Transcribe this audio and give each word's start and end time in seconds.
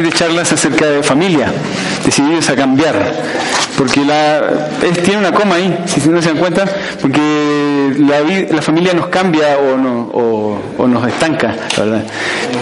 de 0.00 0.10
charlas 0.10 0.50
acerca 0.50 0.86
de 0.86 1.02
familia, 1.02 1.52
decididos 2.02 2.48
a 2.48 2.56
cambiar, 2.56 2.94
porque 3.76 4.00
la, 4.00 4.70
tiene 5.04 5.18
una 5.18 5.32
coma 5.32 5.56
ahí, 5.56 5.84
si 5.84 6.08
no 6.08 6.22
se 6.22 6.30
dan 6.30 6.38
cuenta, 6.38 6.64
porque 6.98 7.20
la, 7.98 8.22
la 8.22 8.62
familia 8.62 8.94
nos 8.94 9.08
cambia 9.08 9.58
o, 9.58 9.76
no, 9.76 10.10
o, 10.78 10.88
nos 10.88 11.06
estanca, 11.06 11.54
¿verdad? 11.76 12.04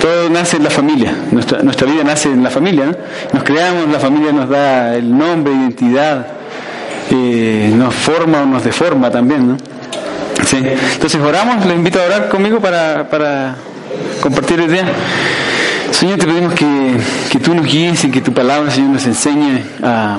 Todo 0.01 0.29
nace 0.29 0.57
en 0.57 0.65
la 0.65 0.71
familia, 0.71 1.15
nuestra, 1.31 1.63
nuestra 1.63 1.87
vida 1.87 2.03
nace 2.03 2.31
en 2.31 2.43
la 2.43 2.51
familia, 2.51 2.87
¿no? 2.87 2.97
Nos 3.33 3.45
creamos, 3.45 3.89
la 3.89 4.01
familia 4.01 4.33
nos 4.33 4.49
da 4.49 4.97
el 4.97 5.17
nombre, 5.17 5.53
identidad, 5.53 6.27
eh, 7.13 7.73
nos 7.73 7.95
forma 7.95 8.43
o 8.43 8.47
nos 8.47 8.65
deforma 8.65 9.09
también, 9.09 9.51
¿no? 9.51 9.57
Sí. 10.45 10.57
Entonces 10.57 11.21
oramos, 11.21 11.65
les 11.65 11.77
invito 11.77 12.03
a 12.03 12.07
orar 12.07 12.29
conmigo 12.29 12.59
para, 12.59 13.09
para 13.09 13.55
compartir 14.21 14.69
día. 14.69 14.85
Señor, 15.93 16.19
te 16.19 16.27
pedimos 16.27 16.55
que, 16.55 16.97
que 17.31 17.39
tú 17.39 17.55
nos 17.55 17.67
guíes 17.67 18.05
y 18.05 18.11
que 18.11 18.21
tu 18.21 18.33
palabra, 18.33 18.71
Señor, 18.71 18.91
nos 18.91 19.07
enseñe 19.07 19.63
a, 19.83 20.19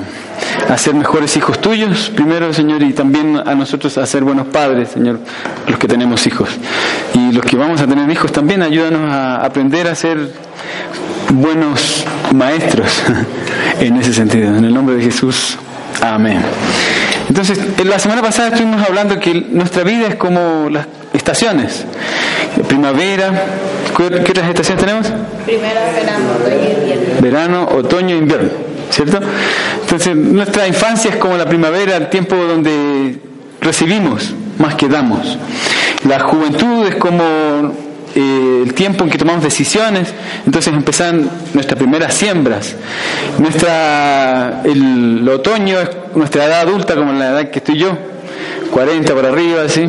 a 0.68 0.78
ser 0.78 0.94
mejores 0.94 1.36
hijos 1.36 1.60
tuyos, 1.60 2.10
primero, 2.14 2.52
Señor, 2.52 2.82
y 2.82 2.92
también 2.92 3.40
a 3.44 3.54
nosotros 3.54 3.98
a 3.98 4.06
ser 4.06 4.22
buenos 4.22 4.46
padres, 4.48 4.90
Señor, 4.90 5.18
los 5.66 5.78
que 5.78 5.88
tenemos 5.88 6.26
hijos. 6.26 6.50
Y 7.14 7.32
los 7.32 7.44
que 7.44 7.56
vamos 7.56 7.80
a 7.80 7.86
tener 7.86 8.08
hijos 8.10 8.32
también, 8.32 8.62
ayúdanos 8.62 9.10
a 9.10 9.44
aprender 9.44 9.88
a 9.88 9.94
ser 9.94 10.30
buenos 11.32 12.04
maestros 12.34 13.02
en 13.80 13.96
ese 13.96 14.12
sentido. 14.12 14.54
En 14.54 14.64
el 14.64 14.74
nombre 14.74 14.96
de 14.96 15.02
Jesús, 15.02 15.56
amén. 16.00 16.40
Entonces, 17.28 17.58
en 17.78 17.88
la 17.88 17.98
semana 17.98 18.20
pasada 18.20 18.48
estuvimos 18.48 18.86
hablando 18.86 19.18
que 19.18 19.34
nuestra 19.50 19.84
vida 19.84 20.08
es 20.08 20.14
como 20.16 20.68
las 20.70 20.86
estaciones. 21.12 21.84
Primavera, 22.68 23.32
¿qué, 23.96 24.04
otras 24.04 24.48
estaciones 24.48 24.84
tenemos? 24.84 25.06
Primavera, 25.44 25.92
verano, 25.92 26.24
otoño 26.38 26.64
e 26.64 26.72
invierno. 26.72 27.20
Verano, 27.20 27.68
otoño, 27.72 28.16
invierno, 28.16 28.50
¿cierto? 28.90 29.20
Entonces, 29.80 30.16
nuestra 30.16 30.66
infancia 30.66 31.10
es 31.10 31.16
como 31.16 31.36
la 31.36 31.46
primavera, 31.46 31.96
el 31.96 32.08
tiempo 32.08 32.36
donde 32.36 33.18
recibimos 33.60 34.34
más 34.58 34.74
que 34.74 34.88
damos. 34.88 35.38
La 36.08 36.20
juventud 36.20 36.86
es 36.86 36.96
como 36.96 37.22
eh, 38.14 38.62
el 38.64 38.74
tiempo 38.74 39.04
en 39.04 39.10
que 39.10 39.16
tomamos 39.16 39.42
decisiones, 39.42 40.12
entonces 40.44 40.72
empiezan 40.72 41.30
nuestras 41.54 41.78
primeras 41.78 42.12
siembras. 42.12 42.74
Nuestra, 43.38 44.62
el, 44.64 45.26
otoño 45.28 45.80
es 45.80 45.90
nuestra 46.14 46.44
edad 46.44 46.60
adulta, 46.60 46.94
como 46.94 47.12
la 47.12 47.30
edad 47.30 47.50
que 47.50 47.60
estoy 47.60 47.78
yo, 47.78 47.96
40 48.70 49.14
para 49.14 49.28
arriba, 49.28 49.62
así. 49.62 49.88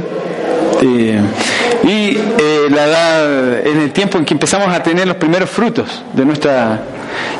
Y 0.83 2.17
eh, 2.17 2.67
la 2.69 2.85
edad, 2.85 3.67
en 3.67 3.79
el 3.79 3.91
tiempo 3.91 4.17
en 4.17 4.25
que 4.25 4.33
empezamos 4.33 4.67
a 4.67 4.81
tener 4.81 5.07
los 5.07 5.17
primeros 5.17 5.49
frutos 5.49 6.03
de 6.13 6.25
nuestra 6.25 6.81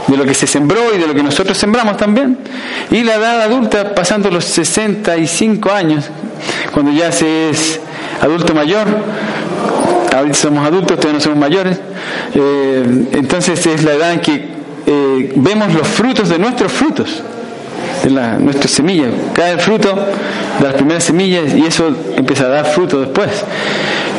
de 0.07 0.17
lo 0.17 0.25
que 0.25 0.33
se 0.33 0.47
sembró 0.47 0.93
y 0.93 0.99
de 0.99 1.07
lo 1.07 1.13
que 1.13 1.23
nosotros 1.23 1.57
sembramos 1.57 1.97
también. 1.97 2.37
Y 2.91 3.03
la 3.03 3.15
edad 3.15 3.41
adulta 3.41 3.95
pasando 3.95 4.29
los 4.29 4.45
65 4.45 5.71
años, 5.71 6.09
cuando 6.73 6.91
ya 6.91 7.11
se 7.11 7.49
es 7.49 7.79
adulto 8.21 8.53
mayor, 8.53 8.87
ahorita 10.15 10.35
somos 10.35 10.65
adultos, 10.65 10.97
todavía 10.97 11.13
no 11.13 11.19
somos 11.21 11.39
mayores, 11.39 11.79
eh, 12.35 13.07
entonces 13.13 13.65
es 13.65 13.83
la 13.83 13.93
edad 13.93 14.13
en 14.13 14.19
que 14.19 14.47
eh, 14.85 15.33
vemos 15.35 15.73
los 15.73 15.87
frutos 15.87 16.29
de 16.29 16.37
nuestros 16.37 16.71
frutos, 16.71 17.23
de 18.03 18.09
la, 18.09 18.37
nuestras 18.37 18.71
semillas. 18.71 19.11
El 19.35 19.59
fruto 19.59 20.07
de 20.59 20.65
las 20.65 20.73
primeras 20.73 21.03
semillas 21.03 21.53
y 21.53 21.65
eso 21.65 21.95
empieza 22.15 22.45
a 22.45 22.49
dar 22.49 22.65
fruto 22.65 23.01
después. 23.01 23.29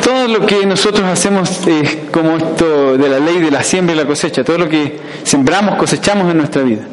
Todo 0.03 0.27
lo 0.27 0.45
que 0.45 0.65
nosotros 0.65 1.03
hacemos 1.05 1.65
es 1.65 1.97
como 2.11 2.37
esto 2.37 2.97
de 2.97 3.09
la 3.09 3.19
ley 3.19 3.39
de 3.39 3.49
la 3.49 3.63
siembra 3.63 3.95
y 3.95 3.97
la 3.97 4.05
cosecha, 4.05 4.43
todo 4.43 4.57
lo 4.57 4.69
que 4.69 4.99
sembramos, 5.23 5.75
cosechamos 5.77 6.29
en 6.29 6.37
nuestra 6.37 6.61
vida. 6.61 6.83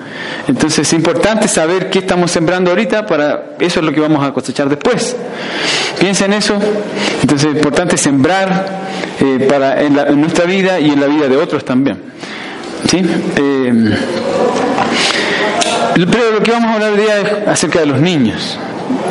Entonces 0.49 0.81
es 0.81 0.93
importante 0.95 1.49
saber 1.49 1.91
qué 1.91 1.99
estamos 2.01 2.31
sembrando 2.31 2.71
ahorita 2.71 3.07
para 3.07 3.53
eso 3.61 3.81
es 3.81 3.87
lo 3.87 3.93
que 3.93 4.01
vamos 4.01 4.25
a 4.25 4.33
cosechar 4.33 4.69
después. 4.69 5.17
Piensa 5.99 6.25
en 6.25 6.33
eso. 6.33 6.59
Entonces 7.21 7.51
es 7.51 7.57
importante 7.57 7.97
sembrar 7.97 8.83
eh, 9.21 9.47
para 9.49 9.83
en, 9.83 10.21
nuestra 10.21 10.47
vida 10.47 10.81
y 10.81 10.91
en 10.91 11.01
la 11.01 11.07
vida 11.07 11.29
de 11.29 11.37
otros 11.37 11.65
también. 11.65 11.99
¿Sí? 12.89 13.03
Eh, 13.37 13.97
pero 15.95 16.33
lo 16.33 16.43
que 16.43 16.51
vamos 16.51 16.71
a 16.71 16.75
hablar 16.75 16.93
hoy 16.93 17.01
día 17.01 17.21
es 17.21 17.49
acerca 17.49 17.81
de 17.81 17.87
los 17.87 18.01
niños. 18.01 18.59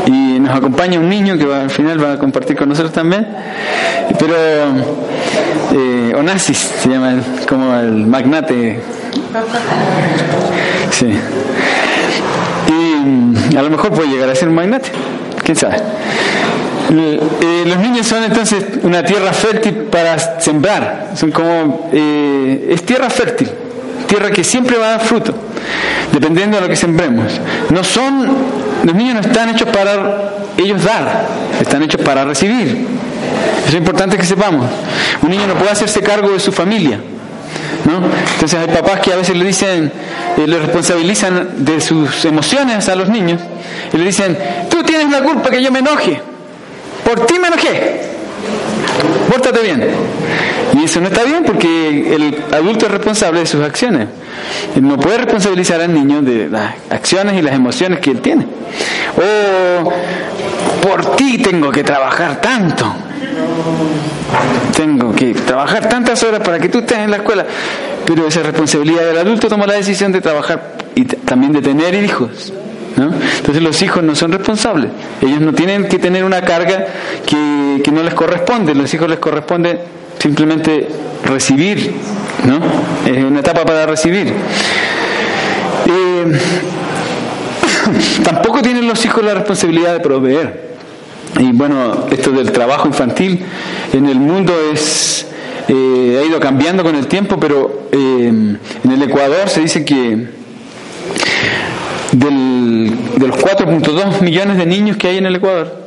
Y 0.05 0.39
nos 0.39 0.55
acompaña 0.55 0.99
un 0.99 1.09
niño 1.09 1.37
que 1.37 1.53
al 1.53 1.69
final 1.69 2.03
va 2.03 2.13
a 2.13 2.17
compartir 2.17 2.57
con 2.57 2.69
nosotros 2.69 2.93
también. 2.93 3.27
Pero 4.19 4.35
eh, 5.73 6.13
Onassis 6.17 6.57
se 6.57 6.89
llama 6.89 7.15
como 7.47 7.75
el 7.75 8.07
magnate. 8.07 8.79
Sí. 10.91 11.07
Y 12.67 12.71
mm, 12.71 13.57
a 13.57 13.61
lo 13.61 13.69
mejor 13.69 13.91
puede 13.91 14.09
llegar 14.09 14.29
a 14.29 14.35
ser 14.35 14.49
un 14.49 14.55
magnate. 14.55 14.89
¿Quién 15.43 15.55
sabe? 15.55 15.77
Eh, 16.93 17.63
los 17.65 17.77
niños 17.77 18.05
son 18.05 18.23
entonces 18.23 18.65
una 18.83 19.03
tierra 19.03 19.31
fértil 19.31 19.73
para 19.89 20.41
sembrar. 20.41 21.11
Son 21.15 21.31
como 21.31 21.89
eh, 21.93 22.67
es 22.71 22.85
tierra 22.85 23.09
fértil, 23.09 23.49
tierra 24.07 24.29
que 24.29 24.43
siempre 24.43 24.77
va 24.77 24.88
a 24.88 24.91
dar 24.91 25.01
fruto, 25.01 25.33
dependiendo 26.11 26.57
de 26.57 26.63
lo 26.63 26.67
que 26.67 26.75
sembremos. 26.75 27.39
No 27.69 27.83
son 27.83 28.27
los 28.84 28.96
niños 28.96 29.16
no 29.16 29.22
están 29.22 29.50
hechos 29.50 29.69
para 29.69 30.34
ellos 30.58 30.84
dar, 30.84 31.28
están 31.59 31.84
hechos 31.84 32.02
para 32.02 32.25
recibir. 32.25 32.88
Eso 33.59 33.69
es 33.69 33.75
importante 33.75 34.18
que 34.18 34.25
sepamos. 34.25 34.68
Un 35.22 35.30
niño 35.30 35.47
no 35.47 35.56
puede 35.56 35.72
hacerse 35.72 36.02
cargo 36.02 36.30
de 36.30 36.40
su 36.40 36.52
familia. 36.52 37.00
¿no? 37.86 38.02
Entonces 38.34 38.59
hay 38.59 38.68
papás 38.68 39.00
que 39.00 39.14
a 39.14 39.16
veces 39.16 39.36
le 39.36 39.46
dicen, 39.46 39.92
eh, 40.38 40.47
le 40.47 40.59
responsabilizan 40.59 41.66
de 41.66 41.81
sus 41.81 42.25
emociones 42.25 42.88
a 42.90 42.96
los 42.96 43.09
niños 43.09 43.42
y 43.94 43.97
le 43.97 44.06
dicen, 44.06 44.38
tú 44.69 44.84
tienes 44.84 45.09
la 45.09 45.22
culpa 45.22 45.50
que 45.50 45.62
yo 45.62 45.72
me 45.72 45.80
enoje. 45.80 46.22
Por 47.03 47.25
ti 47.25 47.40
me 47.40 47.48
enojé. 47.48 48.02
Pórtate 49.30 49.62
bien. 49.62 49.84
Y 50.80 50.86
eso 50.86 51.02
no 51.02 51.08
está 51.08 51.24
bien 51.24 51.44
porque 51.46 52.16
el 52.16 52.44
adulto 52.53 52.86
es 52.86 52.92
responsable 52.92 53.42
de 53.42 53.46
sus 53.46 53.63
acciones. 53.63 54.08
No 54.81 54.97
puede 54.97 55.19
responsabilizar 55.19 55.81
al 55.81 55.94
niño 55.94 56.22
de 56.22 56.50
las 56.50 56.73
acciones 56.89 57.38
y 57.38 57.41
las 57.41 57.53
emociones 57.53 58.00
que 58.00 58.12
él 58.12 58.22
tiene. 58.22 58.45
O 59.17 59.91
por 60.81 61.16
ti 61.16 61.38
tengo 61.38 61.72
que 61.72 61.84
trabajar 61.84 62.41
tanto. 62.41 62.94
Tengo 64.75 65.13
que 65.13 65.34
trabajar 65.34 65.88
tantas 65.89 66.23
horas 66.23 66.41
para 66.41 66.59
que 66.59 66.69
tú 66.69 66.79
estés 66.79 67.00
en 67.00 67.12
la 67.12 67.17
escuela. 67.17 67.45
Pero 68.06 68.28
esa 68.28 68.41
responsabilidad 68.41 69.06
del 69.06 69.17
adulto 69.17 69.47
toma 69.47 69.67
la 69.67 69.73
decisión 69.73 70.12
de 70.12 70.22
trabajar 70.22 70.73
y 70.95 71.06
también 71.06 71.53
de 71.53 71.62
tener 71.62 71.94
hijos. 71.94 72.53
Entonces 72.97 73.63
los 73.63 73.81
hijos 73.81 74.03
no 74.03 74.16
son 74.16 74.31
responsables. 74.31 74.91
Ellos 75.22 75.39
no 75.39 75.53
tienen 75.53 75.88
que 75.88 75.97
tener 75.97 76.23
una 76.23 76.41
carga 76.41 76.85
que, 77.25 77.91
no 77.91 78.03
les 78.03 78.13
corresponde. 78.13 78.75
Los 78.75 78.94
hijos 78.94 79.09
les 79.09 79.19
corresponde 79.19 79.79
simplemente 80.21 80.87
recibir. 81.25 81.93
¿no? 82.45 82.59
Es 83.11 83.23
una 83.23 83.39
etapa 83.39 83.65
para 83.65 83.85
recibir. 83.85 84.27
Eh, 85.88 86.39
tampoco 88.23 88.62
tienen 88.62 88.88
los 88.88 89.03
hijos 89.06 89.23
la 89.23 89.33
responsabilidad 89.33 89.94
de 89.94 90.00
proveer. 90.00 90.71
Y 91.39 91.51
bueno, 91.53 92.06
esto 92.12 92.31
del 92.31 92.51
trabajo 92.51 92.88
infantil 92.88 93.44
en 93.94 94.07
el 94.07 94.19
mundo 94.19 94.53
es 94.71 95.25
eh, 95.68 96.19
ha 96.21 96.25
ido 96.25 96.39
cambiando 96.39 96.83
con 96.83 96.95
el 96.95 97.07
tiempo, 97.07 97.39
pero 97.39 97.88
eh, 97.91 97.97
en 98.27 98.91
el 98.91 99.01
Ecuador 99.01 99.50
se 99.50 99.62
dice 99.62 99.85
que 99.85 100.27
del, 102.12 102.91
de 103.17 103.27
los 103.27 103.38
4.2 103.38 104.21
millones 104.21 104.57
de 104.57 104.65
niños 104.65 104.97
que 104.97 105.07
hay 105.07 105.17
en 105.17 105.25
el 105.27 105.35
Ecuador, 105.35 105.81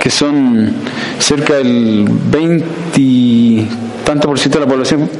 que 0.00 0.10
son 0.10 0.72
cerca 1.18 1.54
del 1.54 2.06
20 2.08 3.66
tanto 4.04 4.28
por 4.28 4.38
ciento 4.38 4.58
de 4.58 4.64
la 4.64 4.70
población, 4.70 5.10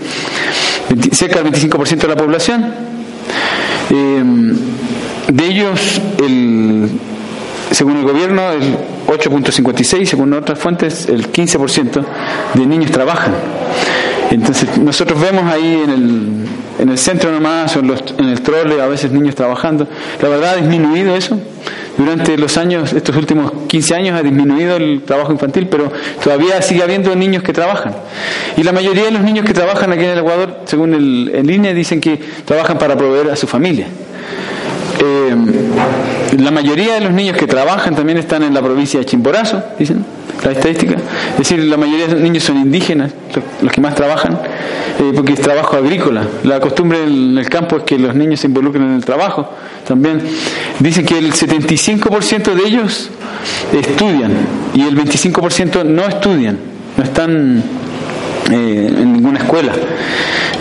cerca 1.13 1.43
del 1.43 1.53
25% 1.53 1.99
de 1.99 2.09
la 2.09 2.17
población, 2.17 2.65
eh, 3.91 4.23
de 5.31 5.47
ellos, 5.47 6.01
el, 6.19 6.89
según 7.71 7.99
el 7.99 8.05
gobierno, 8.05 8.51
el 8.51 8.77
8.56, 9.07 10.07
según 10.07 10.33
otras 10.33 10.59
fuentes, 10.59 11.07
el 11.09 11.31
15% 11.31 12.05
de 12.55 12.67
niños 12.67 12.91
trabajan. 12.91 13.35
Entonces, 14.31 14.79
nosotros 14.79 15.21
vemos 15.21 15.45
ahí 15.53 15.83
en 15.85 15.91
el 15.91 16.49
en 16.79 16.89
el 16.91 16.99
centro 16.99 17.33
nomás 17.33 17.75
en, 17.77 17.89
los, 17.89 18.03
en 18.19 18.27
el 18.27 18.41
trole, 18.41 18.81
a 18.81 18.87
veces 18.87 19.11
niños 19.11 19.35
trabajando. 19.35 19.89
La 20.23 20.29
verdad 20.29 20.55
ha 20.55 20.57
disminuido 20.57 21.15
eso. 21.17 21.39
Durante 21.99 22.39
los 22.39 22.57
años, 22.57 22.93
estos 22.93 23.17
últimos 23.17 23.51
15 23.67 23.95
años 23.97 24.19
ha 24.19 24.23
disminuido 24.23 24.77
el 24.77 25.03
trabajo 25.03 25.33
infantil, 25.33 25.67
pero 25.67 25.91
todavía 26.23 26.63
sigue 26.63 26.85
habiendo 26.85 27.15
niños 27.17 27.43
que 27.43 27.53
trabajan. 27.53 27.93
Y 28.57 28.63
la 28.63 28.71
mayoría 28.71 29.07
de 29.07 29.11
los 29.11 29.23
niños 29.23 29.45
que 29.45 29.53
trabajan 29.53 29.91
aquí 29.93 30.05
en 30.05 30.11
el 30.11 30.19
Ecuador, 30.21 30.61
según 30.65 30.95
el, 30.95 31.33
en 31.35 31.47
línea, 31.49 31.75
dicen 31.75 32.01
que 32.01 32.21
trabajan 32.45 32.79
para 32.79 32.97
proveer 32.97 33.31
a 33.31 33.37
su 33.37 33.49
familia. 33.49 33.89
Eh, 35.01 35.37
la 36.39 36.53
mayoría 36.53 36.95
de 36.95 37.01
los 37.01 37.13
niños 37.13 37.37
que 37.37 37.49
trabajan 37.49 37.97
también 37.97 38.19
están 38.19 38.45
en 38.45 38.55
la 38.55 38.63
provincia 38.63 39.01
de 39.01 39.07
Chimborazo, 39.07 39.63
dicen 39.77 40.05
la 40.45 40.53
estadística. 40.53 40.97
Es 41.33 41.39
decir, 41.39 41.63
la 41.65 41.77
mayoría 41.77 42.07
de 42.07 42.15
los 42.15 42.23
niños 42.23 42.45
son 42.45 42.57
indígenas, 42.59 43.13
los 43.63 43.73
que 43.73 43.81
más 43.81 43.95
trabajan, 43.95 44.39
eh, 44.99 45.13
porque 45.15 45.33
es 45.33 45.41
trabajo 45.41 45.77
agrícola. 45.77 46.27
La 46.45 46.61
costumbre 46.61 47.03
en 47.05 47.37
el 47.39 47.49
campo 47.49 47.79
es 47.79 47.83
que 47.85 47.99
los 47.99 48.15
niños 48.15 48.41
se 48.41 48.47
involucren 48.47 48.85
en 48.85 48.95
el 48.95 49.05
trabajo 49.05 49.51
también. 49.87 50.23
Dicen 50.79 51.05
que 51.05 51.19
el 51.19 51.33
75% 51.33 52.55
de 52.55 52.69
ellos 52.69 53.11
estudian 53.73 54.33
y 54.75 54.83
el 54.83 54.97
25% 54.97 55.85
no 55.85 56.07
estudian, 56.07 56.59
no 56.97 57.05
están 57.05 57.63
eh, 58.51 58.95
en 58.99 59.13
ninguna 59.13 59.39
escuela. 59.39 59.73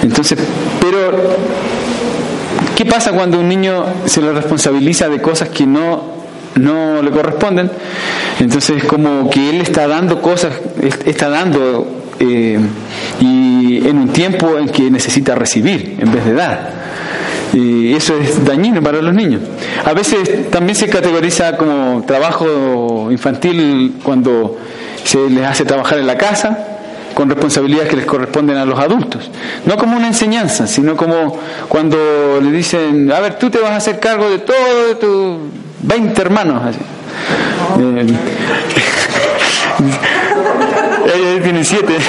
Entonces, 0.02 0.38
pero 0.80 1.36
¿qué 2.76 2.86
pasa 2.86 3.12
cuando 3.12 3.40
un 3.40 3.48
niño 3.48 3.86
se 4.06 4.22
le 4.22 4.32
responsabiliza 4.32 5.10
de 5.10 5.22
cosas 5.22 5.50
que 5.50 5.66
no 5.66 6.18
no 6.58 7.02
le 7.02 7.12
corresponden. 7.12 7.70
Entonces 8.40 8.78
es 8.78 8.84
como 8.84 9.30
que 9.30 9.50
él 9.50 9.62
está 9.62 9.88
dando 9.88 10.22
cosas, 10.22 10.54
está 11.06 11.30
dando 11.30 11.88
eh, 12.20 12.60
y 13.20 13.88
en 13.88 13.98
un 13.98 14.10
tiempo 14.10 14.58
en 14.58 14.70
que 14.70 14.90
necesita 14.90 15.36
recibir 15.36 15.98
en 16.00 16.12
vez 16.12 16.26
de 16.26 16.34
dar. 16.34 16.72
Y 17.54 17.94
eso 17.94 18.16
es 18.18 18.44
dañino 18.46 18.82
para 18.82 19.02
los 19.02 19.14
niños. 19.14 19.42
A 19.86 19.94
veces 19.94 20.50
también 20.52 20.76
se 20.76 20.88
categoriza 20.90 21.58
como 21.58 22.04
trabajo 22.06 23.08
infantil 23.10 23.96
cuando 24.04 24.58
se 25.04 25.30
les 25.30 25.46
hace 25.46 25.66
trabajar 25.66 26.00
en 26.00 26.08
la 26.08 26.18
casa 26.18 26.78
con 27.14 27.30
responsabilidades 27.30 27.90
que 27.90 27.96
les 27.96 28.06
corresponden 28.06 28.58
a 28.58 28.66
los 28.66 28.78
adultos. 28.78 29.32
No 29.66 29.78
como 29.78 29.98
una 29.98 30.08
enseñanza, 30.08 30.68
sino 30.68 30.96
como 30.96 31.40
cuando 31.68 31.98
le 32.42 32.52
dicen, 32.52 33.12
a 33.12 33.20
ver, 33.20 33.40
tú 33.40 33.50
te 33.50 33.60
vas 33.60 33.72
a 33.72 33.76
hacer 33.78 34.00
cargo 34.00 34.30
de 34.30 34.40
todo 34.40 34.88
de 34.90 34.96
tu 34.96 35.40
20 35.82 36.22
hermanos. 36.22 36.62
Así. 36.64 36.80
Eh, 41.06 41.40
tiene 41.44 41.64
siete. 41.64 41.94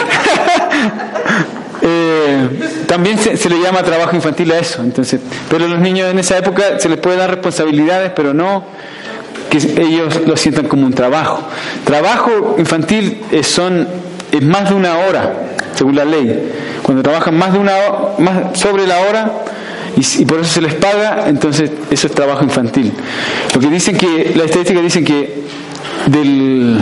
Eh, 1.80 2.48
también 2.86 3.16
se, 3.18 3.48
le 3.48 3.60
llama 3.60 3.82
trabajo 3.82 4.14
infantil 4.14 4.50
a 4.52 4.58
eso. 4.58 4.82
Entonces, 4.82 5.20
pero 5.48 5.68
los 5.68 5.78
niños 5.78 6.10
en 6.10 6.18
esa 6.18 6.36
época 6.36 6.78
se 6.78 6.88
les 6.88 6.98
puede 6.98 7.16
dar 7.16 7.30
responsabilidades, 7.30 8.12
pero 8.14 8.34
no 8.34 8.64
que 9.48 9.58
ellos 9.80 10.20
lo 10.26 10.36
sientan 10.36 10.66
como 10.66 10.84
un 10.84 10.92
trabajo. 10.92 11.48
Trabajo 11.84 12.56
infantil 12.58 13.22
es, 13.30 13.46
son 13.46 13.88
es 14.32 14.42
más 14.42 14.68
de 14.68 14.74
una 14.74 14.98
hora, 14.98 15.34
según 15.74 15.96
la 15.96 16.04
ley. 16.04 16.52
Cuando 16.82 17.02
trabajan 17.02 17.38
más 17.38 17.52
de 17.52 17.58
una 17.58 17.76
más 18.18 18.58
sobre 18.58 18.86
la 18.86 19.00
hora, 19.00 19.32
y, 19.98 20.24
por 20.24 20.40
eso 20.40 20.52
se 20.52 20.60
les 20.60 20.74
paga, 20.74 21.28
entonces 21.28 21.70
eso 21.90 22.06
es 22.06 22.14
trabajo 22.14 22.44
infantil. 22.44 22.92
Lo 23.54 23.60
que 23.60 23.68
dicen 23.68 23.96
que, 23.96 24.32
la 24.36 24.44
estadística 24.44 24.80
dicen 24.80 25.04
que 25.04 25.42
del 26.06 26.78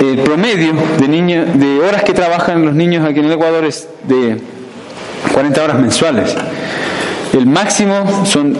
el, 0.00 0.18
promedio 0.18 0.74
de 0.98 1.08
niños, 1.08 1.46
de 1.54 1.80
horas 1.80 2.02
que 2.04 2.12
trabajan 2.12 2.64
los 2.64 2.74
niños 2.74 3.04
aquí 3.08 3.20
en 3.20 3.26
el 3.26 3.32
Ecuador 3.32 3.64
es 3.64 3.88
de 4.04 4.38
40 5.32 5.64
horas 5.64 5.78
mensuales. 5.78 6.34
El 7.32 7.46
máximo 7.46 8.26
son 8.26 8.56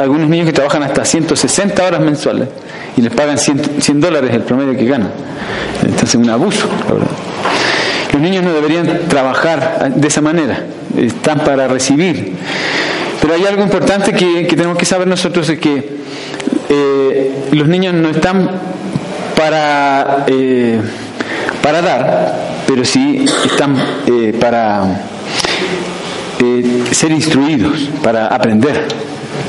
algunos 0.00 0.28
niños 0.28 0.46
que 0.46 0.52
trabajan 0.52 0.82
hasta 0.84 1.04
160 1.04 1.84
horas 1.84 2.00
mensuales 2.00 2.48
y 2.96 3.02
les 3.02 3.12
pagan 3.12 3.36
100, 3.36 3.80
100 3.80 4.00
dólares 4.00 4.30
el 4.32 4.42
promedio 4.42 4.78
que 4.78 4.86
ganan. 4.86 5.10
Entonces, 5.82 6.14
un 6.14 6.30
abuso, 6.30 6.68
la 6.88 6.94
verdad. 6.94 7.10
Los 8.12 8.22
niños 8.22 8.44
no 8.44 8.52
deberían 8.52 9.08
trabajar 9.08 9.92
de 9.94 10.06
esa 10.06 10.20
manera, 10.20 10.64
están 10.96 11.40
para 11.40 11.68
recibir. 11.68 12.34
Pero 13.20 13.34
hay 13.34 13.46
algo 13.46 13.62
importante 13.62 14.12
que, 14.12 14.44
tenemos 14.44 14.76
que 14.76 14.84
saber 14.84 15.06
nosotros, 15.06 15.48
es 15.48 15.58
que 15.58 16.02
eh, 16.68 17.48
los 17.52 17.68
niños 17.68 17.94
no 17.94 18.10
están 18.10 18.50
para, 19.36 20.24
eh, 20.26 20.80
para 21.62 21.82
dar, 21.82 22.38
pero 22.66 22.84
sí 22.84 23.24
están 23.44 23.76
eh, 24.06 24.34
para 24.40 25.02
ser 26.90 27.12
instruidos, 27.12 27.88
para 28.02 28.26
aprender. 28.26 28.88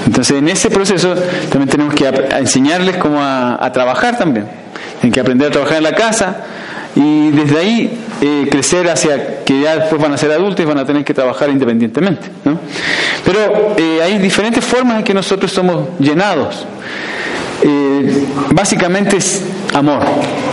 Entonces 0.06 0.38
en 0.38 0.48
ese 0.50 0.70
proceso 0.70 1.16
también 1.50 1.70
tenemos 1.70 1.96
que 1.96 2.06
enseñarles 2.38 2.98
cómo 2.98 3.20
a, 3.22 3.64
a 3.64 3.72
trabajar 3.72 4.18
también. 4.18 4.46
Tienen 5.02 5.14
que 5.14 5.20
aprender 5.20 5.48
a 5.48 5.52
trabajar 5.52 5.78
en 5.78 5.84
la 5.84 5.96
casa, 5.96 6.38
y 6.96 7.32
desde 7.32 7.58
ahí 7.58 8.00
eh, 8.22 8.48
crecer 8.50 8.90
hacia 8.90 9.44
que 9.44 9.62
ya 9.62 9.78
después 9.78 10.02
van 10.02 10.14
a 10.14 10.18
ser 10.18 10.32
adultos 10.32 10.64
y 10.64 10.68
van 10.68 10.78
a 10.78 10.86
tener 10.86 11.04
que 11.04 11.14
trabajar 11.14 11.50
independientemente. 11.50 12.30
¿no? 12.46 12.60
Pero 13.26 13.76
eh, 13.78 14.02
hay 14.04 14.20
diferentes 14.20 14.64
formas 14.64 15.00
en 15.00 15.04
que 15.04 15.14
nosotros 15.14 15.52
somos 15.52 15.88
llenados. 16.00 16.66
Eh, 17.64 18.26
básicamente 18.52 19.18
es 19.18 19.42
amor. 19.74 20.04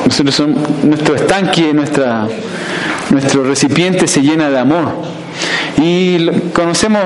Nosotros 0.06 0.34
somos, 0.34 0.58
nuestro 0.82 1.14
estanque, 1.14 1.74
nuestra, 1.74 2.26
nuestro 3.10 3.44
recipiente 3.44 4.06
se 4.06 4.22
llena 4.22 4.50
de 4.50 4.58
amor. 4.58 4.92
Y 5.76 6.30
conocemos, 6.52 7.02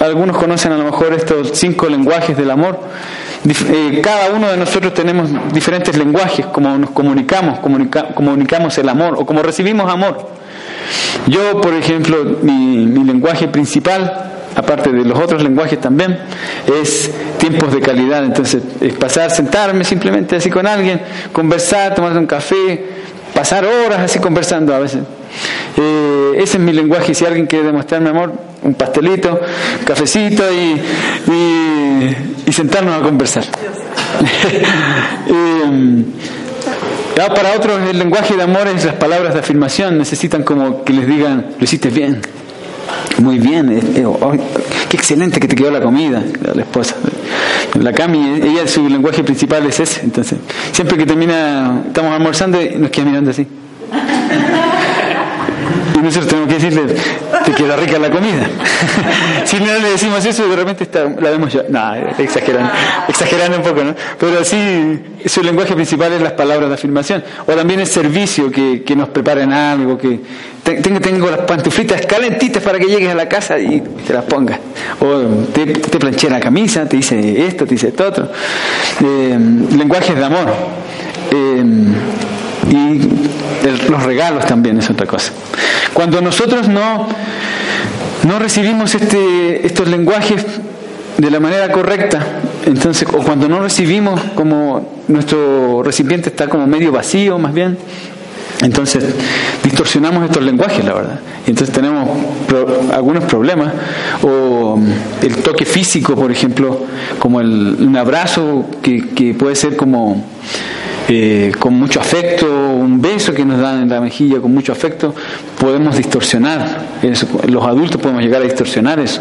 algunos 0.00 0.36
conocen 0.36 0.72
a 0.72 0.76
lo 0.76 0.84
mejor 0.84 1.14
estos 1.14 1.52
cinco 1.54 1.88
lenguajes 1.88 2.36
del 2.36 2.50
amor. 2.50 2.78
Eh, 3.48 4.00
cada 4.02 4.30
uno 4.30 4.48
de 4.48 4.56
nosotros 4.56 4.92
tenemos 4.92 5.30
diferentes 5.52 5.96
lenguajes, 5.96 6.46
como 6.46 6.76
nos 6.78 6.90
comunicamos, 6.90 7.60
comunicamos 7.60 8.76
el 8.78 8.88
amor 8.88 9.14
o 9.18 9.24
como 9.24 9.42
recibimos 9.42 9.90
amor. 9.90 10.30
Yo, 11.26 11.60
por 11.60 11.74
ejemplo, 11.74 12.38
mi, 12.42 12.86
lenguaje 13.04 13.48
principal, 13.48 14.32
aparte 14.54 14.90
de 14.90 15.04
los 15.04 15.18
otros 15.18 15.42
lenguajes 15.42 15.80
también, 15.80 16.18
es 16.80 17.12
tiempos 17.38 17.72
de 17.72 17.80
calidad. 17.80 18.24
Entonces, 18.24 18.62
es 18.80 18.94
pasar, 18.94 19.30
sentarme 19.30 19.84
simplemente 19.84 20.36
así 20.36 20.50
con 20.50 20.66
alguien, 20.66 21.00
conversar, 21.32 21.94
tomar 21.94 22.16
un 22.16 22.26
café, 22.26 22.84
pasar 23.34 23.64
horas 23.64 24.00
así 24.00 24.18
conversando 24.18 24.74
a 24.74 24.80
veces. 24.80 25.02
Eh, 25.76 26.32
ese 26.38 26.56
es 26.56 26.62
mi 26.62 26.72
lenguaje. 26.72 27.14
Si 27.14 27.24
alguien 27.24 27.46
quiere 27.46 27.66
demostrarme 27.66 28.10
amor, 28.10 28.32
un 28.62 28.74
pastelito, 28.74 29.40
un 29.78 29.84
cafecito 29.84 30.44
y, 30.52 30.80
y, 32.46 32.52
sentarnos 32.52 33.00
a 33.00 33.02
conversar. 33.02 33.44
Eh, 35.28 36.04
para 37.34 37.54
otros 37.56 37.80
el 37.90 37.98
lenguaje 37.98 38.36
de 38.36 38.42
amor 38.42 38.68
es 38.68 38.84
las 38.84 38.94
palabras 38.94 39.34
de 39.34 39.40
afirmación. 39.40 39.98
Necesitan 39.98 40.42
como 40.42 40.84
que 40.84 40.92
les 40.92 41.06
digan, 41.06 41.46
lo 41.58 41.64
hiciste 41.64 41.88
bien. 41.90 42.20
Muy 43.18 43.38
bien, 43.38 43.70
eh, 43.96 44.04
oh, 44.04 44.32
qué 44.88 44.96
excelente 44.96 45.40
que 45.40 45.48
te 45.48 45.56
quedó 45.56 45.70
la 45.70 45.80
comida, 45.80 46.22
la 46.54 46.62
esposa. 46.62 46.94
La 47.80 47.92
Cami, 47.92 48.40
ella 48.42 48.66
su 48.68 48.88
lenguaje 48.88 49.24
principal 49.24 49.66
es 49.66 49.80
ese. 49.80 50.02
Entonces, 50.02 50.38
siempre 50.72 50.96
que 50.96 51.06
termina, 51.06 51.82
estamos 51.86 52.12
almorzando 52.12 52.60
y 52.62 52.76
nos 52.76 52.90
queda 52.90 53.06
mirando 53.06 53.30
así. 53.30 53.46
Y 55.96 55.98
nosotros 55.98 56.28
tenemos 56.28 56.48
que 56.48 56.60
decirle, 56.60 56.94
te 57.44 57.52
queda 57.52 57.74
rica 57.74 57.98
la 57.98 58.10
comida. 58.10 58.46
si 59.44 59.58
no 59.58 59.78
le 59.78 59.90
decimos 59.90 60.22
eso, 60.26 60.46
de 60.46 60.56
repente 60.56 60.86
la 60.92 61.30
vemos 61.30 61.50
ya. 61.50 61.62
No, 61.70 61.94
exagerando, 62.18 62.70
exagerando 63.08 63.56
un 63.56 63.62
poco, 63.62 63.82
¿no? 63.82 63.94
Pero 64.20 64.44
sí, 64.44 65.00
su 65.24 65.42
lenguaje 65.42 65.74
principal 65.74 66.12
es 66.12 66.20
las 66.20 66.32
palabras 66.32 66.68
de 66.68 66.74
afirmación. 66.74 67.24
O 67.46 67.52
también 67.52 67.80
el 67.80 67.86
servicio, 67.86 68.50
que, 68.50 68.82
que 68.82 68.94
nos 68.94 69.08
preparen 69.08 69.54
algo, 69.54 69.96
que 69.96 70.20
tengo, 70.62 71.00
tengo 71.00 71.30
las 71.30 71.40
pantuflitas 71.40 72.04
calentitas 72.04 72.62
para 72.62 72.78
que 72.78 72.86
llegues 72.86 73.08
a 73.08 73.14
la 73.14 73.26
casa 73.26 73.58
y 73.58 73.80
te 73.80 74.12
las 74.12 74.24
pongas. 74.24 74.58
O 75.00 75.46
te, 75.54 75.64
te 75.66 75.98
planché 75.98 76.28
la 76.28 76.40
camisa, 76.40 76.86
te 76.86 76.98
dice 76.98 77.46
esto, 77.46 77.64
te 77.64 77.70
dice 77.70 77.88
esto 77.88 78.06
otro. 78.06 78.30
Eh, 79.02 79.38
lenguajes 79.76 80.14
de 80.14 80.24
amor. 80.24 80.52
Eh, 81.30 81.64
y 82.68 83.25
los 83.72 84.02
regalos 84.02 84.46
también 84.46 84.78
es 84.78 84.90
otra 84.90 85.06
cosa. 85.06 85.32
Cuando 85.92 86.20
nosotros 86.20 86.68
no, 86.68 87.08
no 88.24 88.38
recibimos 88.38 88.94
este, 88.94 89.66
estos 89.66 89.88
lenguajes 89.88 90.44
de 91.18 91.30
la 91.30 91.40
manera 91.40 91.70
correcta, 91.72 92.20
entonces, 92.66 93.08
o 93.12 93.18
cuando 93.18 93.48
no 93.48 93.60
recibimos 93.60 94.20
como 94.34 94.96
nuestro 95.08 95.82
recipiente 95.82 96.30
está 96.30 96.48
como 96.48 96.66
medio 96.66 96.92
vacío 96.92 97.38
más 97.38 97.54
bien, 97.54 97.78
entonces 98.62 99.04
distorsionamos 99.62 100.24
estos 100.24 100.42
lenguajes, 100.42 100.84
la 100.84 100.94
verdad. 100.94 101.20
Y 101.46 101.50
entonces 101.50 101.74
tenemos 101.74 102.08
algunos 102.92 103.24
problemas. 103.24 103.72
O 104.22 104.78
el 105.22 105.36
toque 105.36 105.64
físico, 105.64 106.14
por 106.14 106.32
ejemplo, 106.32 106.80
como 107.18 107.40
el, 107.40 107.76
un 107.80 107.96
abrazo 107.96 108.64
que, 108.82 109.08
que 109.10 109.34
puede 109.34 109.54
ser 109.56 109.76
como 109.76 110.24
eh, 111.08 111.52
con 111.58 111.74
mucho 111.74 112.00
afecto, 112.00 112.46
un 112.46 113.00
beso 113.00 113.32
que 113.32 113.44
nos 113.44 113.60
dan 113.60 113.82
en 113.82 113.88
la 113.88 114.00
mejilla 114.00 114.40
con 114.40 114.52
mucho 114.52 114.72
afecto, 114.72 115.14
podemos 115.58 115.96
distorsionar. 115.96 116.86
Los 117.48 117.64
adultos 117.64 118.00
podemos 118.00 118.22
llegar 118.22 118.42
a 118.42 118.44
distorsionar 118.44 118.98
eso. 118.98 119.20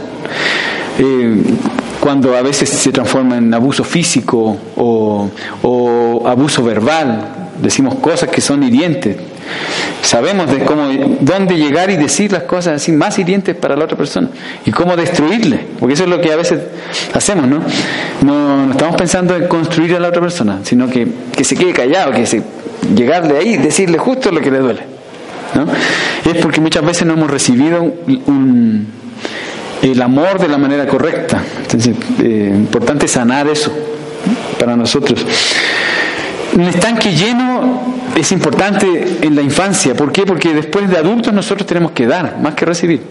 Eh, 0.98 1.44
cuando 2.00 2.36
a 2.36 2.42
veces 2.42 2.70
se 2.70 2.92
transforma 2.92 3.38
en 3.38 3.54
abuso 3.54 3.84
físico 3.84 4.58
o, 4.76 5.30
o 5.62 6.28
abuso 6.28 6.64
verbal, 6.64 7.52
decimos 7.62 7.96
cosas 7.96 8.30
que 8.30 8.42
son 8.42 8.64
hirientes. 8.64 9.18
Sabemos 10.02 10.52
de 10.52 10.60
cómo, 10.60 10.88
dónde 11.22 11.56
llegar 11.56 11.90
y 11.90 11.98
decir 11.98 12.32
las 12.32 12.44
cosas 12.44 12.76
así 12.76 12.92
más 12.92 13.18
hirientes 13.18 13.56
para 13.56 13.76
la 13.76 13.86
otra 13.86 13.98
persona 13.98 14.30
y 14.66 14.72
cómo 14.72 14.96
destruirle, 14.96 15.66
porque 15.80 15.94
eso 15.94 16.04
es 16.04 16.10
lo 16.10 16.22
que 16.22 16.32
a 16.32 16.36
veces 16.36 16.60
hacemos, 17.14 17.48
¿no? 17.48 17.62
No, 18.22 18.72
estamos 18.72 18.96
pensando 18.96 19.36
en 19.36 19.48
construir 19.48 19.96
a 19.96 20.00
la 20.00 20.10
otra 20.10 20.22
persona, 20.22 20.60
sino 20.64 20.90
que, 20.90 21.08
que 21.36 21.44
se 21.44 21.56
quede 21.56 21.74
callado, 21.74 22.12
que 22.12 22.26
se, 22.26 22.44
llegarle 22.96 23.38
ahí, 23.38 23.58
decirle 23.58 23.98
justo 23.98 24.32
lo 24.32 24.42
que 24.42 24.52
le 24.52 24.60
duele, 24.60 24.82
¿no? 25.56 25.66
Es 26.30 26.38
porque 26.38 26.62
muchas 26.62 26.86
veces 26.86 27.06
no 27.08 27.14
hemos 27.14 27.30
recibido 27.30 27.82
un, 27.82 28.88
el 29.82 30.02
amor 30.02 30.40
de 30.40 30.48
la 30.48 30.58
manera 30.58 30.88
correcta. 30.88 31.44
Entonces, 31.62 31.96
eh, 32.22 32.52
importante 32.54 33.08
sanar 33.08 33.48
eso 33.48 33.72
para 34.60 34.76
nosotros. 34.76 35.26
Un 36.56 36.64
estanque 36.64 37.12
lleno 37.12 37.82
es 38.16 38.32
importante 38.32 39.18
en 39.22 39.36
la 39.36 39.42
infancia. 39.42 39.94
¿Por 39.94 40.12
qué? 40.12 40.26
Porque 40.26 40.54
después 40.54 40.90
de 40.90 40.98
adultos 40.98 41.34
nosotros 41.34 41.68
tenemos 41.68 41.92
que 41.92 42.08
dar, 42.08 42.38
más 42.42 42.56
que 42.56 42.66
recibir. 42.66 43.02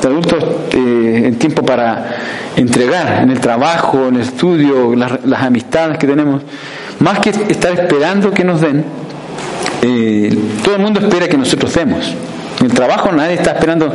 De 0.00 0.08
adultos 0.08 0.44
eh, 0.72 1.22
en 1.26 1.36
tiempo 1.36 1.64
para 1.64 2.06
entregar, 2.54 3.22
en 3.22 3.30
el 3.30 3.40
trabajo, 3.40 4.08
en 4.08 4.16
el 4.16 4.22
estudio, 4.22 4.94
las, 4.94 5.24
las 5.24 5.42
amistades 5.42 5.96
que 5.96 6.06
tenemos, 6.06 6.42
más 7.00 7.18
que 7.20 7.30
estar 7.30 7.72
esperando 7.72 8.30
que 8.30 8.44
nos 8.44 8.60
den, 8.60 8.84
eh, 9.80 10.36
todo 10.62 10.76
el 10.76 10.82
mundo 10.82 11.00
espera 11.00 11.28
que 11.28 11.38
nosotros 11.38 11.72
demos. 11.74 12.14
En 12.60 12.66
el 12.66 12.74
trabajo 12.74 13.10
nadie 13.10 13.34
está 13.34 13.52
esperando 13.52 13.92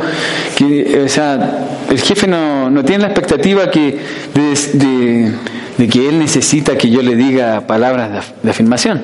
que, 0.56 1.02
o 1.04 1.08
sea, 1.08 1.66
el 1.88 2.00
jefe 2.00 2.26
no, 2.26 2.84
tiene 2.84 3.02
la 3.04 3.10
expectativa 3.10 3.70
que 3.70 3.98
de, 4.34 4.78
de 4.78 5.32
de 5.78 5.88
que 5.88 6.08
él 6.08 6.18
necesita 6.18 6.76
que 6.76 6.90
yo 6.90 7.00
le 7.02 7.14
diga 7.14 7.66
palabras 7.66 8.10
de, 8.42 8.50
afirmación. 8.50 9.02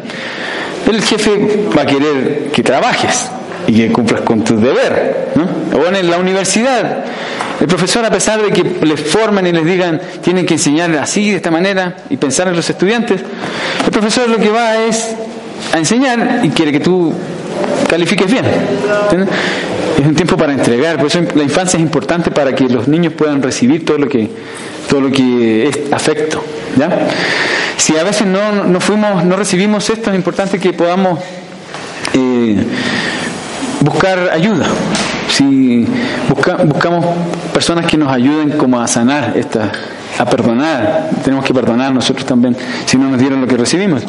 El 0.90 1.00
jefe 1.00 1.66
va 1.76 1.82
a 1.82 1.86
querer 1.86 2.50
que 2.52 2.62
trabajes 2.62 3.30
y 3.66 3.74
que 3.74 3.92
cumplas 3.92 4.20
con 4.22 4.42
tu 4.42 4.56
deber. 4.56 5.30
¿no? 5.36 5.78
O 5.78 5.86
en 5.86 6.10
la 6.10 6.18
universidad, 6.18 7.04
el 7.60 7.66
profesor, 7.68 8.04
a 8.04 8.10
pesar 8.10 8.42
de 8.42 8.50
que 8.50 8.84
les 8.84 9.00
formen 9.00 9.46
y 9.46 9.52
les 9.52 9.64
digan 9.64 10.00
tienen 10.20 10.44
que 10.44 10.54
enseñar 10.54 10.94
así, 10.96 11.30
de 11.30 11.36
esta 11.36 11.50
manera, 11.50 11.96
y 12.10 12.16
pensar 12.16 12.48
en 12.48 12.56
los 12.56 12.68
estudiantes, 12.68 13.20
el 13.84 13.90
profesor 13.90 14.28
lo 14.28 14.38
que 14.38 14.50
va 14.50 14.76
es 14.84 15.14
a 15.72 15.78
enseñar 15.78 16.40
y 16.42 16.50
quiere 16.50 16.72
que 16.72 16.80
tú 16.80 17.12
califiques 17.88 18.30
bien. 18.30 18.44
Es 19.98 20.04
un 20.04 20.14
tiempo 20.16 20.36
para 20.36 20.52
entregar, 20.52 20.96
por 20.96 21.06
eso 21.06 21.20
la 21.34 21.44
infancia 21.44 21.76
es 21.76 21.82
importante 21.82 22.32
para 22.32 22.54
que 22.54 22.64
los 22.64 22.88
niños 22.88 23.12
puedan 23.12 23.40
recibir 23.42 23.84
todo 23.84 23.98
lo 23.98 24.08
que, 24.08 24.28
todo 24.88 25.00
lo 25.00 25.12
que 25.12 25.68
es 25.68 25.92
afecto. 25.92 26.42
¿Ya? 26.76 27.08
Si 27.76 27.96
a 27.96 28.02
veces 28.02 28.26
no, 28.26 28.64
no, 28.64 28.80
fuimos, 28.80 29.24
no 29.24 29.36
recibimos 29.36 29.88
esto, 29.90 30.10
es 30.10 30.16
importante 30.16 30.58
que 30.58 30.72
podamos 30.72 31.18
eh, 32.12 32.64
buscar 33.80 34.30
ayuda. 34.32 34.66
Si 35.28 35.86
busca, 36.28 36.56
buscamos 36.64 37.04
personas 37.52 37.86
que 37.86 37.96
nos 37.96 38.12
ayuden 38.12 38.56
como 38.56 38.80
a 38.80 38.86
sanar 38.86 39.32
esta, 39.36 39.72
a 40.18 40.24
perdonar, 40.24 41.10
tenemos 41.24 41.44
que 41.44 41.52
perdonar 41.52 41.92
nosotros 41.92 42.24
también 42.24 42.56
si 42.86 42.96
no 42.96 43.10
nos 43.10 43.18
dieron 43.18 43.40
lo 43.40 43.46
que 43.46 43.56
recibimos. 43.56 44.02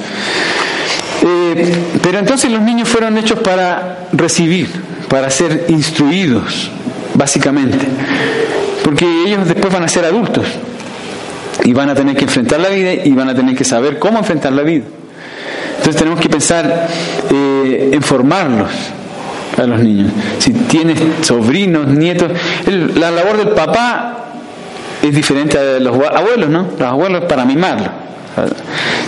Eh, 1.24 1.76
pero 2.04 2.20
entonces 2.20 2.52
los 2.52 2.62
niños 2.62 2.88
fueron 2.88 3.18
hechos 3.18 3.40
para 3.40 4.08
recibir, 4.14 4.70
para 5.10 5.30
ser 5.32 5.66
instruidos, 5.70 6.70
básicamente, 7.16 7.80
porque 8.84 9.06
ellos 9.26 9.48
después 9.48 9.74
van 9.74 9.84
a 9.84 9.88
ser 9.88 10.06
adultos 10.06 10.46
y 11.66 11.74
van 11.74 11.90
a 11.90 11.96
tener 11.96 12.16
que 12.16 12.26
enfrentar 12.26 12.60
la 12.60 12.70
vida 12.70 12.94
y 12.94 13.12
van 13.14 13.28
a 13.28 13.36
tener 13.36 13.56
que 13.56 13.64
saber 13.64 13.98
cómo 13.98 14.20
enfrentar 14.20 14.54
la 14.54 14.62
vida. 14.62 14.84
Entonces 15.78 15.96
tenemos 15.96 16.20
que 16.20 16.30
pensar 16.30 16.88
eh, 17.32 17.90
en 17.92 18.02
formarlos 18.02 18.70
a 19.58 19.64
los 19.66 19.80
niños. 19.80 20.12
Si 20.38 20.54
tienes 20.54 21.00
sobrinos, 21.22 21.88
nietos, 21.88 22.32
la 22.96 23.10
labor 23.10 23.38
del 23.38 23.50
papá 23.50 24.26
es 25.02 25.14
diferente 25.14 25.58
a 25.58 25.62
de 25.62 25.80
los 25.80 25.96
abuelos, 25.96 26.50
¿no? 26.50 26.68
Los 26.78 26.88
abuelos 26.88 27.26
para 27.26 27.46
mimarlos. 27.46 27.90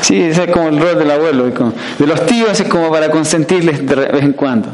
Sí, 0.02 0.22
ese 0.22 0.46
es 0.46 0.52
como 0.52 0.70
el 0.70 0.80
rol 0.80 0.98
del 0.98 1.12
abuelo. 1.12 1.46
De 2.00 2.08
los 2.08 2.26
tíos 2.26 2.60
es 2.60 2.68
como 2.68 2.90
para 2.90 3.10
consentirles 3.12 3.86
de 3.86 3.96
vez 3.96 4.24
en 4.24 4.34
cuando. 4.34 4.70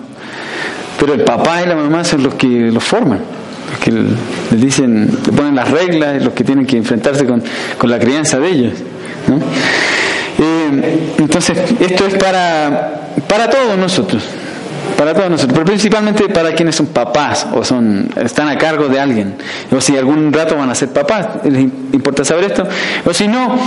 Pero 0.99 1.13
el 1.13 1.23
papá 1.23 1.63
y 1.63 1.67
la 1.67 1.75
mamá 1.75 2.03
son 2.03 2.23
los 2.23 2.35
que 2.35 2.47
los 2.47 2.83
forman 2.83 3.42
que 3.83 3.91
les 3.91 4.61
dicen, 4.61 5.09
le 5.25 5.31
ponen 5.33 5.55
las 5.55 5.69
reglas, 5.69 6.23
los 6.23 6.33
que 6.33 6.45
tienen 6.45 6.65
que 6.65 6.77
enfrentarse 6.77 7.25
con, 7.25 7.43
con 7.77 7.89
la 7.89 7.99
crianza 7.99 8.39
de 8.39 8.47
ellos. 8.49 8.73
Eh, 10.39 11.13
entonces, 11.17 11.57
esto 11.81 12.05
es 12.05 12.15
para, 12.15 13.09
para 13.27 13.49
todos 13.49 13.77
nosotros, 13.77 14.23
para 14.97 15.13
todos 15.13 15.29
nosotros, 15.29 15.53
pero 15.53 15.65
principalmente 15.65 16.29
para 16.29 16.55
quienes 16.55 16.75
son 16.75 16.87
papás 16.87 17.45
o 17.53 17.63
son 17.65 18.09
están 18.15 18.47
a 18.47 18.57
cargo 18.57 18.87
de 18.87 19.01
alguien, 19.01 19.35
o 19.69 19.81
si 19.81 19.97
algún 19.97 20.31
rato 20.31 20.55
van 20.55 20.69
a 20.69 20.75
ser 20.75 20.89
papás, 20.89 21.27
les 21.43 21.63
importa 21.91 22.23
saber 22.23 22.45
esto, 22.45 22.65
o 23.05 23.13
si 23.13 23.27
no, 23.27 23.57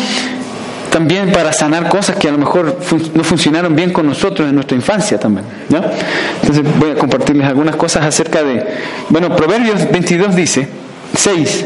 también 0.90 1.32
para 1.32 1.52
sanar 1.52 1.88
cosas 1.88 2.16
que 2.16 2.28
a 2.28 2.32
lo 2.32 2.38
mejor 2.38 2.78
no 3.14 3.24
funcionaron 3.24 3.74
bien 3.74 3.92
con 3.92 4.06
nosotros 4.06 4.48
en 4.48 4.54
nuestra 4.54 4.76
infancia 4.76 5.18
también. 5.18 5.46
Entonces 6.42 6.64
voy 6.78 6.92
a 6.92 6.94
compartirles 6.94 7.46
algunas 7.46 7.76
cosas 7.76 8.04
acerca 8.04 8.42
de, 8.42 8.64
bueno, 9.08 9.34
Proverbios 9.34 9.90
22 9.90 10.34
dice, 10.34 10.68
6, 11.16 11.64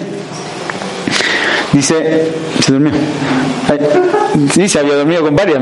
dice, 1.73 2.33
se 2.61 2.73
durmió, 2.73 2.93
sí, 4.53 4.69
se 4.69 4.79
había 4.79 4.95
dormido 4.95 5.23
con 5.23 5.37
varias, 5.37 5.59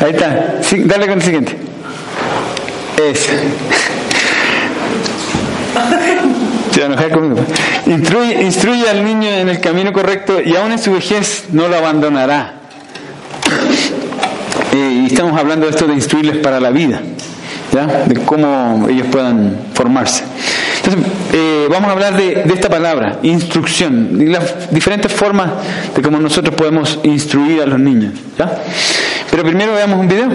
ahí 0.00 0.10
está, 0.10 0.60
dale 0.84 1.06
con 1.06 1.18
el 1.18 1.22
siguiente. 1.22 1.56
Es. 3.10 3.28
Conmigo. 7.12 7.36
Instruye, 7.86 8.42
instruye 8.42 8.88
al 8.88 9.04
niño 9.04 9.28
en 9.28 9.48
el 9.48 9.60
camino 9.60 9.92
correcto 9.92 10.40
y 10.44 10.54
aún 10.54 10.72
en 10.72 10.78
su 10.78 10.92
vejez 10.92 11.46
no 11.50 11.68
lo 11.68 11.76
abandonará. 11.76 12.57
Eh, 14.72 15.02
y 15.02 15.06
estamos 15.06 15.38
hablando 15.38 15.66
de 15.66 15.72
esto 15.72 15.86
de 15.86 15.94
instruirles 15.94 16.38
para 16.38 16.60
la 16.60 16.70
vida, 16.70 17.00
¿ya? 17.72 17.86
de 18.06 18.14
cómo 18.24 18.86
ellos 18.88 19.06
puedan 19.10 19.56
formarse. 19.72 20.24
Entonces, 20.84 21.12
eh, 21.32 21.66
vamos 21.70 21.88
a 21.88 21.92
hablar 21.92 22.16
de, 22.16 22.44
esta 22.52 22.68
palabra, 22.68 23.18
instrucción, 23.22 24.18
y 24.20 24.26
las 24.26 24.70
diferentes 24.70 25.12
formas 25.12 25.50
de 25.94 26.02
cómo 26.02 26.18
nosotros 26.18 26.54
podemos 26.54 26.98
instruir 27.02 27.62
a 27.62 27.66
los 27.66 27.78
niños. 27.78 28.12
¿ya? 28.38 28.62
Pero 29.30 29.42
primero 29.42 29.72
veamos 29.72 30.00
un 30.00 30.08
video. 30.08 30.28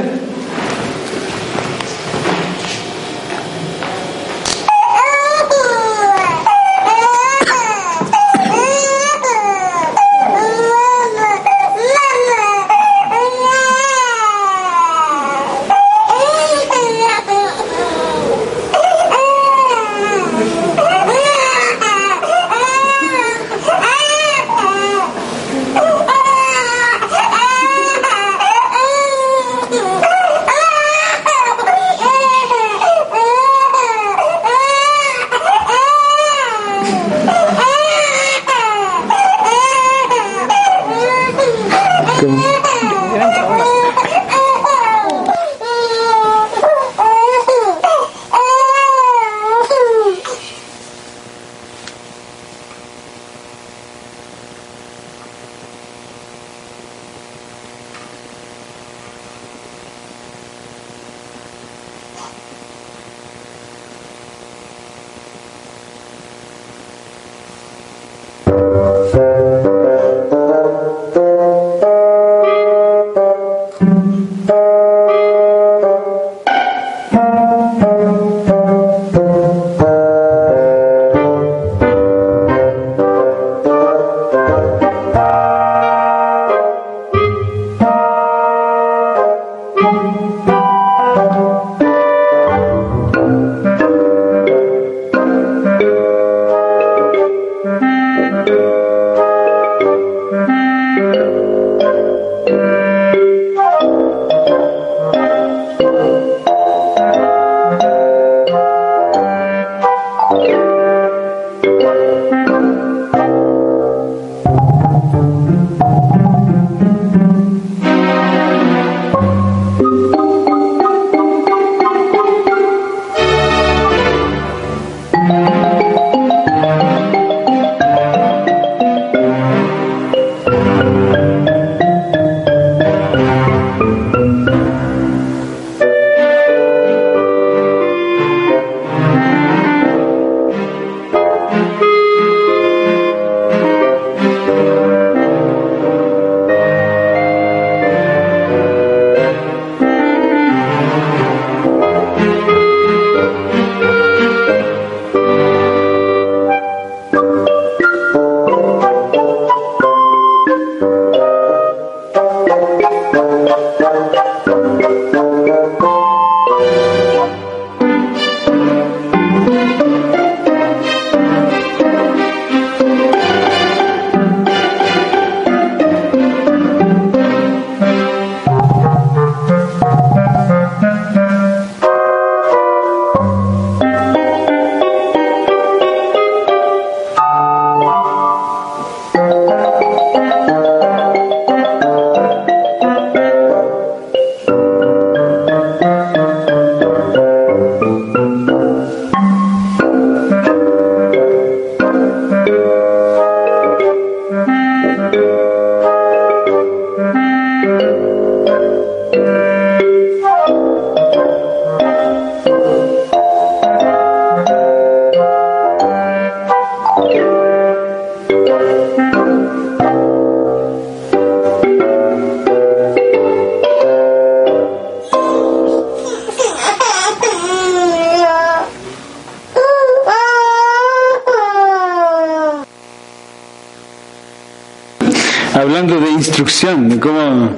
Instrucción, 236.63 236.89
de 236.89 236.99
cómo, 236.99 237.51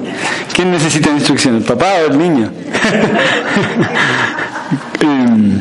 ¿quién 0.52 0.70
necesita 0.72 1.10
instrucción? 1.10 1.56
¿El 1.56 1.62
papá 1.62 1.86
o 2.02 2.10
el 2.10 2.18
niño? 2.18 2.50
Em, 5.00 5.60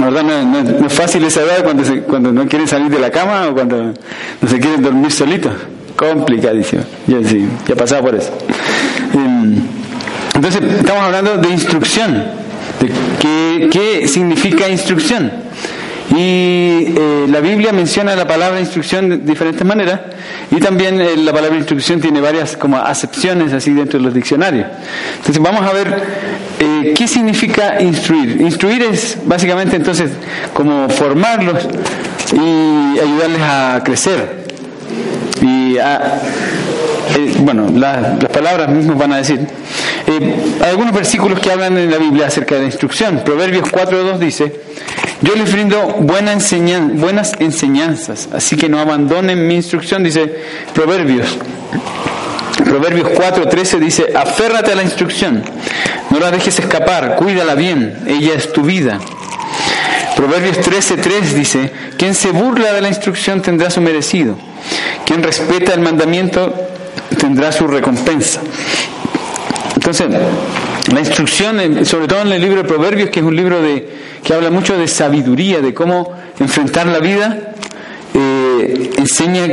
la 0.00 0.10
verdad 0.10 0.22
no, 0.44 0.86
es 0.86 0.92
fácil 0.92 1.22
esa 1.24 1.42
edad 1.42 1.62
cuando, 1.62 1.84
cuando 2.04 2.32
no 2.32 2.48
quieren 2.48 2.66
salir 2.66 2.90
de 2.90 2.98
la 2.98 3.10
cama 3.10 3.48
o 3.48 3.54
cuando 3.54 3.92
no 4.40 4.48
se 4.48 4.58
quieren 4.58 4.82
dormir 4.82 5.12
solitos. 5.12 5.52
Complicadísimo. 5.94 6.82
Ya, 7.06 7.22
sí, 7.22 7.46
ya 7.68 7.76
pasaba 7.76 8.02
por 8.02 8.14
eso. 8.16 8.36
Em, 9.14 9.60
entonces, 10.34 10.62
estamos 10.78 11.02
hablando 11.02 11.36
de 11.36 11.48
instrucción. 11.50 12.24
De 12.80 12.90
qué, 13.20 13.68
qué 13.70 14.08
significa 14.08 14.68
instrucción. 14.68 15.30
Y 16.10 16.94
eh, 16.96 17.26
la 17.28 17.40
Biblia 17.40 17.72
menciona 17.72 18.16
la 18.16 18.26
palabra 18.26 18.58
instrucción 18.58 19.08
de 19.08 19.18
diferentes 19.18 19.64
maneras 19.64 20.00
y 20.52 20.60
también 20.60 21.00
eh, 21.00 21.16
la 21.16 21.32
palabra 21.32 21.56
instrucción 21.56 21.98
tiene 21.98 22.20
varias 22.20 22.58
como 22.58 22.76
acepciones 22.76 23.54
así 23.54 23.72
dentro 23.72 23.98
de 23.98 24.04
los 24.04 24.12
diccionarios. 24.14 24.66
Entonces 25.16 25.42
vamos 25.42 25.62
a 25.62 25.72
ver 25.72 26.02
eh, 26.60 26.92
qué 26.94 27.08
significa 27.08 27.80
instruir. 27.80 28.38
Instruir 28.38 28.82
es 28.82 29.16
básicamente 29.24 29.76
entonces 29.76 30.10
como 30.52 30.90
formarlos 30.90 31.66
y 32.34 32.98
ayudarles 33.00 33.40
a 33.40 33.80
crecer. 33.82 34.42
Y 35.40 35.76
bueno, 37.38 37.68
las 37.74 38.22
palabras 38.26 38.68
mismas 38.68 38.98
van 38.98 39.12
a 39.14 39.16
decir. 39.16 39.40
hay 40.06 40.68
algunos 40.68 40.94
versículos 40.94 41.40
que 41.40 41.50
hablan 41.50 41.78
en 41.78 41.90
la 41.90 41.96
Biblia 41.96 42.26
acerca 42.26 42.56
de 42.56 42.60
la 42.60 42.66
instrucción. 42.66 43.22
Proverbios 43.24 43.70
4.2 43.70 44.18
dice, 44.18 44.52
yo 45.22 45.36
les 45.36 45.52
brindo 45.52 45.80
buena 46.00 46.36
buenas 46.94 47.32
enseñanzas, 47.38 48.28
así 48.32 48.56
que 48.56 48.68
no 48.68 48.80
abandonen 48.80 49.46
mi 49.46 49.54
instrucción, 49.54 50.02
dice 50.02 50.34
Proverbios. 50.74 51.38
Proverbios 52.64 53.08
4:13 53.08 53.78
dice, 53.78 54.12
aférrate 54.14 54.72
a 54.72 54.74
la 54.74 54.82
instrucción, 54.82 55.42
no 56.10 56.18
la 56.18 56.30
dejes 56.30 56.58
escapar, 56.58 57.16
cuídala 57.16 57.54
bien, 57.54 57.98
ella 58.06 58.34
es 58.34 58.52
tu 58.52 58.62
vida. 58.62 58.98
Proverbios 60.16 60.58
13:3 60.58 61.20
dice, 61.34 61.72
quien 61.96 62.14
se 62.14 62.30
burla 62.30 62.72
de 62.72 62.80
la 62.80 62.88
instrucción 62.88 63.42
tendrá 63.42 63.70
su 63.70 63.80
merecido, 63.80 64.36
quien 65.04 65.22
respeta 65.22 65.72
el 65.72 65.80
mandamiento 65.80 66.52
tendrá 67.18 67.52
su 67.52 67.66
recompensa. 67.66 68.40
Entonces, 69.74 70.08
la 70.92 71.00
instrucción, 71.00 71.84
sobre 71.86 72.06
todo 72.06 72.20
en 72.20 72.32
el 72.32 72.40
libro 72.40 72.62
de 72.62 72.68
Proverbios, 72.68 73.10
que 73.10 73.20
es 73.20 73.26
un 73.26 73.34
libro 73.34 73.62
de, 73.62 73.88
que 74.22 74.34
habla 74.34 74.50
mucho 74.50 74.76
de 74.76 74.86
sabiduría, 74.86 75.60
de 75.60 75.72
cómo 75.72 76.12
enfrentar 76.38 76.86
la 76.86 76.98
vida, 76.98 77.54
eh, 78.14 78.90
enseña, 78.98 79.46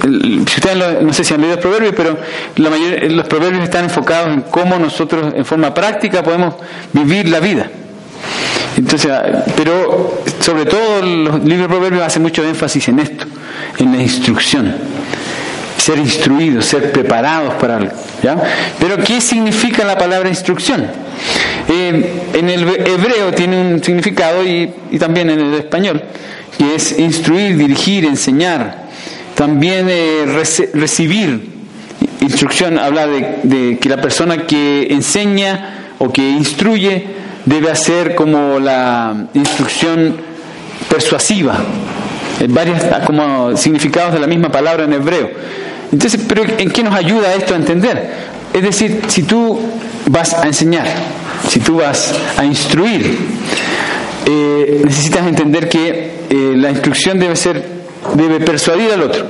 si 0.00 0.40
ustedes 0.40 1.02
no 1.02 1.12
sé 1.12 1.24
si 1.24 1.34
han 1.34 1.40
leído 1.40 1.56
los 1.56 1.64
proverbios, 1.64 1.94
pero 1.96 2.18
la 2.56 2.70
mayoría, 2.70 3.10
los 3.10 3.26
proverbios 3.26 3.64
están 3.64 3.84
enfocados 3.84 4.32
en 4.32 4.42
cómo 4.42 4.78
nosotros 4.78 5.34
en 5.34 5.44
forma 5.44 5.74
práctica 5.74 6.22
podemos 6.22 6.54
vivir 6.92 7.28
la 7.28 7.40
vida. 7.40 7.68
Entonces, 8.76 9.10
ah, 9.10 9.44
pero 9.56 10.22
sobre 10.40 10.66
todo 10.66 11.02
los 11.02 11.42
libros 11.42 11.62
de 11.62 11.68
proverbios 11.68 12.02
hacen 12.02 12.22
mucho 12.22 12.44
énfasis 12.44 12.88
en 12.88 13.00
esto, 13.00 13.24
en 13.78 13.96
la 13.96 14.02
instrucción 14.02 14.95
ser 15.86 15.98
instruidos, 15.98 16.66
ser 16.66 16.90
preparados 16.90 17.54
para 17.54 17.76
algo. 17.76 17.92
¿ya? 18.20 18.36
Pero 18.80 18.96
¿qué 19.04 19.20
significa 19.20 19.84
la 19.84 19.96
palabra 19.96 20.28
instrucción? 20.28 20.84
Eh, 21.68 22.12
en 22.34 22.50
el 22.50 22.62
hebreo 22.68 23.32
tiene 23.32 23.56
un 23.56 23.84
significado 23.84 24.44
y, 24.44 24.68
también 24.98 25.30
en 25.30 25.38
el 25.38 25.54
español, 25.54 26.02
que 26.58 26.74
es 26.74 26.98
instruir, 26.98 27.56
dirigir, 27.56 28.04
enseñar. 28.04 28.86
También 29.36 29.86
eh, 29.88 30.24
recibir 30.74 31.54
instrucción 32.20 32.80
habla 32.80 33.06
de, 33.06 33.78
que 33.80 33.88
la 33.88 34.00
persona 34.00 34.44
que 34.44 34.88
enseña 34.90 35.92
o 35.98 36.10
que 36.10 36.28
instruye 36.28 37.06
debe 37.44 37.70
hacer 37.70 38.16
como 38.16 38.58
la 38.58 39.28
instrucción 39.34 40.16
persuasiva, 40.88 41.58
varios 42.48 42.82
como 43.06 43.56
significados 43.56 44.14
de 44.14 44.18
la 44.18 44.26
misma 44.26 44.50
palabra 44.50 44.82
en 44.82 44.94
hebreo. 44.94 45.30
Entonces, 45.96 46.20
pero 46.28 46.44
¿en 46.44 46.70
qué 46.70 46.82
nos 46.82 46.94
ayuda 46.94 47.32
esto 47.32 47.54
a 47.54 47.56
entender? 47.56 48.10
Es 48.52 48.62
decir, 48.62 49.00
si 49.08 49.22
tú 49.22 49.58
vas 50.10 50.34
a 50.34 50.46
enseñar, 50.46 50.86
si 51.48 51.58
tú 51.58 51.76
vas 51.78 52.12
a 52.36 52.44
instruir, 52.44 53.16
eh, 54.26 54.82
necesitas 54.84 55.26
entender 55.26 55.70
que 55.70 56.26
eh, 56.28 56.52
la 56.54 56.70
instrucción 56.70 57.18
debe 57.18 57.34
ser, 57.34 57.64
debe 58.12 58.40
persuadir 58.40 58.92
al 58.92 59.04
otro, 59.04 59.26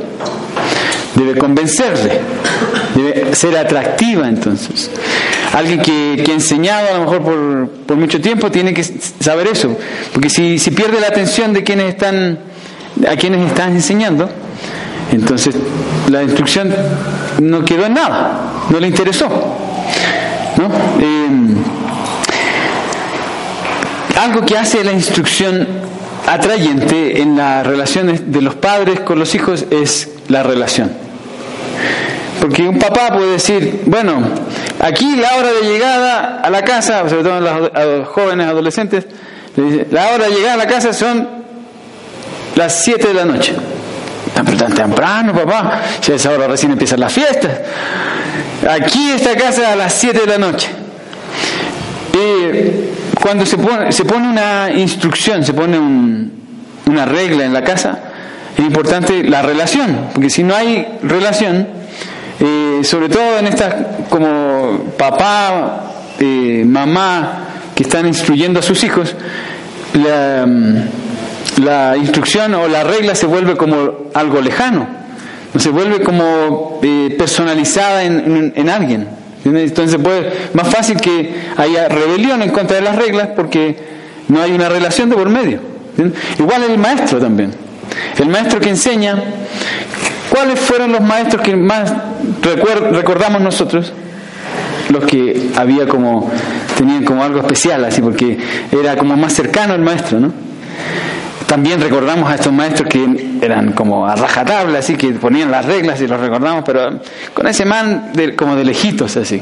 debe 1.15 1.39
convencerle, 1.39 2.19
debe 2.97 3.33
ser 3.37 3.57
atractiva 3.57 4.27
entonces. 4.29 4.91
Alguien 5.53 5.81
que, 5.81 6.21
que 6.25 6.33
ha 6.33 6.35
enseñado 6.35 6.89
a 6.89 6.99
lo 6.99 7.05
mejor 7.05 7.23
por, 7.23 7.71
por, 7.87 7.97
mucho 7.97 8.21
tiempo 8.21 8.51
tiene 8.51 8.75
que 8.75 8.83
saber 8.83 9.47
eso, 9.47 9.79
porque 10.13 10.31
si, 10.31 10.59
si 10.59 10.73
pierde 10.73 10.99
la 10.99 11.07
atención 11.07 11.53
de 11.53 11.63
quienes 11.63 11.91
están, 11.91 12.41
a 13.09 13.15
quienes 13.15 13.47
estás 13.47 13.71
enseñando, 13.71 14.29
entonces 15.13 15.57
la 16.11 16.23
instrucción 16.23 16.75
no 17.41 17.65
quedó 17.65 17.87
en 17.87 17.95
nada, 17.95 18.41
no 18.71 18.81
le 18.81 18.89
interesó. 18.89 19.27
Eh, 21.01 21.29
algo 24.19 24.45
que 24.45 24.57
hace 24.57 24.83
la 24.83 24.93
instrucción 24.93 25.67
atrayente 26.27 27.21
en 27.21 27.37
las 27.37 27.67
relaciones 27.67 28.33
de 28.33 28.41
los 28.41 28.55
padres 28.55 29.01
con 29.01 29.19
los 29.19 29.35
hijos 29.35 29.67
es 29.71 30.09
la 30.29 30.43
relación. 30.43 30.91
Porque 32.41 32.63
un 32.63 32.79
papá 32.79 33.09
puede 33.15 33.33
decir, 33.33 33.83
bueno, 33.87 34.23
aquí 34.81 35.17
la 35.17 35.37
hora 35.37 35.53
de 35.53 35.63
llegada 35.63 36.41
a 36.41 36.51
la 36.51 36.63
casa, 36.63 37.09
sobre 37.09 37.23
todo 37.23 37.35
a 37.75 37.85
los 37.85 38.09
jóvenes, 38.09 38.47
adolescentes, 38.47 39.07
la 39.91 40.09
hora 40.09 40.27
de 40.27 40.35
llegada 40.35 40.55
a 40.55 40.59
la 40.59 40.67
casa 40.67 40.93
son 40.93 41.29
las 42.55 42.85
7 42.85 43.09
de 43.09 43.15
la 43.15 43.25
noche. 43.25 43.55
Tan, 44.37 44.75
temprano, 44.75 45.33
papá. 45.33 45.81
Ya 46.03 46.15
es 46.15 46.27
ahora 46.27 46.47
recién 46.47 46.73
empiezan 46.73 47.01
las 47.01 47.13
fiestas. 47.13 47.53
Aquí 48.71 49.11
esta 49.13 49.35
casa 49.35 49.73
a 49.73 49.77
las 49.77 49.95
7 49.95 50.21
de 50.21 50.27
la 50.27 50.39
noche. 50.39 50.69
Y 52.13 53.17
cuando 53.21 53.47
se 53.47 53.57
pone, 53.57 53.91
se 53.93 54.05
pone 54.05 54.29
una 54.29 54.71
instrucción, 54.71 55.43
se 55.43 55.55
pone 55.55 55.79
una 55.79 57.07
regla 57.07 57.45
en 57.45 57.53
la 57.53 57.65
casa, 57.65 57.99
es 58.57 58.65
importante 58.65 59.25
la 59.25 59.43
relación, 59.43 60.09
porque 60.15 60.31
si 60.31 60.43
no 60.43 60.55
hay 60.55 60.87
relación, 61.03 61.67
eh, 62.41 62.81
sobre 62.85 63.09
todo 63.09 63.39
en 63.39 63.47
estas 63.47 63.75
como 64.09 64.95
papá, 64.97 65.93
eh, 66.19 66.63
mamá, 66.67 67.45
que 67.75 67.83
están 67.83 68.07
instruyendo 68.07 68.61
a 68.61 68.63
sus 68.63 68.83
hijos, 68.85 69.15
la, 69.95 70.47
la, 71.59 71.97
instrucción 71.97 72.55
o 72.55 72.69
la 72.69 72.85
regla 72.85 73.15
se 73.15 73.27
vuelve 73.27 73.57
como 73.57 74.11
algo 74.15 74.41
lejano, 74.41 74.87
se 75.57 75.71
vuelve 75.71 76.01
como 76.01 76.81
eh, 76.83 77.15
personalizada 77.19 78.05
en, 78.05 78.53
en, 78.55 78.69
alguien. 78.69 79.09
Entonces 79.45 79.99
puede 80.03 80.33
más 80.55 80.69
fácil 80.69 81.01
que 81.01 81.35
haya 81.57 81.89
rebelión 81.89 82.43
en 82.43 82.51
contra 82.51 82.77
de 82.77 82.83
las 82.83 82.97
reglas 82.97 83.29
porque 83.37 83.77
no 84.29 84.43
hay 84.43 84.53
una 84.53 84.69
relación 84.69 85.09
de 85.09 85.17
por 85.17 85.29
medio. 85.29 85.61
Igual 86.39 86.65
el 86.65 86.79
maestro 86.79 87.19
también. 87.19 87.53
El 88.19 88.29
maestro 88.29 88.61
que 88.61 88.69
enseña, 88.69 89.23
¿cuáles 90.31 90.59
fueron 90.59 90.93
los 90.93 91.01
maestros 91.01 91.43
que 91.43 91.57
más 91.57 91.93
recordamos 92.93 93.41
nosotros? 93.41 93.93
Los 94.91 95.05
que 95.05 95.51
había 95.57 95.87
como, 95.89 96.31
tenían 96.77 97.05
como 97.05 97.23
algo 97.23 97.41
especial, 97.41 97.85
así, 97.85 98.01
porque 98.01 98.39
era 98.71 98.97
como 98.97 99.17
más 99.17 99.33
cercano 99.33 99.75
el 99.75 99.81
maestro, 99.81 100.21
¿no? 100.21 100.33
También 101.47 101.81
recordamos 101.81 102.31
a 102.31 102.35
estos 102.35 102.53
maestros 102.53 102.89
que 102.89 103.39
eran 103.41 103.73
como 103.73 104.07
a 104.07 104.17
rajatabla, 104.17 104.81
así 104.81 104.97
que 104.97 105.13
ponían 105.13 105.51
las 105.51 105.65
reglas 105.65 106.01
y 106.01 106.07
los 106.07 106.21
recordamos, 106.21 106.65
pero 106.65 107.01
con 107.35 107.47
ese 107.47 107.65
man 107.65 108.11
de, 108.15 108.35
como 108.35 108.57
de 108.57 108.65
lejitos, 108.65 109.17
así. 109.17 109.41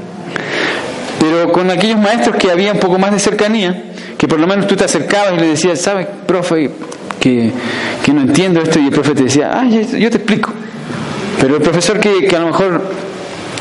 Pero 1.18 1.50
con 1.50 1.70
aquellos 1.70 1.98
maestros 1.98 2.36
que 2.36 2.50
había 2.50 2.72
un 2.72 2.80
poco 2.80 2.98
más 2.98 3.12
de 3.12 3.18
cercanía, 3.18 3.84
que 4.18 4.28
por 4.28 4.38
lo 4.38 4.46
menos 4.46 4.66
tú 4.66 4.76
te 4.76 4.84
acercabas 4.84 5.34
y 5.34 5.36
le 5.36 5.48
decías, 5.48 5.80
¿sabes, 5.80 6.06
profe? 6.26 6.70
Que, 7.18 7.50
que 8.02 8.12
no 8.12 8.20
entiendo 8.20 8.60
esto, 8.60 8.78
y 8.78 8.86
el 8.86 8.90
profe 8.90 9.14
te 9.14 9.22
decía, 9.22 9.50
ah, 9.54 9.64
yo 9.66 10.10
te 10.10 10.16
explico. 10.18 10.52
Pero 11.40 11.56
el 11.56 11.62
profesor 11.62 11.98
que, 11.98 12.26
que 12.26 12.36
a 12.36 12.40
lo 12.40 12.46
mejor 12.46 12.82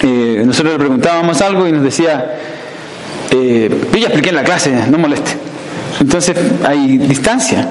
eh, 0.02 0.44
nosotros 0.46 0.74
le 0.74 0.80
preguntábamos 0.80 1.42
algo 1.42 1.66
y 1.68 1.72
nos 1.72 1.84
decía, 1.84 2.38
eh, 3.32 3.70
yo 3.94 3.98
ya 3.98 4.08
expliqué 4.08 4.30
en 4.30 4.36
la 4.36 4.44
clase, 4.44 4.74
no 4.90 4.98
moleste. 4.98 5.32
Entonces 6.00 6.36
hay 6.66 6.98
distancia. 6.98 7.68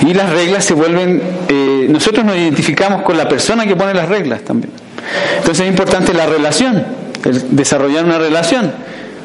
Y 0.00 0.14
las 0.14 0.30
reglas 0.30 0.64
se 0.64 0.74
vuelven, 0.74 1.22
eh, 1.48 1.86
nosotros 1.88 2.24
nos 2.24 2.36
identificamos 2.36 3.02
con 3.02 3.16
la 3.16 3.28
persona 3.28 3.66
que 3.66 3.76
pone 3.76 3.94
las 3.94 4.08
reglas 4.08 4.42
también. 4.42 4.72
Entonces 5.38 5.64
es 5.64 5.70
importante 5.70 6.12
la 6.12 6.26
relación, 6.26 6.84
el 7.24 7.56
desarrollar 7.56 8.04
una 8.04 8.18
relación 8.18 8.72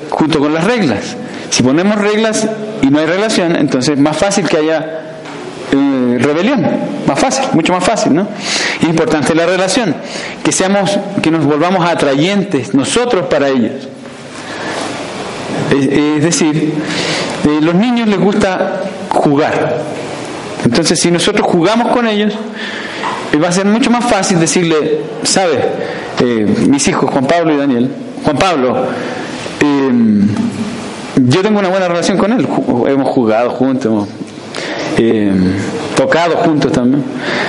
junto 0.10 0.40
con 0.40 0.54
las 0.54 0.64
reglas. 0.64 1.16
Si 1.50 1.64
ponemos 1.64 1.98
reglas 1.98 2.48
y 2.82 2.88
no 2.88 3.00
hay 3.00 3.06
relación, 3.06 3.56
entonces 3.56 3.96
es 3.96 4.00
más 4.00 4.18
fácil 4.18 4.48
que 4.48 4.58
haya 4.58 5.02
eh, 5.72 6.18
rebelión, 6.20 6.66
más 7.08 7.20
fácil, 7.20 7.46
mucho 7.54 7.74
más 7.74 7.84
fácil, 7.84 8.14
¿no? 8.14 8.28
Es 8.82 8.88
importante 8.88 9.34
la 9.36 9.46
relación, 9.46 9.96
que 10.44 10.52
seamos, 10.52 10.98
que 11.22 11.32
nos 11.32 11.46
volvamos 11.46 11.86
atrayentes 11.86 12.74
nosotros 12.74 13.26
para 13.28 13.50
ellos. 13.50 13.88
Es, 15.72 16.22
decir, 16.22 16.74
eh, 17.46 17.60
los 17.62 17.76
niños 17.76 18.10
les 18.10 18.20
gusta 18.20 18.82
jugar. 19.10 19.82
Entonces, 20.66 21.00
si 21.00 21.12
nosotros 21.12 21.46
jugamos 21.48 21.92
con 21.92 22.08
ellos, 22.08 22.34
eh, 23.34 23.38
va 23.38 23.50
a 23.50 23.52
ser 23.52 23.66
mucho 23.66 23.90
más 23.90 24.06
fácil 24.06 24.40
decirle, 24.40 25.02
¿sabe? 25.24 25.92
mis 26.68 26.88
hijos, 26.88 27.10
Juan 27.10 27.26
Pablo 27.26 27.52
y 27.52 27.58
Daniel, 27.58 27.90
Juan 28.24 28.38
Pablo, 28.38 28.86
yo 31.16 31.42
tengo 31.42 31.60
una 31.60 31.70
buena 31.70 31.88
relación 31.88 32.18
con 32.18 32.32
él, 32.32 32.48
hemos 32.88 33.10
jugado 33.10 33.50
juntos, 33.52 34.08
eh, 34.98 35.32
tocado 35.96 36.38
juntos 36.38 36.72
también. 36.72 37.04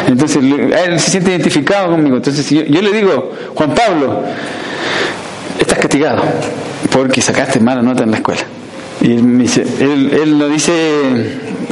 Entonces 0.06 0.42
él 0.42 1.00
se 1.00 1.10
siente 1.10 1.30
identificado 1.30 1.90
conmigo. 1.90 2.16
Entonces 2.16 2.48
yo, 2.50 2.62
yo, 2.62 2.82
le 2.82 2.92
digo, 2.92 3.30
Juan 3.54 3.74
Pablo, 3.74 4.22
estás 5.58 5.78
castigado 5.78 6.22
porque 6.90 7.20
sacaste 7.20 7.60
mala 7.60 7.82
nota 7.82 8.02
en 8.02 8.10
la 8.10 8.16
escuela. 8.18 8.42
Y 9.00 9.12
él, 9.12 9.22
me 9.22 9.42
dice, 9.44 9.64
él, 9.80 10.10
él 10.22 10.38
lo 10.38 10.48
dice, 10.48 10.72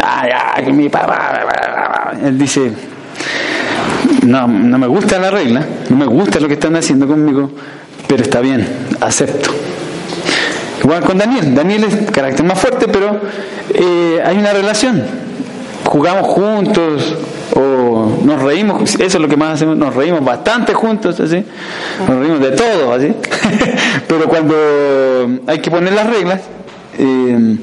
ay, 0.03 0.31
ay, 0.57 0.73
mi 0.73 0.89
papá, 0.89 2.13
él 2.23 2.39
dice, 2.39 2.73
no, 4.27 4.47
no 4.47 4.79
me 4.79 4.87
gusta 4.87 5.19
la 5.19 5.31
regla, 5.31 5.65
no 5.89 5.97
me 5.97 6.07
gusta 6.07 6.41
lo 6.41 6.49
que 6.49 6.55
están 6.55 6.77
haciendo 6.77 7.07
conmigo, 7.07 7.51
pero 8.07 8.23
está 8.23 8.41
bien, 8.41 8.67
acepto. 9.01 9.51
Igual 10.83 11.05
con 11.05 11.19
Daniel, 11.19 11.55
Daniel 11.55 11.85
es 11.85 12.11
carácter 12.11 12.45
más 12.45 12.59
fuerte, 12.59 12.87
pero 12.89 13.21
eh, 13.75 14.23
hay 14.25 14.39
una 14.39 14.53
relación. 14.53 15.03
Jugamos 15.85 16.27
juntos 16.27 17.17
o 17.55 18.19
nos 18.25 18.43
reímos, 18.43 18.95
eso 18.95 19.05
es 19.05 19.21
lo 19.21 19.29
que 19.29 19.37
más 19.37 19.55
hacemos, 19.55 19.77
nos 19.77 19.95
reímos 19.95 20.25
bastante 20.25 20.73
juntos, 20.73 21.19
así, 21.19 21.45
nos 22.07 22.19
reímos 22.19 22.41
de 22.41 22.53
todo, 22.53 22.93
así, 22.95 23.13
pero 24.09 24.29
cuando 24.29 24.55
hay 25.47 25.59
que 25.59 25.71
poner 25.71 25.93
las 25.93 26.07
reglas, 26.07 26.41
eh, 26.99 27.57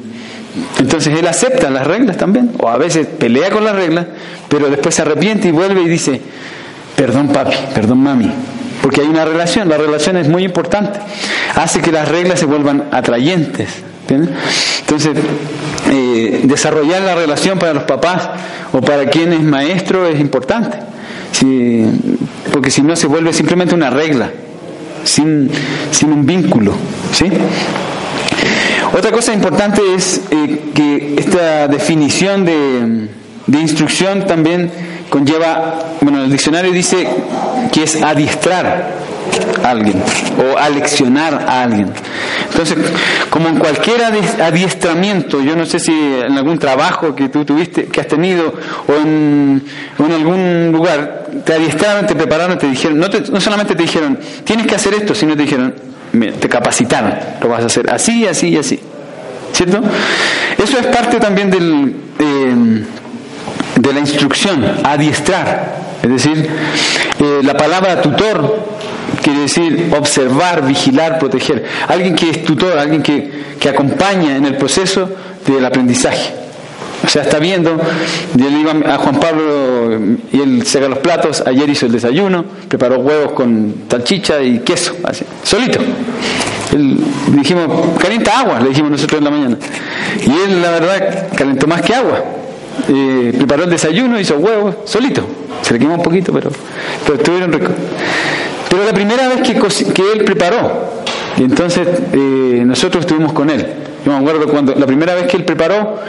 entonces 0.79 1.17
él 1.17 1.27
acepta 1.27 1.69
las 1.69 1.85
reglas 1.85 2.17
también, 2.17 2.51
o 2.59 2.69
a 2.69 2.77
veces 2.77 3.07
pelea 3.07 3.49
con 3.49 3.63
las 3.63 3.75
reglas, 3.75 4.05
pero 4.47 4.69
después 4.69 4.95
se 4.95 5.01
arrepiente 5.01 5.47
y 5.47 5.51
vuelve 5.51 5.81
y 5.81 5.87
dice, 5.87 6.21
perdón 6.95 7.29
papi, 7.29 7.55
perdón 7.73 7.99
mami, 7.99 8.31
porque 8.81 9.01
hay 9.01 9.07
una 9.07 9.25
relación, 9.25 9.69
la 9.69 9.77
relación 9.77 10.17
es 10.17 10.27
muy 10.27 10.43
importante, 10.43 10.99
hace 11.55 11.81
que 11.81 11.91
las 11.91 12.07
reglas 12.07 12.39
se 12.39 12.45
vuelvan 12.45 12.85
atrayentes, 12.91 13.69
entonces, 14.09 15.17
eh, 15.89 16.41
desarrollar 16.43 17.01
la 17.01 17.15
relación 17.15 17.59
para 17.59 17.73
los 17.73 17.83
papás 17.83 18.29
o 18.71 18.81
para 18.81 19.09
quien 19.09 19.33
es 19.33 19.41
maestro 19.41 20.07
es 20.07 20.19
importante, 20.19 20.77
porque 22.51 22.71
si 22.71 22.81
no 22.81 22.95
se 22.95 23.07
vuelve 23.07 23.33
simplemente 23.33 23.75
una 23.75 23.89
regla, 23.89 24.31
sin, 25.03 25.49
sin 25.91 26.11
un 26.11 26.25
vínculo. 26.25 26.73
¿sí? 27.13 27.25
Otra 28.95 29.11
cosa 29.11 29.33
importante 29.33 29.81
es 29.95 30.21
eh, 30.31 30.61
que 30.73 31.15
esta 31.17 31.67
definición 31.67 32.45
de, 32.45 33.09
de 33.47 33.59
instrucción 33.59 34.25
también 34.27 34.71
conlleva, 35.09 35.97
bueno, 36.01 36.23
el 36.23 36.31
diccionario 36.31 36.71
dice 36.71 37.07
que 37.71 37.83
es 37.83 38.01
adiestrar 38.01 38.95
a 39.63 39.69
alguien 39.69 40.01
o 40.37 40.57
aleccionar 40.57 41.45
a 41.47 41.63
alguien. 41.63 41.91
Entonces, 42.49 42.77
como 43.29 43.49
en 43.49 43.57
cualquier 43.57 44.03
adiestramiento, 44.03 45.41
yo 45.41 45.55
no 45.55 45.65
sé 45.65 45.79
si 45.79 45.91
en 45.91 46.37
algún 46.37 46.57
trabajo 46.57 47.13
que 47.13 47.29
tú 47.29 47.45
tuviste, 47.45 47.85
que 47.85 48.01
has 48.01 48.07
tenido, 48.07 48.53
o 48.87 48.93
en, 48.93 49.63
algún 49.99 50.71
lugar, 50.71 51.27
te 51.45 51.53
adiestraron, 51.53 52.07
te 52.07 52.15
prepararon, 52.15 52.57
te 52.57 52.67
dijeron, 52.67 52.97
no, 52.99 53.07
no 53.07 53.41
solamente 53.41 53.75
te 53.75 53.83
dijeron, 53.83 54.17
tienes 54.43 54.67
que 54.67 54.75
hacer 54.75 54.93
esto, 54.93 55.13
sino 55.13 55.35
te 55.35 55.43
dijeron, 55.43 55.73
te 56.39 56.49
capacitaron, 56.49 57.13
lo 57.41 57.49
vas 57.49 57.63
a 57.63 57.65
hacer 57.67 57.89
así, 57.89 58.25
así 58.27 58.49
y 58.49 58.57
así. 58.57 58.79
¿Cierto? 59.53 59.81
Eso 60.61 60.77
es 60.77 60.87
parte 60.87 61.19
también 61.19 61.49
del, 61.49 61.95
eh, 62.19 62.83
de 63.75 63.93
la 63.93 63.99
instrucción, 63.99 64.65
adiestrar. 64.83 65.77
Es 66.03 66.09
decir, 66.09 66.49
eh, 67.19 67.39
la 67.43 67.55
palabra 67.55 68.01
tutor 68.01 68.67
quiere 69.21 69.39
decir 69.41 69.91
observar, 69.97 70.65
vigilar, 70.65 71.17
proteger. 71.19 71.65
Alguien 71.87 72.15
que 72.15 72.29
es 72.29 72.43
tutor, 72.43 72.77
alguien 72.77 73.01
que, 73.01 73.55
que 73.59 73.69
acompaña 73.69 74.35
en 74.35 74.45
el 74.45 74.57
proceso 74.57 75.09
del 75.45 75.65
aprendizaje. 75.65 76.46
O 77.07 77.09
sea, 77.09 77.21
está 77.21 77.39
viendo, 77.39 77.77
yo 78.35 78.49
le 78.49 78.59
iba 78.59 78.73
a 78.93 78.97
Juan 78.97 79.17
Pablo 79.17 79.97
y 80.29 80.41
él 80.41 80.65
seca 80.65 80.89
los 80.89 80.99
platos, 80.99 81.41
ayer 81.47 81.69
hizo 81.69 81.85
el 81.85 81.93
desayuno, 81.93 82.43
preparó 82.67 82.99
huevos 82.99 83.31
con 83.31 83.75
salchicha 83.89 84.41
y 84.41 84.59
queso, 84.59 84.93
así, 85.05 85.23
solito. 85.41 85.79
Él, 86.75 86.97
dijimos, 87.29 87.97
calienta 87.97 88.41
agua, 88.41 88.59
le 88.59 88.69
dijimos 88.69 88.91
nosotros 88.91 89.19
en 89.19 89.23
la 89.23 89.31
mañana. 89.31 89.57
Y 90.21 90.31
él, 90.31 90.61
la 90.61 90.71
verdad, 90.71 91.27
calentó 91.33 91.65
más 91.65 91.81
que 91.81 91.95
agua. 91.95 92.25
Eh, 92.89 93.33
preparó 93.37 93.63
el 93.63 93.69
desayuno, 93.69 94.19
hizo 94.19 94.35
huevos, 94.35 94.75
solito. 94.83 95.25
Se 95.61 95.71
le 95.71 95.79
quemó 95.79 95.95
un 95.95 96.03
poquito, 96.03 96.33
pero, 96.33 96.49
pero 97.05 97.17
estuvieron 97.17 97.53
ricos. 97.53 97.71
Pero 98.69 98.83
la 98.83 98.91
primera 98.91 99.29
vez 99.29 99.47
que, 99.47 99.53
que 99.93 100.11
él 100.11 100.25
preparó, 100.25 100.91
y 101.37 101.43
entonces 101.43 101.87
eh, 102.11 102.63
nosotros 102.65 103.05
estuvimos 103.05 103.31
con 103.31 103.49
él. 103.49 103.65
Yo 104.05 104.11
me 104.11 104.17
acuerdo 104.17 104.45
cuando 104.47 104.75
la 104.75 104.85
primera 104.85 105.15
vez 105.15 105.27
que 105.27 105.37
él 105.37 105.45
preparó 105.45 105.99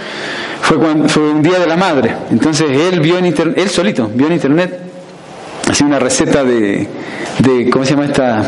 fue, 0.63 0.79
cuando, 0.79 1.09
fue 1.09 1.31
un 1.31 1.43
día 1.43 1.59
de 1.59 1.67
la 1.67 1.77
madre. 1.77 2.15
Entonces 2.31 2.67
él 2.71 3.01
vio 3.01 3.19
en 3.19 3.27
internet, 3.27 3.59
él 3.59 3.69
solito, 3.69 4.11
vio 4.13 4.27
en 4.27 4.35
internet 4.35 4.89
así 5.69 5.85
una 5.85 5.99
receta 5.99 6.45
de, 6.45 6.89
de 7.39 7.71
¿cómo 7.71 7.85
se 7.85 7.93
llama 7.93 8.07
esta? 8.07 8.43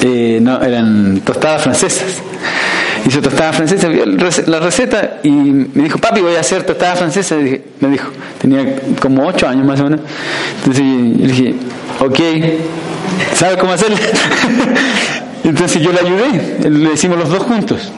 Eh, 0.00 0.38
no, 0.40 0.62
eran 0.62 1.20
tostadas 1.20 1.62
francesas. 1.62 2.22
Hizo 3.06 3.20
tostadas 3.20 3.56
francesas, 3.56 3.90
vio 3.90 4.04
la 4.06 4.60
receta 4.60 5.20
y 5.22 5.30
me 5.30 5.84
dijo, 5.84 5.98
papi, 5.98 6.20
voy 6.20 6.36
a 6.36 6.40
hacer 6.40 6.64
tostadas 6.64 6.98
francesas. 6.98 7.38
me 7.80 7.88
dijo, 7.88 8.10
tenía 8.40 8.76
como 9.00 9.26
ocho 9.26 9.48
años 9.48 9.66
más 9.66 9.80
o 9.80 9.84
menos. 9.84 10.00
Entonces 10.58 10.84
yo 10.84 11.26
dije, 11.26 11.54
ok, 11.98 12.18
¿sabe 13.34 13.56
cómo 13.58 13.72
hacerlo? 13.72 13.96
Entonces 15.44 15.82
yo 15.82 15.92
le 15.92 16.00
ayudé, 16.00 16.70
le 16.70 16.92
hicimos 16.92 17.18
los 17.18 17.28
dos 17.30 17.42
juntos. 17.42 17.90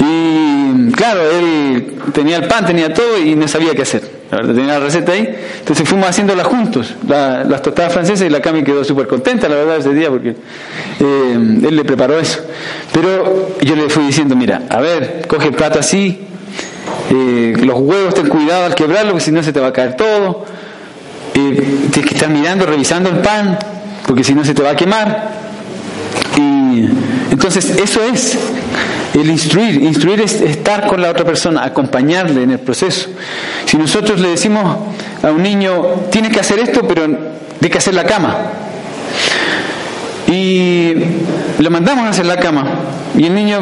Y 0.00 0.51
claro, 0.94 1.20
él 1.30 1.94
tenía 2.12 2.36
el 2.36 2.48
pan, 2.48 2.66
tenía 2.66 2.92
todo 2.92 3.18
y 3.18 3.34
no 3.34 3.48
sabía 3.48 3.74
qué 3.74 3.82
hacer. 3.82 4.22
La 4.30 4.38
verdad, 4.38 4.54
tenía 4.54 4.72
la 4.74 4.80
receta 4.80 5.12
ahí. 5.12 5.28
Entonces 5.58 5.88
fuimos 5.88 6.08
haciéndola 6.08 6.44
juntos, 6.44 6.94
las 7.06 7.62
tostadas 7.62 7.92
francesas, 7.92 8.26
y 8.26 8.30
la 8.30 8.40
Cami 8.40 8.64
quedó 8.64 8.82
súper 8.82 9.06
contenta, 9.06 9.48
la 9.48 9.56
verdad, 9.56 9.76
ese 9.76 9.92
día, 9.92 10.08
porque 10.08 10.30
eh, 10.30 11.32
él 11.34 11.76
le 11.76 11.84
preparó 11.84 12.18
eso. 12.18 12.40
Pero 12.92 13.56
yo 13.60 13.76
le 13.76 13.88
fui 13.90 14.04
diciendo, 14.06 14.34
mira, 14.34 14.62
a 14.68 14.80
ver, 14.80 15.26
coge 15.28 15.48
el 15.48 15.54
plato 15.54 15.78
así, 15.78 16.26
eh, 17.10 17.54
los 17.62 17.78
huevos 17.78 18.14
ten 18.14 18.28
cuidado 18.28 18.64
al 18.64 18.74
quebrarlo, 18.74 19.12
porque 19.12 19.24
si 19.24 19.32
no 19.32 19.42
se 19.42 19.52
te 19.52 19.60
va 19.60 19.68
a 19.68 19.72
caer 19.72 19.96
todo. 19.96 20.44
Eh, 21.34 21.88
tienes 21.90 22.08
que 22.10 22.14
estar 22.14 22.28
mirando, 22.28 22.66
revisando 22.66 23.10
el 23.10 23.18
pan, 23.18 23.58
porque 24.06 24.24
si 24.24 24.34
no 24.34 24.44
se 24.44 24.54
te 24.54 24.62
va 24.62 24.70
a 24.70 24.76
quemar. 24.76 25.30
Y 26.36 26.88
entonces 27.42 27.76
eso 27.76 28.00
es 28.04 28.38
el 29.14 29.28
instruir. 29.28 29.82
Instruir 29.82 30.20
es 30.20 30.40
estar 30.40 30.86
con 30.86 31.02
la 31.02 31.10
otra 31.10 31.24
persona, 31.24 31.64
acompañarle 31.64 32.44
en 32.44 32.52
el 32.52 32.60
proceso. 32.60 33.08
Si 33.64 33.76
nosotros 33.76 34.20
le 34.20 34.28
decimos 34.28 34.76
a 35.24 35.32
un 35.32 35.42
niño, 35.42 36.04
tiene 36.12 36.30
que 36.30 36.38
hacer 36.38 36.60
esto, 36.60 36.86
pero 36.86 37.02
tiene 37.58 37.68
que 37.68 37.78
hacer 37.78 37.94
la 37.94 38.04
cama. 38.04 38.36
Y 40.28 40.94
le 41.58 41.68
mandamos 41.68 42.04
a 42.04 42.10
hacer 42.10 42.26
la 42.26 42.36
cama. 42.36 42.64
Y 43.18 43.26
el 43.26 43.34
niño 43.34 43.58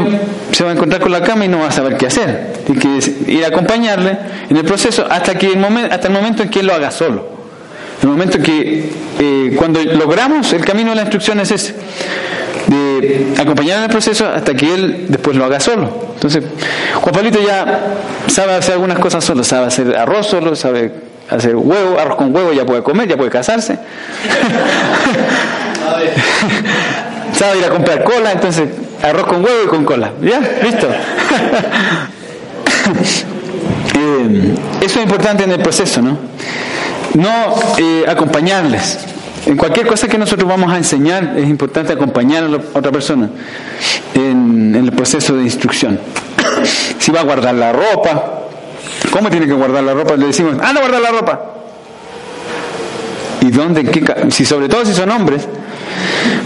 se 0.53 0.62
va 0.62 0.71
a 0.71 0.73
encontrar 0.75 1.01
con 1.01 1.11
la 1.11 1.23
cama 1.23 1.47
y 1.47 1.49
no 1.49 1.61
va 1.61 1.69
a 1.69 1.73
saber 1.73 1.97
qué 1.97 2.07
hacer. 2.07 2.59
Tiene 2.66 2.83
que 2.83 3.33
ir 3.33 3.45
a 3.47 3.49
acompañarle 3.49 4.19
en 4.51 4.59
el 4.59 4.64
proceso 4.66 5.07
hasta, 5.11 5.38
que 5.38 5.47
el 5.47 5.59
momento, 5.59 5.95
hasta 5.95 6.09
el 6.09 6.12
momento 6.12 6.43
en 6.43 6.51
que 6.51 6.61
él 6.61 6.66
lo 6.66 6.75
haga 6.75 6.90
solo. 6.90 7.31
El 8.03 8.11
momento 8.11 8.37
en 8.37 8.43
que 8.43 8.93
eh, 9.21 9.55
cuando 9.57 9.83
logramos 9.83 10.53
el 10.53 10.66
camino 10.66 10.90
de 10.90 10.97
la 10.97 11.03
instrucción 11.03 11.40
es 11.40 11.75
de 13.01 13.35
acompañar 13.39 13.79
en 13.79 13.85
el 13.85 13.91
proceso 13.91 14.29
hasta 14.29 14.55
que 14.55 14.75
él 14.75 15.07
después 15.09 15.37
lo 15.37 15.45
haga 15.45 15.61
solo. 15.61 16.11
Entonces, 16.15 16.45
Juan 17.01 17.15
Pablito 17.15 17.39
ya 17.41 17.81
sabe 18.27 18.55
hacer 18.55 18.75
algunas 18.75 18.99
cosas 18.99 19.25
solo, 19.25 19.43
sabe 19.45 19.67
hacer 19.67 19.97
arroz 19.97 20.27
solo, 20.27 20.55
sabe 20.55 20.93
hacer 21.31 21.57
huevo, 21.57 21.99
arroz 21.99 22.17
con 22.17 22.35
huevo, 22.35 22.53
ya 22.53 22.67
puede 22.67 22.83
comer, 22.83 23.09
ya 23.09 23.17
puede 23.17 23.31
casarse. 23.31 23.79
sabe 27.33 27.59
ir 27.59 27.65
a 27.65 27.71
comprar 27.71 28.05
cola, 28.05 28.33
entonces 28.33 28.69
arroz 29.03 29.27
con 29.27 29.45
huevo 29.45 29.65
y 29.65 29.69
con 29.69 29.85
cola. 29.85 30.13
¿Ya? 30.23 30.41
¿Listo? 30.63 30.89
Eh, 33.93 34.55
eso 34.81 34.99
es 34.99 35.05
importante 35.05 35.45
en 35.45 35.51
el 35.51 35.59
proceso, 35.59 36.01
¿no? 36.01 36.17
No 37.15 37.55
eh, 37.77 38.05
acompañarles. 38.09 38.99
En 39.46 39.57
cualquier 39.57 39.87
cosa 39.87 40.07
que 40.07 40.18
nosotros 40.18 40.48
vamos 40.48 40.72
a 40.72 40.76
enseñar 40.76 41.35
es 41.37 41.48
importante 41.48 41.92
acompañar 41.92 42.44
a 42.44 42.79
otra 42.79 42.92
persona 42.92 43.31
en, 44.14 44.74
el 44.74 44.92
proceso 44.92 45.37
de 45.37 45.42
instrucción. 45.42 45.98
si 46.98 47.11
va 47.11 47.20
a 47.20 47.24
guardar 47.24 47.55
la 47.55 47.72
ropa, 47.72 48.42
¿cómo 49.11 49.31
tiene 49.31 49.46
que 49.46 49.55
guardar 49.55 49.83
la 49.83 49.94
ropa? 49.94 50.16
Le 50.16 50.26
decimos, 50.26 50.55
anda 50.55 50.81
a 50.81 50.81
guardar 50.81 51.00
la 51.00 51.11
ropa. 51.11 51.40
¿Y 53.40 53.50
dónde? 53.50 53.85
qué, 53.85 54.05
si 54.31 54.44
sobre 54.44 54.68
todo 54.68 54.85
si 54.85 54.92
son 54.92 55.11
hombres, 55.11 55.48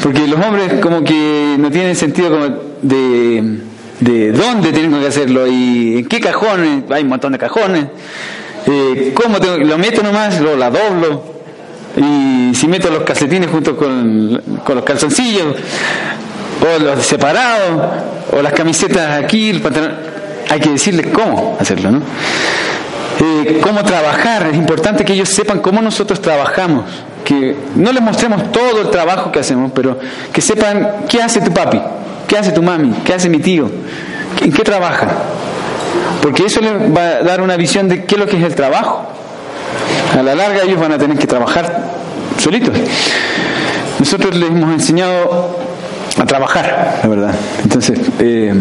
porque 0.03 0.27
los 0.29 0.39
hombres 0.45 0.75
como 0.81 1.03
que 1.03 1.57
no 1.59 1.71
tienen 1.71 1.97
sentido 1.97 2.39
de, 2.81 3.59
de 4.01 4.33
dónde 4.33 4.73
tienen 4.73 5.01
que 5.01 5.07
hacerlo 5.09 5.49
y 5.49 5.99
en 5.99 6.07
qué 6.07 6.21
cajones, 6.21 6.85
hay 6.91 7.03
un 7.03 7.09
montón 7.09 7.33
de 7.33 7.39
cajones, 7.39 7.87
eh, 8.67 9.13
cómo 9.15 9.39
lo 9.39 9.79
meto 9.79 10.03
nomás, 10.03 10.41
lo 10.41 10.57
la 10.57 10.71
doblo, 10.71 11.34
y 11.97 12.55
si 12.55 12.67
meto 12.67 12.91
los 12.91 13.03
calcetines 13.05 13.51
junto 13.51 13.77
con, 13.77 14.43
con 14.65 14.77
los 14.77 14.85
calzoncillos, 14.85 15.57
o 16.61 16.83
los 16.83 17.05
separados, 17.05 17.83
o 18.33 18.43
las 18.43 18.53
camisetas 18.53 19.23
aquí, 19.23 19.51
el 19.51 19.61
pantalón, 19.61 19.95
hay 20.49 20.61
que 20.61 20.71
decirles 20.71 21.07
cómo 21.13 21.57
hacerlo, 21.61 21.91
¿no? 21.91 22.03
Eh, 23.21 23.61
cómo 23.63 23.83
trabajar, 23.85 24.49
es 24.51 24.57
importante 24.57 25.05
que 25.05 25.13
ellos 25.13 25.29
sepan 25.29 25.61
cómo 25.61 25.81
nosotros 25.81 26.21
trabajamos, 26.21 26.85
que 27.25 27.57
no 27.77 27.93
les 27.93 28.03
mostremos 28.03 28.51
todo 28.51 28.83
el 28.83 28.91
trabajo 28.91 29.31
que 29.31 29.39
hacemos, 29.39 29.71
pero 29.75 29.99
que 30.33 30.41
sepan 30.41 31.07
qué 31.09 31.23
hace 31.23 31.41
tu 31.41 31.53
papi, 31.53 31.81
qué 32.27 32.37
hace 32.37 32.51
tu 32.51 32.63
mami, 32.63 32.93
qué 33.05 33.15
hace 33.15 33.29
mi 33.29 33.39
tío, 33.39 33.71
en 34.43 34.53
qué 34.53 34.63
trabaja, 34.63 35.07
porque 36.21 36.47
eso 36.47 36.61
les 36.61 36.73
va 36.73 37.03
a 37.03 37.23
dar 37.23 37.41
una 37.41 37.57
visión 37.57 37.89
de 37.89 38.05
qué 38.05 38.17
es 38.17 38.21
lo 38.21 38.27
que 38.27 38.37
es 38.37 38.43
el 38.43 38.55
trabajo. 38.55 39.07
A 40.19 40.23
la 40.23 40.35
larga 40.35 40.63
ellos 40.63 40.81
van 40.81 40.93
a 40.93 40.99
tener 40.99 41.19
que 41.19 41.27
trabajar 41.27 41.91
solitos. 42.39 42.75
Nosotros 43.99 44.35
les 44.37 44.51
hemos 44.51 44.73
enseñado 44.73 45.59
a 46.19 46.27
trabajar, 46.27 47.01
la 47.03 47.09
verdad. 47.09 47.35
Entonces, 47.63 47.99
eh, 48.21 48.53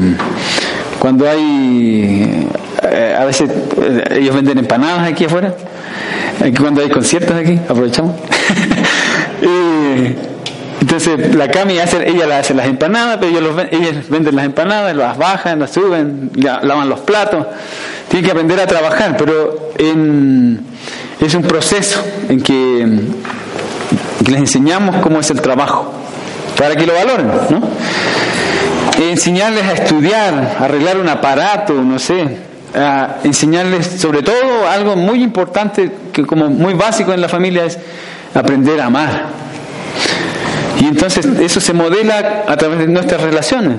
cuando 0.99 1.29
hay, 1.29 2.47
eh, 2.83 3.15
a 3.17 3.25
veces 3.25 3.49
eh, 3.81 4.03
ellos 4.19 4.35
venden 4.35 4.59
empanadas 4.59 5.11
aquí 5.11 5.25
afuera, 5.25 5.53
cuando 6.59 6.81
hay 6.81 6.89
conciertos 6.89 7.35
aquí, 7.35 7.59
aprovechamos. 7.69 8.15
entonces 10.81 11.35
la 11.35 11.49
Cami 11.49 11.79
hace, 11.79 12.09
ella 12.09 12.25
la 12.25 12.39
hace 12.39 12.53
las 12.53 12.67
empanadas, 12.67 13.17
pero 13.19 13.37
ellos, 13.37 13.55
ellos 13.71 14.09
venden 14.09 14.35
las 14.35 14.45
empanadas, 14.45 14.95
las 14.95 15.17
bajan, 15.17 15.59
las 15.59 15.71
suben, 15.71 16.31
lavan 16.35 16.89
los 16.89 17.01
platos. 17.01 17.45
Tienen 18.09 18.25
que 18.25 18.31
aprender 18.31 18.59
a 18.59 18.67
trabajar, 18.67 19.15
pero 19.17 19.71
en 19.77 20.65
es 21.25 21.35
un 21.35 21.43
proceso 21.43 22.03
en 22.29 22.41
que, 22.41 22.87
les 24.27 24.39
enseñamos 24.39 24.97
cómo 24.97 25.19
es 25.19 25.29
el 25.31 25.41
trabajo, 25.41 25.91
para 26.57 26.75
que 26.75 26.85
lo 26.85 26.93
valoren, 26.93 27.27
¿no? 27.49 27.61
Enseñarles 28.99 29.63
a 29.63 29.73
estudiar, 29.73 30.57
arreglar 30.59 30.97
un 30.97 31.09
aparato, 31.09 31.73
no 31.73 31.99
sé, 31.99 32.37
a 32.75 33.17
enseñarles 33.23 33.85
sobre 33.85 34.23
todo 34.23 34.67
algo 34.67 34.95
muy 34.95 35.21
importante, 35.21 35.91
que 36.11 36.25
como 36.25 36.49
muy 36.49 36.73
básico 36.73 37.13
en 37.13 37.21
la 37.21 37.29
familia 37.29 37.65
es 37.65 37.77
aprender 38.33 38.79
a 38.79 38.85
amar. 38.85 39.25
Y 40.79 40.85
entonces 40.85 41.25
eso 41.25 41.59
se 41.59 41.73
modela 41.73 42.43
a 42.47 42.57
través 42.57 42.79
de 42.79 42.87
nuestras 42.87 43.21
relaciones. 43.21 43.77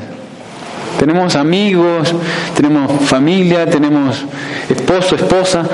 Tenemos 0.99 1.37
amigos, 1.37 2.15
tenemos 2.55 2.91
familia, 3.03 3.67
tenemos 3.67 4.25
esposo, 4.69 5.17
esposa, 5.17 5.65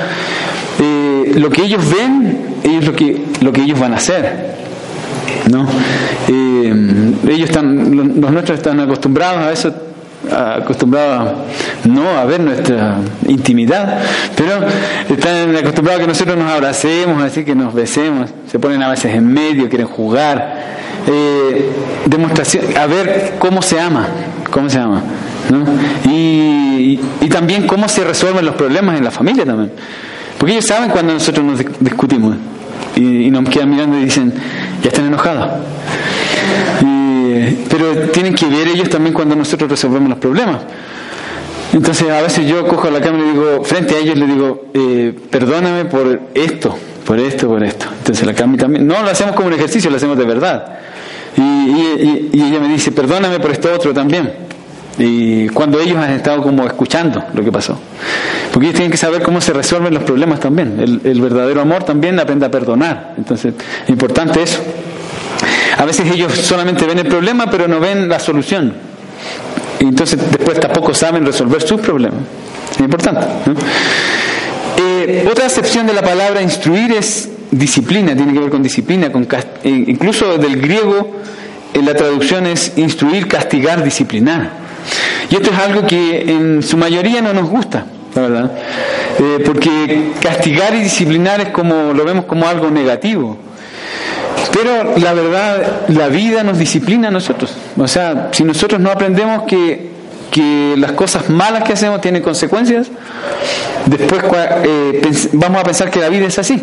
eh, 0.78 1.32
lo 1.36 1.50
que 1.50 1.62
ellos 1.62 1.82
ven 1.88 2.56
es 2.62 2.86
lo 2.86 2.94
que, 2.94 3.24
lo 3.40 3.52
que 3.52 3.62
ellos 3.62 3.78
van 3.78 3.92
a 3.92 3.96
hacer. 3.96 4.56
¿no? 5.50 5.66
Eh, 6.28 7.14
ellos 7.28 7.50
están, 7.50 7.96
los 8.20 8.32
nuestros 8.32 8.58
están 8.58 8.80
acostumbrados 8.80 9.42
a 9.42 9.52
eso, 9.52 9.74
acostumbrados 10.30 11.32
no 11.84 12.08
a 12.10 12.24
ver 12.24 12.40
nuestra 12.40 12.98
intimidad, 13.26 13.98
pero 14.36 14.60
están 15.08 15.54
acostumbrados 15.56 16.00
a 16.00 16.04
que 16.04 16.08
nosotros 16.08 16.36
nos 16.36 16.50
abracemos, 16.50 17.22
así 17.22 17.44
que 17.44 17.54
nos 17.54 17.74
besemos, 17.74 18.30
se 18.50 18.58
ponen 18.58 18.82
a 18.82 18.90
veces 18.90 19.14
en 19.14 19.26
medio, 19.26 19.68
quieren 19.68 19.86
jugar. 19.86 20.80
Eh, 21.06 21.70
demostración, 22.06 22.76
a 22.76 22.86
ver 22.86 23.34
cómo 23.38 23.62
se 23.62 23.80
ama, 23.80 24.08
cómo 24.50 24.68
se 24.68 24.78
ama, 24.78 25.02
¿no? 25.50 25.64
y, 26.10 27.00
y 27.20 27.28
también 27.28 27.66
cómo 27.66 27.88
se 27.88 28.04
resuelven 28.04 28.44
los 28.44 28.54
problemas 28.54 28.98
en 28.98 29.04
la 29.04 29.10
familia 29.10 29.44
también. 29.44 29.72
Porque 30.38 30.54
ellos 30.54 30.66
saben 30.66 30.90
cuando 30.90 31.12
nosotros 31.12 31.44
nos 31.44 31.58
discutimos 31.80 32.34
y, 32.96 33.30
nos 33.30 33.48
quedan 33.48 33.68
mirando 33.68 33.98
y 33.98 34.04
dicen, 34.04 34.32
ya 34.82 34.88
están 34.88 35.06
enojados. 35.06 35.50
pero 37.68 38.08
tienen 38.12 38.34
que 38.34 38.46
ver 38.46 38.68
ellos 38.68 38.88
también 38.88 39.12
cuando 39.12 39.36
nosotros 39.36 39.70
resolvemos 39.70 40.08
los 40.08 40.18
problemas. 40.18 40.60
Entonces 41.74 42.08
a 42.10 42.22
veces 42.22 42.48
yo 42.48 42.66
cojo 42.66 42.90
la 42.90 43.00
cámara 43.00 43.24
y 43.24 43.32
digo, 43.32 43.64
frente 43.64 43.94
a 43.94 43.98
ellos 43.98 44.16
le 44.16 44.26
digo, 44.26 44.64
eh, 44.74 45.14
perdóname 45.30 45.84
por 45.84 46.20
esto, 46.34 46.76
por 47.04 47.20
esto, 47.20 47.46
por 47.46 47.62
esto. 47.62 47.86
Entonces 47.98 48.26
la 48.26 48.32
cámara 48.34 48.62
también, 48.62 48.86
no 48.86 49.02
lo 49.02 49.10
hacemos 49.10 49.36
como 49.36 49.48
un 49.48 49.54
ejercicio, 49.54 49.90
lo 49.90 49.96
hacemos 49.96 50.16
de 50.16 50.24
verdad. 50.24 50.78
Y 51.42 52.42
ella 52.42 52.60
me 52.60 52.68
dice, 52.68 52.92
perdóname 52.92 53.40
por 53.40 53.50
esto 53.50 53.72
otro 53.72 53.92
también. 53.94 54.50
Y 55.00 55.48
cuando 55.48 55.80
ellos 55.80 55.96
han 55.96 56.10
estado 56.10 56.42
como 56.42 56.66
escuchando 56.66 57.24
lo 57.32 57.42
que 57.42 57.50
pasó. 57.50 57.78
Porque 58.52 58.66
ellos 58.66 58.76
tienen 58.76 58.90
que 58.90 58.98
saber 58.98 59.22
cómo 59.22 59.40
se 59.40 59.52
resuelven 59.52 59.94
los 59.94 60.02
problemas 60.02 60.40
también. 60.40 61.00
El, 61.02 61.20
verdadero 61.20 61.62
amor 61.62 61.84
también 61.84 62.18
aprende 62.20 62.44
a 62.44 62.50
perdonar. 62.50 63.14
Entonces, 63.16 63.54
es 63.84 63.90
importante 63.90 64.42
eso. 64.42 64.60
A 65.78 65.84
veces 65.86 66.10
ellos 66.12 66.32
solamente 66.34 66.84
ven 66.84 66.98
el 66.98 67.06
problema, 67.06 67.50
pero 67.50 67.66
no 67.66 67.80
ven 67.80 68.10
la 68.10 68.18
solución. 68.18 68.74
Y 69.78 69.84
entonces 69.84 70.20
después 70.30 70.60
tampoco 70.60 70.92
saben 70.92 71.24
resolver 71.24 71.62
sus 71.62 71.80
problemas. 71.80 72.20
Es 72.72 72.80
importante. 72.80 73.26
Eh, 74.76 75.26
otra 75.30 75.46
acepción 75.46 75.86
de 75.86 75.94
la 75.94 76.02
palabra 76.02 76.42
instruir 76.42 76.92
es 76.92 77.30
disciplina, 77.50 78.14
tiene 78.14 78.32
que 78.32 78.38
ver 78.38 78.50
con 78.50 78.62
disciplina, 78.62 79.10
con 79.10 79.26
eh, 79.32 79.84
incluso 79.86 80.38
del 80.38 80.60
griego 80.60 81.20
en 81.74 81.86
la 81.86 81.94
traducción 81.94 82.46
es 82.46 82.72
instruir, 82.76 83.28
castigar, 83.28 83.82
disciplinar. 83.82 84.50
Y 85.30 85.36
esto 85.36 85.50
es 85.50 85.58
algo 85.58 85.86
que 85.86 86.30
en 86.30 86.62
su 86.62 86.76
mayoría 86.76 87.20
no 87.20 87.32
nos 87.32 87.48
gusta, 87.48 87.86
la 88.14 88.22
verdad, 88.22 88.52
eh, 89.18 89.42
porque 89.44 90.12
castigar 90.20 90.74
y 90.74 90.80
disciplinar 90.80 91.40
es 91.40 91.48
como 91.50 91.92
lo 91.92 92.04
vemos 92.04 92.24
como 92.24 92.48
algo 92.48 92.70
negativo. 92.70 93.38
Pero 94.52 94.96
la 94.98 95.12
verdad, 95.12 95.82
la 95.88 96.08
vida 96.08 96.42
nos 96.42 96.58
disciplina 96.58 97.08
a 97.08 97.10
nosotros. 97.10 97.54
O 97.76 97.86
sea, 97.86 98.30
si 98.32 98.42
nosotros 98.42 98.80
no 98.80 98.90
aprendemos 98.90 99.44
que, 99.44 99.90
que 100.30 100.74
las 100.76 100.92
cosas 100.92 101.30
malas 101.30 101.62
que 101.62 101.74
hacemos 101.74 102.00
tienen 102.00 102.22
consecuencias, 102.22 102.88
después 103.86 104.22
eh, 104.64 105.02
vamos 105.34 105.60
a 105.60 105.64
pensar 105.64 105.90
que 105.90 106.00
la 106.00 106.08
vida 106.08 106.26
es 106.26 106.38
así, 106.38 106.60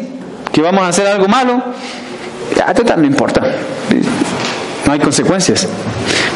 que 0.58 0.64
vamos 0.64 0.82
a 0.82 0.88
hacer 0.88 1.06
algo 1.06 1.28
malo, 1.28 1.62
a 2.66 2.74
total 2.74 3.00
no 3.00 3.06
importa, 3.06 3.44
no 4.88 4.92
hay 4.92 4.98
consecuencias. 4.98 5.68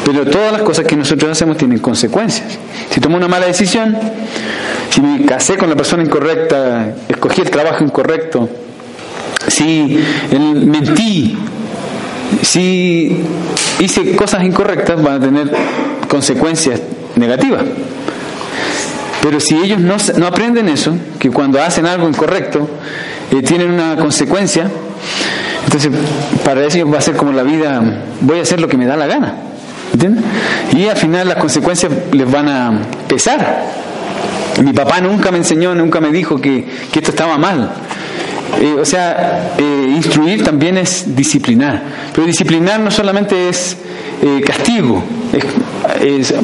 Pero 0.05 0.27
todas 0.29 0.51
las 0.51 0.61
cosas 0.61 0.85
que 0.85 0.95
nosotros 0.95 1.31
hacemos 1.31 1.57
tienen 1.57 1.79
consecuencias. 1.79 2.55
Si 2.91 3.01
tomo 3.01 3.17
una 3.17 3.27
mala 3.27 3.47
decisión, 3.47 3.97
si 4.91 5.01
me 5.01 5.25
casé 5.25 5.57
con 5.57 5.71
la 5.71 5.75
persona 5.75 6.03
incorrecta, 6.03 6.93
escogí 7.09 7.41
el 7.41 7.49
trabajo 7.49 7.83
incorrecto, 7.83 8.47
si 9.47 9.97
mentí, 10.31 11.35
si 12.43 13.23
hice 13.79 14.15
cosas 14.15 14.43
incorrectas, 14.43 15.01
van 15.01 15.15
a 15.15 15.19
tener 15.19 15.51
consecuencias 16.07 16.79
negativas. 17.15 17.63
Pero 19.21 19.39
si 19.39 19.55
ellos 19.55 19.79
no, 19.79 19.95
aprenden 20.25 20.67
eso, 20.67 20.95
que 21.19 21.29
cuando 21.29 21.61
hacen 21.61 21.85
algo 21.85 22.09
incorrecto, 22.09 22.67
eh, 23.31 23.41
tienen 23.43 23.69
una 23.69 23.95
consecuencia, 23.95 24.67
entonces 25.63 25.91
para 26.43 26.65
ellos 26.65 26.91
va 26.91 26.97
a 26.97 27.01
ser 27.01 27.15
como 27.15 27.31
la 27.31 27.43
vida, 27.43 27.81
voy 28.21 28.39
a 28.39 28.41
hacer 28.41 28.59
lo 28.59 28.67
que 28.67 28.77
me 28.77 28.85
da 28.85 28.97
la 28.97 29.05
gana. 29.05 29.35
¿Entiendes? 29.93 30.23
Y 30.73 30.87
al 30.87 30.97
final 30.97 31.27
las 31.27 31.37
consecuencias 31.37 31.91
les 32.11 32.31
van 32.31 32.49
a 32.49 32.81
pesar. 33.07 33.65
Mi 34.63 34.73
papá 34.73 35.01
nunca 35.01 35.31
me 35.31 35.37
enseñó, 35.37 35.75
nunca 35.75 35.99
me 35.99 36.11
dijo 36.11 36.39
que, 36.41 36.65
esto 36.93 37.11
estaba 37.11 37.37
mal. 37.37 37.69
Eh, 38.59 38.75
o 38.79 38.85
sea, 38.85 39.53
eh, 39.57 39.93
instruir 39.95 40.43
también 40.43 40.77
es 40.77 41.15
disciplinar. 41.15 41.83
Pero 42.13 42.25
disciplinar 42.25 42.79
no 42.79 42.89
solamente 42.89 43.49
es 43.49 43.77
castigo, 44.45 45.03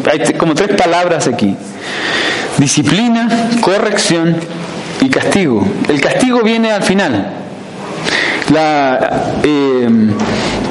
hay 0.10 0.34
como 0.38 0.56
tres 0.56 0.76
palabras 0.76 1.28
aquí. 1.28 1.56
Disciplina, 2.58 3.50
corrección 3.62 4.36
y 5.02 5.10
castigo. 5.10 5.68
El 5.88 6.02
castigo 6.02 6.42
viene 6.42 6.72
al 6.72 6.84
final. 6.84 7.34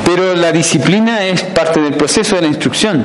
pero 0.05 0.35
la 0.35 0.53
disciplina 0.53 1.25
es 1.25 1.43
parte 1.43 1.81
del 1.81 1.95
proceso 1.95 2.37
de 2.37 2.43
la 2.43 2.49
instrucción. 2.49 3.05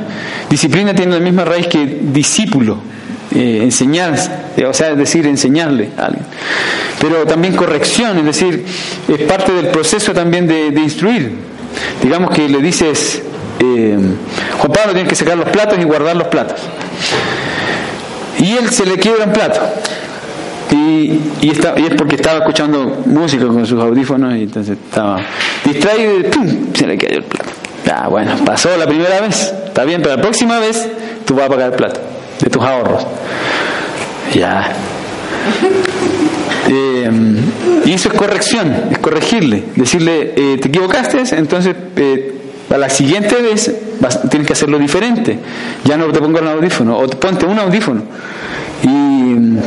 Disciplina 0.50 0.94
tiene 0.94 1.13
la 1.13 1.20
misma 1.20 1.46
raíz 1.46 1.67
que 1.67 2.00
discípulo 2.02 2.91
eh, 3.34 3.60
enseñar, 3.63 4.13
eh, 4.58 4.65
o 4.65 4.74
sea, 4.74 4.91
es 4.91 4.98
decir, 4.98 5.26
enseñarle 5.26 5.89
a 5.98 6.08
alguien. 6.08 6.26
Pero 7.00 7.26
también 7.26 7.56
corrección, 7.56 8.17
es 8.17 8.26
decir, 8.26 8.65
es 9.08 9.20
parte 9.22 9.54
del 9.54 9.67
proceso 9.67 10.12
también 10.12 10.48
de, 10.48 10.67
instruir. 10.82 11.32
Digamos 12.04 12.32
que 12.32 12.50
le 12.50 12.58
dices, 12.62 13.22
eh, 13.60 13.98
Juan 14.58 14.72
Pablo 14.74 14.94
tiene 14.94 15.08
que 15.08 15.15
sacar 15.15 15.38
los 15.38 15.48
platos 15.48 15.80
y 15.80 15.84
guardar 15.84 16.17
los 16.17 16.28
platos. 16.28 16.60
Y 18.42 18.58
él 18.58 18.70
se 18.70 18.86
le 18.86 18.98
quiebra 18.98 19.26
un 19.26 19.34
plato. 19.34 19.62
Y, 20.72 21.20
y, 21.42 21.50
está, 21.52 21.76
y, 21.78 21.86
es 21.86 21.96
porque 21.96 22.16
estaba 22.16 22.40
escuchando 22.40 23.04
música 23.06 23.46
con 23.46 23.66
sus 23.66 23.80
audífonos 23.82 24.36
y 24.36 24.44
entonces 24.44 24.78
estaba 24.84 25.22
distraído 25.66 26.20
y 26.20 26.24
¡pum! 26.24 26.74
se 26.74 26.88
le 26.88 26.98
cayó 26.98 27.18
el 27.18 27.24
plato. 27.24 27.50
Ya, 27.86 28.08
bueno, 28.08 28.34
pasó 28.46 28.76
la 28.78 28.88
primera 28.88 29.20
vez, 29.22 29.54
está 29.66 29.84
bien, 29.84 30.02
pero 30.02 30.16
la 30.16 30.22
próxima 30.22 30.60
vez 30.60 30.88
tú 31.26 31.36
vas 31.36 31.46
a 31.46 31.50
pagar 31.50 31.72
el 31.72 31.76
plato 31.78 32.00
de 32.40 32.50
tus 32.50 32.64
ahorros. 32.64 33.06
Ya. 34.34 34.72
Eh, 36.74 37.10
y 37.86 37.92
eso 37.92 38.08
es 38.10 38.16
corrección, 38.16 38.72
es 38.92 39.00
corregirle, 39.00 39.64
decirle, 39.76 40.34
eh, 40.38 40.58
te 40.62 40.70
equivocaste, 40.70 41.22
entonces 41.36 41.76
eh, 41.98 42.41
a 42.74 42.78
la 42.78 42.90
siguiente 42.90 43.36
vez 43.36 43.72
tienes 44.30 44.48
que 44.48 44.54
hacerlo 44.54 44.80
diferente. 44.80 45.38
Ya 45.84 45.98
no 45.98 46.08
te 46.08 46.20
pongo 46.20 46.40
un 46.40 46.48
audífono, 46.48 46.98
o 46.98 47.08
ponte 47.08 47.46
un 47.46 47.60
audífono. 47.60 48.02
Y, 48.84 49.58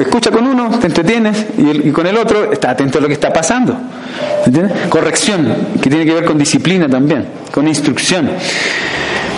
escucha 0.00 0.30
con 0.30 0.46
uno, 0.46 0.78
te 0.78 0.86
entretienes, 0.86 1.46
y, 1.56 1.90
con 1.90 2.06
el 2.06 2.16
otro 2.16 2.52
está 2.52 2.70
atento 2.70 2.98
a 2.98 3.00
lo 3.00 3.08
que 3.08 3.14
está 3.14 3.32
pasando. 3.32 3.76
Corrección, 4.88 5.54
que 5.80 5.88
tiene 5.90 6.04
que 6.04 6.14
ver 6.14 6.24
con 6.24 6.38
disciplina 6.38 6.88
también, 6.88 7.26
con 7.52 7.68
instrucción. 7.68 8.30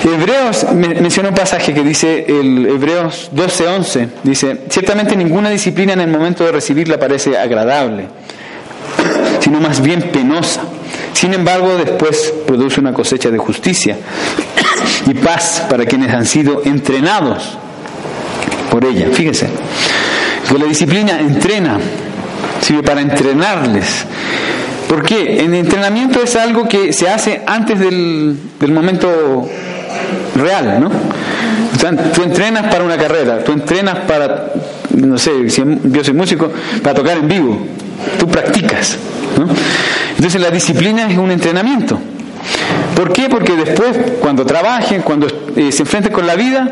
Hebreos 0.02 0.66
menciona 0.72 1.28
un 1.28 1.34
pasaje 1.34 1.74
que 1.74 1.82
dice, 1.82 2.24
el 2.26 2.66
Hebreos 2.66 3.30
12:11, 3.34 4.08
dice, 4.22 4.62
ciertamente 4.70 5.14
ninguna 5.14 5.50
disciplina 5.50 5.92
en 5.92 6.00
el 6.00 6.08
momento 6.08 6.44
de 6.44 6.52
recibirla 6.52 6.98
parece 6.98 7.36
agradable, 7.36 8.06
sino 9.40 9.60
más 9.60 9.82
bien 9.82 10.02
penosa. 10.10 10.62
Sin 11.12 11.34
embargo, 11.34 11.76
después 11.76 12.32
produce 12.46 12.80
una 12.80 12.92
cosecha 12.92 13.30
de 13.30 13.38
justicia 13.38 13.96
y 15.06 15.14
paz 15.14 15.66
para 15.68 15.84
quienes 15.84 16.12
han 16.12 16.24
sido 16.24 16.62
entrenados 16.64 17.58
por 18.70 18.84
ella. 18.84 19.08
Fíjense, 19.12 19.48
que 20.48 20.58
la 20.58 20.64
disciplina 20.64 21.20
entrena, 21.20 21.78
sirve 22.60 22.82
para 22.82 23.00
entrenarles. 23.00 24.04
¿Por 24.88 25.04
qué? 25.04 25.40
El 25.40 25.54
entrenamiento 25.54 26.22
es 26.22 26.34
algo 26.36 26.66
que 26.68 26.92
se 26.92 27.08
hace 27.08 27.42
antes 27.46 27.78
del, 27.78 28.36
del 28.58 28.72
momento 28.72 29.48
real, 30.34 30.80
¿no? 30.80 30.90
O 31.74 31.78
sea, 31.78 31.96
tú 32.12 32.22
entrenas 32.22 32.66
para 32.66 32.84
una 32.84 32.96
carrera, 32.96 33.44
tú 33.44 33.52
entrenas 33.52 34.00
para, 34.00 34.52
no 34.96 35.16
sé, 35.18 35.48
si 35.48 35.62
yo 35.84 36.04
soy 36.04 36.14
músico, 36.14 36.50
para 36.82 36.94
tocar 36.94 37.18
en 37.18 37.28
vivo, 37.28 37.58
tú 38.18 38.26
practicas, 38.26 38.96
¿no? 39.38 39.46
Entonces 40.20 40.42
la 40.42 40.50
disciplina 40.50 41.10
es 41.10 41.16
un 41.16 41.30
entrenamiento. 41.30 41.98
¿Por 42.94 43.10
qué? 43.10 43.30
Porque 43.30 43.56
después, 43.56 43.96
cuando 44.20 44.44
trabajen, 44.44 45.00
cuando 45.00 45.26
eh, 45.56 45.72
se 45.72 45.80
enfrenten 45.80 46.12
con 46.12 46.26
la 46.26 46.34
vida, 46.34 46.70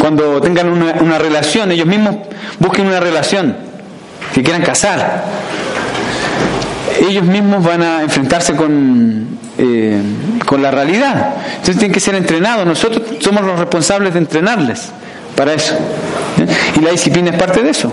cuando 0.00 0.40
tengan 0.40 0.68
una, 0.68 1.18
relación, 1.20 1.70
ellos 1.70 1.86
mismos 1.86 2.16
busquen 2.58 2.88
una 2.88 2.98
relación, 2.98 3.56
que 4.34 4.42
quieran 4.42 4.62
casar, 4.62 5.22
ellos 7.08 7.24
mismos 7.24 7.62
van 7.62 7.80
a 7.80 8.02
enfrentarse 8.02 8.56
con, 8.56 9.38
eh, 9.58 10.02
con 10.44 10.62
la 10.62 10.72
realidad. 10.72 11.34
Entonces 11.46 11.76
tienen 11.76 11.92
que 11.92 12.00
ser 12.00 12.16
entrenados. 12.16 12.66
Nosotros 12.66 13.02
somos 13.20 13.44
los 13.44 13.56
responsables 13.56 14.14
de 14.14 14.18
entrenarles 14.18 14.90
para 15.36 15.52
eso. 15.52 15.74
¿eh? 16.40 16.46
Y 16.76 16.80
la 16.80 16.90
disciplina 16.90 17.30
es 17.30 17.36
parte 17.36 17.62
de 17.62 17.70
eso. 17.70 17.92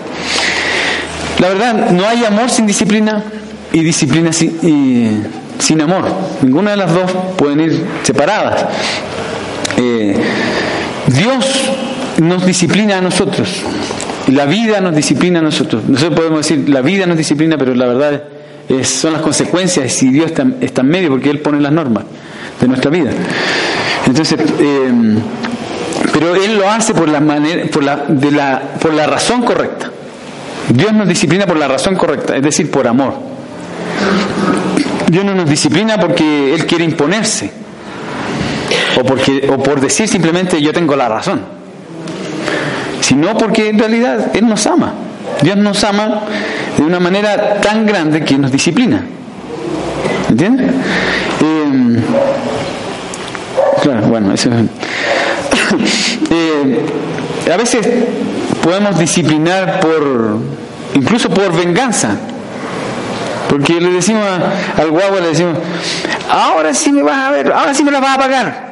La 1.38 1.50
verdad, 1.50 1.92
no 1.92 2.08
hay 2.08 2.26
amor 2.26 2.50
sin 2.50 2.66
disciplina 2.66 3.24
y 3.74 3.84
disciplina 3.84 4.32
sin, 4.34 5.82
amor. 5.82 6.06
Ninguna 6.42 6.72
de 6.72 6.78
las 6.78 6.94
dos 6.94 7.12
pueden 7.38 7.62
ir 7.62 7.86
separadas. 8.04 8.66
Eh, 9.78 10.16
Dios 11.08 11.72
nos 12.20 12.46
disciplina 12.46 12.98
a 12.98 13.02
nosotros. 13.02 13.62
La 14.28 14.46
vida 14.46 14.82
nos 14.82 14.96
disciplina 14.96 15.40
a 15.40 15.42
nosotros. 15.42 15.84
Nosotros 15.88 16.18
podemos 16.18 16.40
decir, 16.48 16.70
la 16.70 16.82
vida 16.82 17.06
nos 17.06 17.18
disciplina, 17.18 17.58
pero 17.58 17.74
la 17.74 17.86
verdad 17.88 18.24
son 18.84 19.14
las 19.14 19.22
consecuencias 19.22 19.92
si 19.92 20.10
Dios 20.10 20.28
está, 20.28 20.46
está, 20.62 20.82
en 20.82 20.90
medio, 20.90 21.10
porque 21.10 21.30
Él 21.30 21.40
pone 21.40 21.60
las 21.60 21.72
normas 21.72 22.04
de 22.62 22.68
nuestra 22.68 22.92
vida. 22.92 23.10
Entonces, 24.06 24.40
eh, 24.60 24.92
pero 26.14 26.36
Él 26.36 26.58
lo 26.58 26.70
hace 26.70 26.94
por 26.94 27.10
la, 27.10 27.20
manera, 27.20 27.66
por, 27.72 27.84
la, 27.84 28.06
de 28.08 28.32
la, 28.32 28.62
por 28.80 28.94
la 28.94 29.08
razón 29.08 29.42
correcta. 29.42 29.92
Dios 30.70 30.94
nos 30.94 31.08
disciplina 31.08 31.48
por 31.48 31.58
la 31.58 31.68
razón 31.68 31.96
correcta, 31.96 32.36
es 32.36 32.44
decir, 32.44 32.70
por 32.70 32.88
amor. 32.88 33.29
Dios 35.10 35.26
no 35.26 35.34
nos 35.34 35.50
disciplina 35.50 36.00
porque 36.00 36.54
Él 36.54 36.66
quiere 36.66 36.84
imponerse, 36.84 37.52
o, 39.00 39.04
porque, 39.04 39.50
o 39.52 39.62
por 39.62 39.82
decir 39.82 40.08
simplemente 40.08 40.62
yo 40.62 40.72
tengo 40.72 40.96
la 40.96 41.10
razón, 41.10 41.42
sino 43.02 43.38
porque 43.38 43.70
en 43.70 43.80
realidad 43.80 44.32
Él 44.36 44.48
nos 44.48 44.66
ama. 44.68 44.94
Dios 45.42 45.56
nos 45.58 45.84
ama 45.84 46.22
de 46.78 46.84
una 46.84 47.00
manera 47.00 47.62
tan 47.62 47.86
grande 47.86 48.24
que 48.24 48.38
nos 48.38 48.52
disciplina. 48.52 49.04
¿Entiendes? 50.30 50.72
Eh, 51.42 52.00
claro, 53.82 54.08
bueno, 54.08 54.34
eso 54.34 54.50
eh, 56.32 56.86
a 57.52 57.58
veces 57.58 57.88
podemos 58.62 59.00
disciplinar 59.00 59.80
por, 59.80 60.38
incluso 60.96 61.30
por 61.30 61.56
venganza. 61.56 62.18
Porque 63.50 63.82
le 63.82 63.92
decimos 63.92 64.24
al 64.78 64.92
guagua, 64.92 65.20
le 65.20 65.30
decimos, 65.30 65.58
ahora 66.30 66.74
sí 66.74 66.92
me 66.92 67.02
vas 67.02 67.18
a 67.18 67.32
ver, 67.32 67.52
ahora 67.52 67.74
sí 67.74 67.84
me 67.84 67.92
la 67.92 68.00
vas 68.00 68.16
a 68.16 68.20
pagar. 68.20 68.70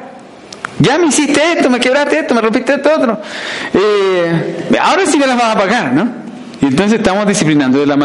Ya 0.78 0.96
me 0.96 1.08
hiciste 1.08 1.40
esto, 1.52 1.68
me 1.68 1.80
quebraste 1.80 2.20
esto, 2.20 2.34
me 2.34 2.40
rompiste 2.40 2.74
esto 2.74 2.90
otro. 2.96 3.20
Eh, 3.74 4.68
ahora 4.80 5.04
sí 5.04 5.18
me 5.18 5.26
las 5.26 5.36
vas 5.36 5.56
a 5.56 5.58
pagar, 5.58 5.92
¿no? 5.92 6.08
Y 6.62 6.66
entonces 6.66 6.98
estamos 6.98 7.26
disciplinando 7.26 7.80
de 7.80 7.86
la 7.86 7.96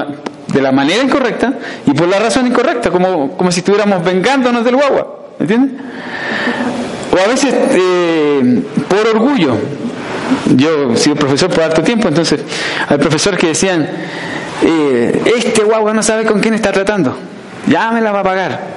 de 0.53 0.61
la 0.61 0.71
manera 0.71 1.03
incorrecta 1.03 1.53
y 1.85 1.91
por 1.93 2.07
la 2.07 2.19
razón 2.19 2.47
incorrecta, 2.47 2.91
como, 2.91 3.35
como 3.35 3.51
si 3.51 3.59
estuviéramos 3.59 4.03
vengándonos 4.03 4.63
del 4.63 4.75
guagua, 4.75 5.25
¿entiendes? 5.39 5.81
O 7.11 7.17
a 7.17 7.27
veces 7.27 7.53
eh, 7.53 8.61
por 8.87 8.99
orgullo. 9.07 9.57
Yo 10.55 10.93
he 10.93 10.97
sido 10.97 11.15
profesor 11.15 11.49
por 11.49 11.63
harto 11.63 11.81
tiempo, 11.81 12.07
entonces 12.07 12.39
hay 12.87 12.97
profesores 12.97 13.39
que 13.39 13.47
decían, 13.47 13.87
eh, 14.61 15.21
este 15.37 15.63
guagua 15.63 15.93
no 15.93 16.03
sabe 16.03 16.25
con 16.25 16.39
quién 16.39 16.53
está 16.53 16.71
tratando, 16.71 17.17
ya 17.67 17.91
me 17.91 18.01
la 18.01 18.11
va 18.11 18.19
a 18.19 18.23
pagar. 18.23 18.73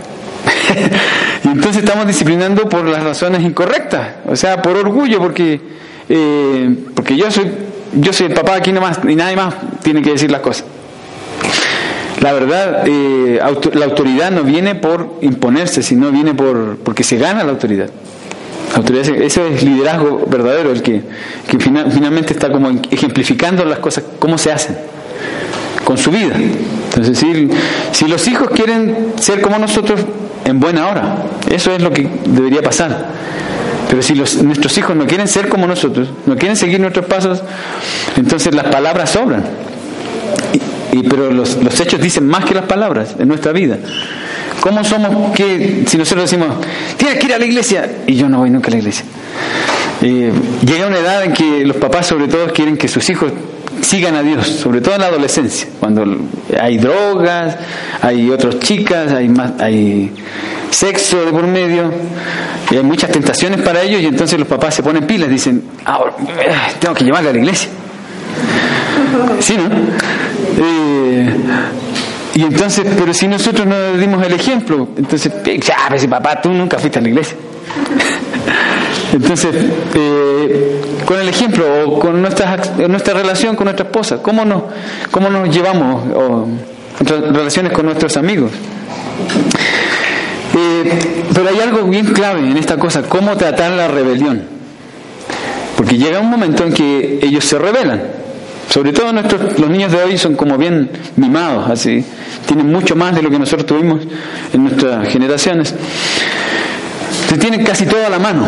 y 1.44 1.48
entonces 1.48 1.82
estamos 1.82 2.06
disciplinando 2.06 2.68
por 2.68 2.84
las 2.84 3.02
razones 3.02 3.42
incorrectas, 3.42 4.08
o 4.26 4.36
sea, 4.36 4.62
por 4.62 4.76
orgullo, 4.76 5.18
porque, 5.18 5.60
eh, 6.08 6.74
porque 6.94 7.16
yo 7.16 7.30
soy 7.30 7.50
yo 7.96 8.12
soy 8.12 8.26
el 8.26 8.34
papá 8.34 8.56
aquí 8.56 8.72
nomás 8.72 9.00
y 9.08 9.14
nadie 9.14 9.36
más 9.36 9.54
tiene 9.82 10.02
que 10.02 10.10
decir 10.10 10.30
las 10.30 10.40
cosas. 10.40 10.64
La 12.20 12.32
verdad, 12.32 12.84
eh, 12.86 13.40
la 13.74 13.84
autoridad 13.84 14.30
no 14.30 14.42
viene 14.42 14.74
por 14.74 15.18
imponerse, 15.20 15.82
sino 15.82 16.10
viene 16.10 16.34
por 16.34 16.78
porque 16.78 17.04
se 17.04 17.18
gana 17.18 17.44
la 17.44 17.52
autoridad. 17.52 17.90
autoridad 18.74 19.08
ese 19.08 19.54
es 19.54 19.62
liderazgo 19.62 20.24
verdadero, 20.26 20.72
el 20.72 20.82
que, 20.82 21.02
que 21.48 21.58
finalmente 21.58 22.32
está 22.32 22.50
como 22.50 22.70
ejemplificando 22.90 23.64
las 23.64 23.78
cosas, 23.78 24.04
cómo 24.18 24.38
se 24.38 24.50
hacen, 24.50 24.76
con 25.86 25.96
su 25.96 26.10
vida. 26.10 26.34
Entonces, 26.34 27.16
si, 27.16 27.48
si 27.92 28.08
los 28.08 28.26
hijos 28.26 28.50
quieren 28.50 29.12
ser 29.20 29.40
como 29.40 29.56
nosotros, 29.56 30.00
en 30.44 30.58
buena 30.58 30.88
hora, 30.88 31.18
eso 31.48 31.70
es 31.70 31.80
lo 31.80 31.92
que 31.92 32.08
debería 32.26 32.60
pasar. 32.60 33.06
Pero 33.88 34.02
si 34.02 34.16
los, 34.16 34.42
nuestros 34.42 34.76
hijos 34.78 34.96
no 34.96 35.06
quieren 35.06 35.28
ser 35.28 35.48
como 35.48 35.64
nosotros, 35.68 36.08
no 36.26 36.36
quieren 36.36 36.56
seguir 36.56 36.80
nuestros 36.80 37.06
pasos, 37.06 37.40
entonces 38.16 38.52
las 38.52 38.66
palabras 38.66 39.10
sobran. 39.10 39.44
Y, 40.90 41.04
pero 41.04 41.30
los, 41.30 41.56
hechos 41.80 42.00
dicen 42.00 42.26
más 42.26 42.44
que 42.44 42.54
las 42.54 42.64
palabras 42.64 43.14
en 43.20 43.28
nuestra 43.28 43.52
vida. 43.52 43.78
¿Cómo 44.60 44.82
somos 44.82 45.32
que, 45.36 45.84
si 45.86 45.96
nosotros 45.98 46.28
decimos, 46.28 46.48
tienes 46.96 47.20
que 47.20 47.26
ir 47.26 47.34
a 47.34 47.38
la 47.38 47.44
iglesia, 47.44 47.98
y 48.08 48.16
yo 48.16 48.28
no 48.28 48.38
voy 48.38 48.50
nunca 48.50 48.68
a 48.68 48.70
la 48.72 48.78
iglesia? 48.78 49.04
Eh, 50.02 50.32
llega 50.66 50.88
una 50.88 50.98
edad 50.98 51.22
en 51.22 51.32
que 51.32 51.64
los 51.64 51.76
papás 51.76 52.06
sobre 52.06 52.26
todo 52.26 52.52
quieren 52.52 52.76
que 52.76 52.88
sus 52.88 53.08
hijos 53.08 53.30
sigan 53.82 54.14
a 54.14 54.22
Dios, 54.22 54.46
sobre 54.46 54.80
todo 54.80 54.94
en 54.94 55.00
la 55.00 55.06
adolescencia, 55.08 55.68
cuando 55.78 56.04
hay 56.60 56.78
drogas, 56.78 57.56
hay 58.02 58.30
otras 58.30 58.58
chicas, 58.60 59.12
hay 59.12 59.28
más, 59.28 59.52
hay 59.60 60.12
sexo 60.70 61.24
de 61.24 61.32
por 61.32 61.46
medio, 61.46 61.90
y 62.70 62.76
hay 62.76 62.82
muchas 62.82 63.10
tentaciones 63.10 63.60
para 63.60 63.82
ellos 63.82 64.00
y 64.02 64.06
entonces 64.06 64.38
los 64.38 64.48
papás 64.48 64.74
se 64.74 64.82
ponen 64.82 65.06
pilas, 65.06 65.28
dicen, 65.28 65.62
ah, 65.84 66.00
eh, 66.38 66.54
tengo 66.80 66.94
que 66.94 67.04
llevarle 67.04 67.30
a 67.30 67.32
la 67.32 67.38
iglesia. 67.38 67.70
¿Sí, 69.40 69.56
no? 69.56 69.64
Eh, 70.58 71.36
y 72.34 72.42
entonces, 72.42 72.86
pero 72.98 73.14
si 73.14 73.28
nosotros 73.28 73.66
no 73.66 73.92
dimos 73.94 74.24
el 74.24 74.32
ejemplo, 74.32 74.88
entonces, 74.96 75.32
ya, 75.60 75.76
pues 75.88 76.06
papá, 76.06 76.40
tú 76.40 76.50
nunca 76.50 76.78
fuiste 76.78 76.98
a 76.98 77.02
la 77.02 77.08
iglesia. 77.08 77.36
Entonces, 79.16 79.54
eh, 79.94 80.80
con 81.06 81.18
el 81.18 81.28
ejemplo 81.30 81.64
o 81.86 81.98
con 81.98 82.20
nuestra, 82.20 82.58
nuestra 82.86 83.14
relación 83.14 83.56
con 83.56 83.64
nuestra 83.64 83.86
esposa, 83.86 84.18
¿cómo 84.22 84.44
nos, 84.44 84.64
cómo 85.10 85.30
nos 85.30 85.48
llevamos 85.48 86.04
o, 86.14 86.46
relaciones 87.32 87.72
con 87.72 87.86
nuestros 87.86 88.14
amigos? 88.18 88.50
Eh, 90.54 91.24
pero 91.32 91.48
hay 91.48 91.60
algo 91.60 91.84
bien 91.84 92.04
clave 92.12 92.40
en 92.40 92.58
esta 92.58 92.76
cosa, 92.76 93.04
cómo 93.04 93.34
tratar 93.38 93.72
la 93.72 93.88
rebelión. 93.88 94.42
Porque 95.78 95.96
llega 95.96 96.20
un 96.20 96.28
momento 96.28 96.64
en 96.64 96.74
que 96.74 97.18
ellos 97.22 97.42
se 97.46 97.58
rebelan. 97.58 98.02
Sobre 98.68 98.92
todo 98.92 99.14
nuestros, 99.14 99.58
los 99.58 99.70
niños 99.70 99.92
de 99.92 100.02
hoy 100.02 100.18
son 100.18 100.34
como 100.34 100.58
bien 100.58 100.90
mimados, 101.16 101.70
así. 101.70 102.04
Tienen 102.44 102.70
mucho 102.70 102.94
más 102.96 103.14
de 103.14 103.22
lo 103.22 103.30
que 103.30 103.38
nosotros 103.38 103.64
tuvimos 103.64 104.02
en 104.52 104.64
nuestras 104.64 105.08
generaciones. 105.08 105.74
Se 107.30 107.38
tienen 107.38 107.64
casi 107.64 107.86
todo 107.86 108.04
a 108.04 108.10
la 108.10 108.18
mano. 108.18 108.46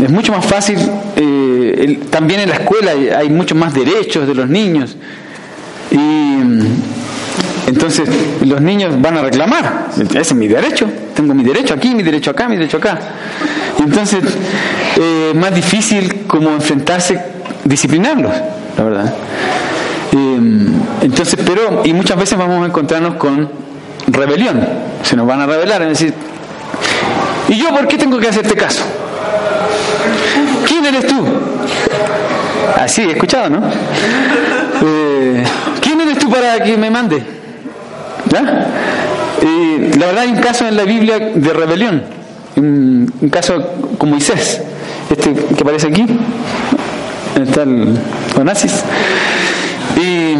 Es 0.00 0.10
mucho 0.10 0.32
más 0.32 0.44
fácil, 0.44 0.78
eh, 1.16 2.00
también 2.10 2.40
en 2.40 2.48
la 2.48 2.56
escuela 2.56 2.92
hay 3.16 3.28
muchos 3.28 3.56
más 3.56 3.74
derechos 3.74 4.26
de 4.26 4.34
los 4.34 4.48
niños. 4.48 4.96
Y 5.90 6.38
entonces 7.66 8.08
los 8.44 8.60
niños 8.60 9.00
van 9.00 9.16
a 9.18 9.22
reclamar, 9.22 9.88
ese 9.96 10.20
es 10.20 10.34
mi 10.34 10.48
derecho, 10.48 10.88
tengo 11.14 11.34
mi 11.34 11.44
derecho 11.44 11.74
aquí, 11.74 11.94
mi 11.94 12.02
derecho 12.02 12.30
acá, 12.30 12.48
mi 12.48 12.56
derecho 12.56 12.78
acá. 12.78 12.98
Y 13.78 13.82
entonces 13.82 14.22
eh, 14.96 15.32
más 15.34 15.54
difícil 15.54 16.24
como 16.26 16.50
enfrentarse, 16.50 17.20
disciplinarlos, 17.64 18.32
la 18.76 18.84
verdad. 18.84 19.14
Eh, 20.12 20.40
entonces, 21.02 21.38
pero, 21.46 21.82
y 21.84 21.92
muchas 21.92 22.18
veces 22.18 22.38
vamos 22.38 22.62
a 22.62 22.66
encontrarnos 22.66 23.14
con 23.14 23.48
rebelión, 24.08 24.66
se 25.02 25.16
nos 25.16 25.26
van 25.26 25.40
a 25.40 25.46
rebelar, 25.46 25.82
es 25.82 25.88
decir, 25.88 26.14
¿y 27.48 27.56
yo 27.56 27.70
por 27.70 27.86
qué 27.86 27.96
tengo 27.96 28.18
que 28.18 28.28
hacerte 28.28 28.54
caso? 28.54 28.82
¿Quién 30.66 30.84
eres 30.86 31.06
tú? 31.06 31.24
Así, 32.76 33.02
escuchado, 33.02 33.50
¿no? 33.50 33.62
Eh, 34.84 35.44
¿Quién 35.80 36.00
eres 36.00 36.18
tú 36.18 36.30
para 36.30 36.62
que 36.62 36.76
me 36.76 36.90
mande? 36.90 37.22
Y 39.42 39.98
la 39.98 40.06
verdad 40.06 40.22
hay 40.22 40.30
un 40.30 40.40
caso 40.40 40.66
en 40.66 40.76
la 40.76 40.84
Biblia 40.84 41.18
de 41.18 41.52
rebelión, 41.52 42.02
un, 42.56 43.12
caso 43.30 43.74
con 43.98 44.10
Moisés, 44.10 44.62
este 45.10 45.34
que 45.34 45.62
aparece 45.62 45.88
aquí, 45.88 46.06
está 47.42 47.62
el 47.62 47.98
Onassis. 48.38 48.84
Eh, 50.00 50.36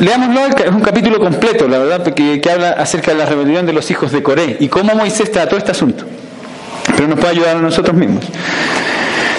leámoslo, 0.00 0.46
es 0.46 0.70
un 0.70 0.80
capítulo 0.80 1.18
completo, 1.20 1.68
la 1.68 1.78
verdad, 1.78 2.14
que, 2.14 2.40
que 2.40 2.50
habla 2.50 2.70
acerca 2.72 3.12
de 3.12 3.18
la 3.18 3.26
rebelión 3.26 3.66
de 3.66 3.72
los 3.72 3.90
hijos 3.90 4.12
de 4.12 4.22
Coré 4.22 4.56
y 4.60 4.68
cómo 4.68 4.94
Moisés 4.94 5.30
trató 5.30 5.56
este 5.56 5.72
asunto. 5.72 6.04
Pero 6.96 7.08
nos 7.08 7.18
puede 7.18 7.32
ayudar 7.32 7.56
a 7.56 7.60
nosotros 7.60 7.96
mismos. 7.96 8.24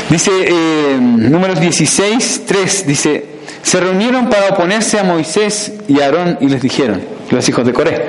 Dice, 0.09 0.31
eh, 0.31 0.97
números 0.99 1.59
16, 1.59 2.43
3, 2.45 2.87
dice, 2.87 3.25
se 3.63 3.79
reunieron 3.79 4.29
para 4.29 4.49
oponerse 4.49 4.99
a 4.99 5.03
Moisés 5.03 5.73
y 5.87 5.99
a 5.99 6.05
Aarón 6.05 6.37
y 6.39 6.47
les 6.47 6.61
dijeron, 6.61 7.01
los 7.31 7.49
hijos 7.49 7.65
de 7.65 7.73
Coré, 7.73 8.05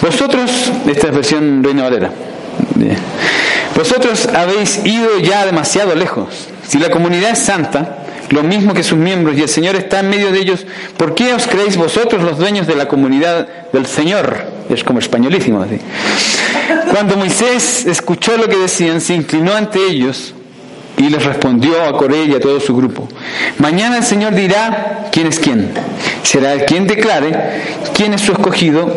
vosotros, 0.00 0.72
esta 0.86 1.08
es 1.08 1.14
versión 1.14 1.62
Reina 1.62 1.82
Valera, 1.82 2.10
vosotros 3.76 4.28
habéis 4.34 4.84
ido 4.84 5.18
ya 5.20 5.44
demasiado 5.44 5.94
lejos. 5.94 6.48
Si 6.66 6.78
la 6.78 6.90
comunidad 6.90 7.32
es 7.32 7.38
santa, 7.38 7.99
lo 8.30 8.42
mismo 8.42 8.74
que 8.74 8.82
sus 8.82 8.98
miembros, 8.98 9.36
y 9.36 9.42
el 9.42 9.48
Señor 9.48 9.76
está 9.76 10.00
en 10.00 10.10
medio 10.10 10.30
de 10.30 10.40
ellos, 10.40 10.66
¿por 10.96 11.14
qué 11.14 11.34
os 11.34 11.46
creéis 11.46 11.76
vosotros 11.76 12.22
los 12.22 12.38
dueños 12.38 12.66
de 12.66 12.76
la 12.76 12.86
comunidad 12.86 13.46
del 13.72 13.86
Señor? 13.86 14.44
Es 14.68 14.84
como 14.84 15.00
españolísimo 15.00 15.60
así. 15.60 15.78
Cuando 16.92 17.16
Moisés 17.16 17.86
escuchó 17.86 18.36
lo 18.36 18.48
que 18.48 18.56
decían, 18.56 19.00
se 19.00 19.14
inclinó 19.14 19.54
ante 19.54 19.84
ellos 19.84 20.32
y 20.96 21.08
les 21.08 21.24
respondió 21.24 21.84
a 21.84 21.96
Coré 21.96 22.24
y 22.24 22.34
a 22.34 22.40
todo 22.40 22.60
su 22.60 22.76
grupo, 22.76 23.08
mañana 23.58 23.98
el 23.98 24.04
Señor 24.04 24.34
dirá 24.34 25.08
quién 25.10 25.26
es 25.26 25.40
quién. 25.40 25.72
Será 26.22 26.52
el 26.52 26.64
quien 26.66 26.86
declare 26.86 27.32
quién 27.94 28.14
es 28.14 28.20
su 28.20 28.32
escogido 28.32 28.94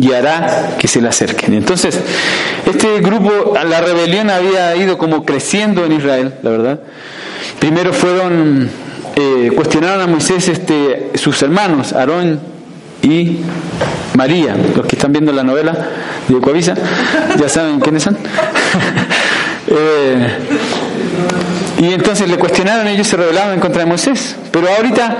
y 0.00 0.12
hará 0.12 0.76
que 0.78 0.88
se 0.88 1.00
le 1.00 1.08
acerquen. 1.08 1.54
Entonces, 1.54 1.98
este 2.66 3.00
grupo, 3.00 3.54
la 3.54 3.80
rebelión 3.80 4.30
había 4.30 4.74
ido 4.76 4.98
como 4.98 5.24
creciendo 5.24 5.84
en 5.84 5.92
Israel, 5.92 6.34
la 6.42 6.50
verdad. 6.50 6.80
Primero 7.58 7.92
fueron, 7.92 8.68
eh, 9.16 9.50
cuestionaron 9.54 10.00
a 10.02 10.06
Moisés 10.06 10.48
este, 10.48 11.12
sus 11.14 11.40
hermanos, 11.42 11.92
Aarón 11.92 12.40
y 13.02 13.38
María. 14.14 14.56
Los 14.76 14.86
que 14.86 14.96
están 14.96 15.12
viendo 15.12 15.32
la 15.32 15.44
novela 15.44 15.90
de 16.28 16.40
Coavisa 16.40 16.74
ya 17.38 17.48
saben 17.48 17.80
quiénes 17.80 18.02
son. 18.02 18.16
eh, 19.68 20.28
y 21.80 21.92
entonces 21.92 22.28
le 22.28 22.36
cuestionaron, 22.36 22.86
ellos 22.88 23.06
se 23.06 23.16
rebelaban 23.16 23.54
en 23.54 23.60
contra 23.60 23.82
de 23.82 23.86
Moisés. 23.86 24.36
Pero 24.50 24.68
ahorita 24.68 25.18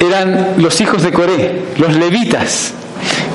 eran 0.00 0.54
los 0.58 0.80
hijos 0.80 1.02
de 1.02 1.12
Coré, 1.12 1.62
los 1.78 1.94
levitas, 1.96 2.72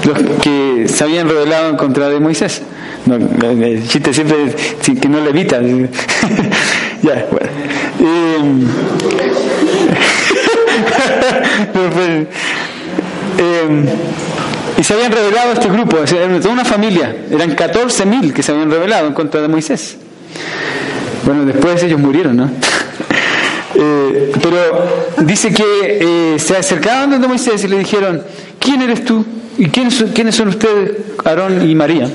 los 0.06 0.18
que 0.42 0.88
se 0.88 1.04
habían 1.04 1.28
rebelado 1.28 1.70
en 1.70 1.78
contra 1.78 2.10
de 2.10 2.20
Moisés. 2.20 2.62
No, 3.06 3.16
el 3.16 3.88
chiste 3.88 4.14
siempre 4.14 4.56
que 4.99 5.10
no 5.10 5.20
levita. 5.20 5.60
ya, 7.01 7.28
bueno. 7.32 7.49
Em, 13.36 13.86
y 14.78 14.84
se 14.84 14.93
habían 14.93 15.12
revelado 15.12 15.54
este 15.54 15.68
grupo, 15.70 15.97
era 15.97 16.39
toda 16.39 16.54
una 16.54 16.66
familia, 16.66 17.16
eran 17.32 17.56
14.000 17.56 18.34
que 18.34 18.43
se 18.43 18.51
habían 18.51 18.70
rebelado 18.70 19.08
en 19.08 19.14
contra 19.14 19.41
de 19.41 19.47
Moisés. 19.47 19.97
Bueno, 21.26 21.45
después 21.45 21.82
ellos 21.84 21.99
murieron, 21.99 22.38
¿no? 22.38 22.49
Eh, 23.76 24.32
pero 24.39 24.88
dice 25.26 25.51
que 25.51 25.64
eh, 26.36 26.39
se 26.39 26.56
acercaban 26.56 27.10
donde 27.10 27.28
Moisés 27.28 27.64
y 27.64 27.68
le 27.68 27.80
dijeron, 27.80 28.22
¿quién 28.60 28.84
eres 28.84 29.04
tú? 29.04 29.26
¿Y 29.58 29.66
quiénes 29.70 29.95
son, 29.95 30.10
quiénes 30.10 30.36
son 30.36 30.49
ustedes, 30.49 30.91
Aarón 31.26 31.68
y 31.68 31.74
María? 31.74 32.08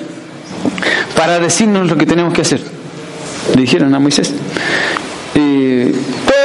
Para 1.18 1.40
decirnos 1.40 1.90
lo 1.90 1.96
que 1.96 2.06
tenemos 2.06 2.32
que 2.32 2.42
hacer. 2.42 2.60
Le 3.56 3.62
dijeron 3.62 3.92
a 3.92 3.98
Moisés. 3.98 4.32
Eh, 5.34 5.92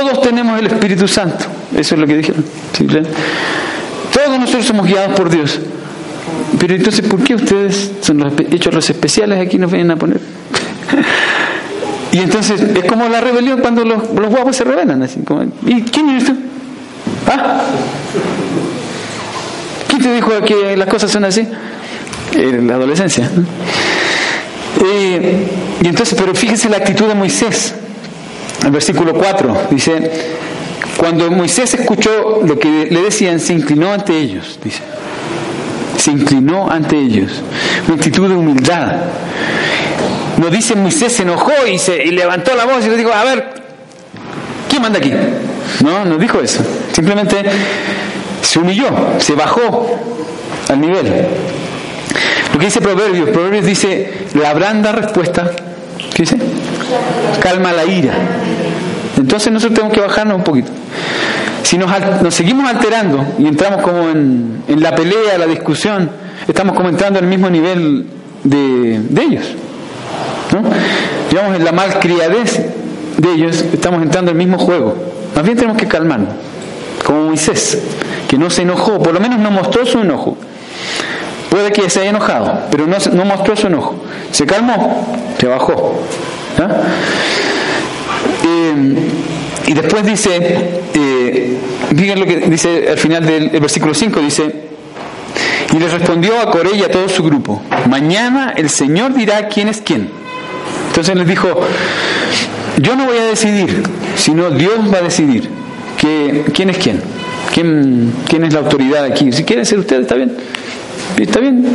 todos 0.02 0.20
tenemos 0.24 0.60
el 0.60 0.66
Espíritu 0.66 1.08
Santo. 1.08 1.46
Eso 1.78 1.94
es 1.94 2.02
lo 2.02 2.08
que 2.08 2.18
dijeron. 2.18 2.44
Todos 2.76 3.08
todos 4.12 4.40
nosotros 4.40 4.66
somos 4.66 4.88
guiados 4.88 5.16
por 5.16 5.30
Dios. 5.30 5.60
Pero 6.60 6.74
entonces, 6.74 7.06
¿por 7.08 7.24
qué 7.24 7.36
ustedes 7.36 7.92
son 8.02 8.18
los 8.18 8.34
hechos 8.50 8.74
los 8.74 8.90
especiales 8.90 9.40
aquí 9.40 9.60
nos 9.60 9.72
vienen 9.72 9.92
a 9.92 9.96
poner? 9.96 10.20
y 12.12 12.18
entonces 12.18 12.60
es 12.60 12.86
como 12.86 13.08
la 13.10 13.22
rebelión 13.22 13.60
cuando 13.60 13.86
los, 13.86 14.10
los 14.10 14.30
guapos 14.32 14.56
se 14.56 14.64
rebelan. 14.64 15.04
Así, 15.04 15.20
como, 15.20 15.44
¿Y 15.68 15.84
quién 15.84 16.10
eres 16.10 16.26
tú? 16.26 16.34
¿Ah? 17.28 17.62
¿Quién 19.88 20.02
te 20.02 20.16
dijo 20.16 20.32
que 20.42 20.76
las 20.76 20.88
cosas 20.88 21.12
son 21.12 21.26
así? 21.26 21.48
En 22.34 22.68
la 22.68 22.74
adolescencia. 22.74 23.30
Y 24.82 25.88
entonces, 25.88 26.18
pero 26.20 26.34
fíjese 26.34 26.70
la 26.70 26.78
actitud 26.78 27.08
de 27.08 27.16
Moisés. 27.16 27.76
El 28.64 28.72
versículo 28.72 29.14
4 29.14 29.68
dice, 29.72 30.38
cuando 30.98 31.30
Moisés 31.32 31.74
escuchó 31.74 32.42
lo 32.46 32.58
que 32.58 32.88
le 32.90 33.02
decían, 33.02 33.40
se 33.40 33.54
inclinó 33.54 33.92
ante 33.92 34.18
ellos, 34.18 34.60
dice. 34.64 34.82
Se 35.98 36.12
inclinó 36.12 36.70
ante 36.70 36.98
ellos. 36.98 37.32
Una 37.88 37.96
actitud 37.96 38.30
de 38.30 38.36
humildad. 38.36 39.04
No 40.38 40.50
dice 40.50 40.76
Moisés 40.76 41.14
se 41.14 41.24
enojó 41.24 41.52
y, 41.72 41.78
se, 41.78 42.04
y 42.04 42.12
levantó 42.12 42.56
la 42.56 42.66
voz 42.66 42.86
y 42.86 42.90
le 42.90 42.98
dijo, 42.98 43.14
a 43.14 43.24
ver, 43.24 43.54
¿quién 44.70 44.82
manda 44.82 45.00
aquí? 45.00 45.14
No, 45.84 46.06
no 46.06 46.18
dijo 46.18 46.40
eso. 46.40 46.62
Simplemente 46.92 47.44
se 48.42 48.60
humilló, 48.60 48.90
se 49.20 49.34
bajó 49.34 50.00
al 50.70 50.82
nivel. 50.82 51.28
Lo 52.54 52.60
que 52.60 52.66
dice 52.66 52.82
Proverbios, 52.82 53.30
Proverbios 53.30 53.66
dice, 53.66 54.12
la 54.36 54.54
branda 54.54 54.92
respuesta, 54.92 55.52
¿qué 56.14 56.24
dice? 56.24 56.38
Calma 57.42 57.74
la 57.74 57.84
ira. 57.84 58.14
Entonces 59.18 59.52
nosotros 59.52 59.76
tenemos 59.76 59.96
que 59.96 60.02
bajarnos 60.02 60.38
un 60.38 60.44
poquito. 60.44 60.70
Si 61.64 61.78
nos, 61.78 61.92
seguimos 62.34 62.70
alterando 62.70 63.26
y 63.40 63.48
entramos 63.48 63.82
como 63.82 64.10
en, 64.10 64.64
en, 64.68 64.82
la 64.82 64.94
pelea, 64.94 65.38
la 65.40 65.48
discusión, 65.48 66.10
estamos 66.48 66.76
como 66.76 66.90
entrando 66.90 67.18
al 67.18 67.26
mismo 67.26 67.50
nivel 67.50 68.06
de, 68.44 69.00
de 69.10 69.22
ellos. 69.24 69.46
¿no? 70.52 70.62
Digamos, 71.32 71.56
en 71.56 71.66
la 71.66 71.72
malcriadez 71.72 72.68
de 73.18 73.32
ellos, 73.32 73.66
estamos 73.74 74.04
entrando 74.04 74.30
al 74.30 74.38
mismo 74.38 74.60
juego. 74.60 74.96
Más 75.36 75.44
bien 75.44 75.58
tenemos 75.58 75.78
que 75.78 75.88
calmarnos, 75.88 76.30
como 77.04 77.26
Moisés, 77.26 77.80
que 78.28 78.38
no 78.38 78.52
se 78.52 78.62
enojó, 78.62 79.02
por 79.02 79.14
lo 79.14 79.20
menos 79.20 79.40
no 79.40 79.50
mostró 79.50 79.86
su 79.86 80.00
enojo. 80.00 80.38
Puede 81.54 81.72
que 81.72 81.88
se 81.88 82.00
haya 82.00 82.10
enojado, 82.10 82.62
pero 82.72 82.88
no, 82.88 82.98
no 83.14 83.26
mostró 83.26 83.56
su 83.56 83.68
enojo. 83.68 84.04
Se 84.32 84.44
calmó, 84.44 85.06
se 85.40 85.46
bajó. 85.46 86.02
Eh, 88.44 88.96
y 89.68 89.74
después 89.76 90.04
dice, 90.04 90.82
eh, 90.96 91.60
lo 91.92 92.26
que 92.26 92.38
dice 92.50 92.88
al 92.90 92.98
final 92.98 93.24
del 93.28 93.52
versículo 93.52 93.94
5, 93.94 94.20
dice, 94.22 94.52
y 95.72 95.78
le 95.78 95.90
respondió 95.90 96.40
a 96.40 96.50
Coré 96.50 96.76
y 96.76 96.82
a 96.82 96.90
todo 96.90 97.08
su 97.08 97.22
grupo, 97.22 97.62
mañana 97.88 98.56
el 98.58 98.72
Señor 98.72 99.14
dirá 99.14 99.48
quién 99.48 99.68
es 99.68 99.80
quién. 99.80 100.10
Entonces 100.88 101.16
les 101.16 101.28
dijo, 101.28 101.50
yo 102.78 102.96
no 102.96 103.06
voy 103.06 103.18
a 103.20 103.26
decidir, 103.26 103.84
sino 104.16 104.50
Dios 104.50 104.92
va 104.92 104.98
a 104.98 105.02
decidir 105.04 105.48
que, 106.00 106.46
quién 106.52 106.72
es 106.72 106.80
quién, 106.80 107.00
quién, 107.54 108.12
quién 108.28 108.44
es 108.44 108.54
la 108.56 108.62
autoridad 108.62 109.06
aquí. 109.06 109.32
Si 109.32 109.44
quieren 109.44 109.68
ser 109.68 109.78
ustedes, 109.78 110.02
está 110.02 110.16
bien, 110.16 110.36
está 111.18 111.40
bien, 111.40 111.66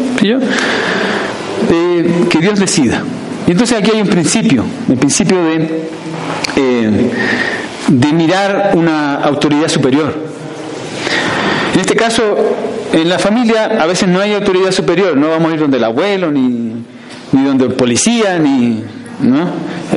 eh, 1.70 2.24
que 2.28 2.38
Dios 2.38 2.58
decida. 2.58 3.02
Y 3.46 3.52
entonces 3.52 3.78
aquí 3.78 3.90
hay 3.94 4.02
un 4.02 4.08
principio, 4.08 4.64
el 4.88 4.96
principio 4.96 5.42
de, 5.42 5.88
eh, 6.56 7.10
de 7.88 8.12
mirar 8.12 8.72
una 8.74 9.16
autoridad 9.16 9.68
superior. 9.68 10.14
En 11.74 11.80
este 11.80 11.94
caso, 11.94 12.36
en 12.92 13.08
la 13.08 13.18
familia 13.18 13.78
a 13.80 13.86
veces 13.86 14.08
no 14.08 14.20
hay 14.20 14.34
autoridad 14.34 14.72
superior, 14.72 15.16
no 15.16 15.30
vamos 15.30 15.50
a 15.50 15.54
ir 15.54 15.60
donde 15.60 15.78
el 15.78 15.84
abuelo, 15.84 16.30
ni, 16.30 16.84
ni 17.32 17.44
donde 17.44 17.66
el 17.66 17.72
policía, 17.72 18.38
ni... 18.38 18.82
¿no? 19.20 19.50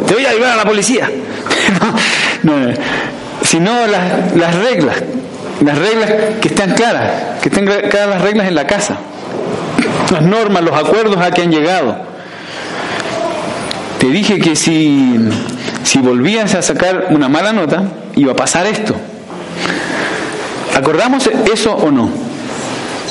Te 0.07 0.13
voy 0.13 0.25
a 0.25 0.33
llevar 0.33 0.51
a 0.51 0.55
la 0.57 0.65
policía. 0.65 1.09
no, 2.43 2.57
no, 2.57 2.73
sino 3.43 3.87
las, 3.87 4.35
las 4.35 4.55
reglas, 4.55 5.03
las 5.63 5.77
reglas 5.77 6.11
que 6.39 6.47
están 6.47 6.71
claras, 6.71 7.39
que 7.41 7.49
estén 7.49 7.65
claras 7.65 8.09
las 8.09 8.21
reglas 8.21 8.47
en 8.47 8.55
la 8.55 8.65
casa, 8.65 8.97
las 10.11 10.21
normas, 10.21 10.63
los 10.63 10.77
acuerdos 10.77 11.17
a 11.17 11.31
que 11.31 11.41
han 11.41 11.51
llegado. 11.51 11.97
Te 13.99 14.07
dije 14.07 14.39
que 14.39 14.55
si, 14.55 15.15
si 15.83 15.99
volvías 15.99 16.55
a 16.55 16.61
sacar 16.61 17.07
una 17.11 17.29
mala 17.29 17.53
nota, 17.53 17.83
iba 18.15 18.31
a 18.31 18.35
pasar 18.35 18.65
esto. 18.65 18.95
¿Acordamos 20.75 21.29
eso 21.51 21.75
o 21.75 21.91
no? 21.91 22.09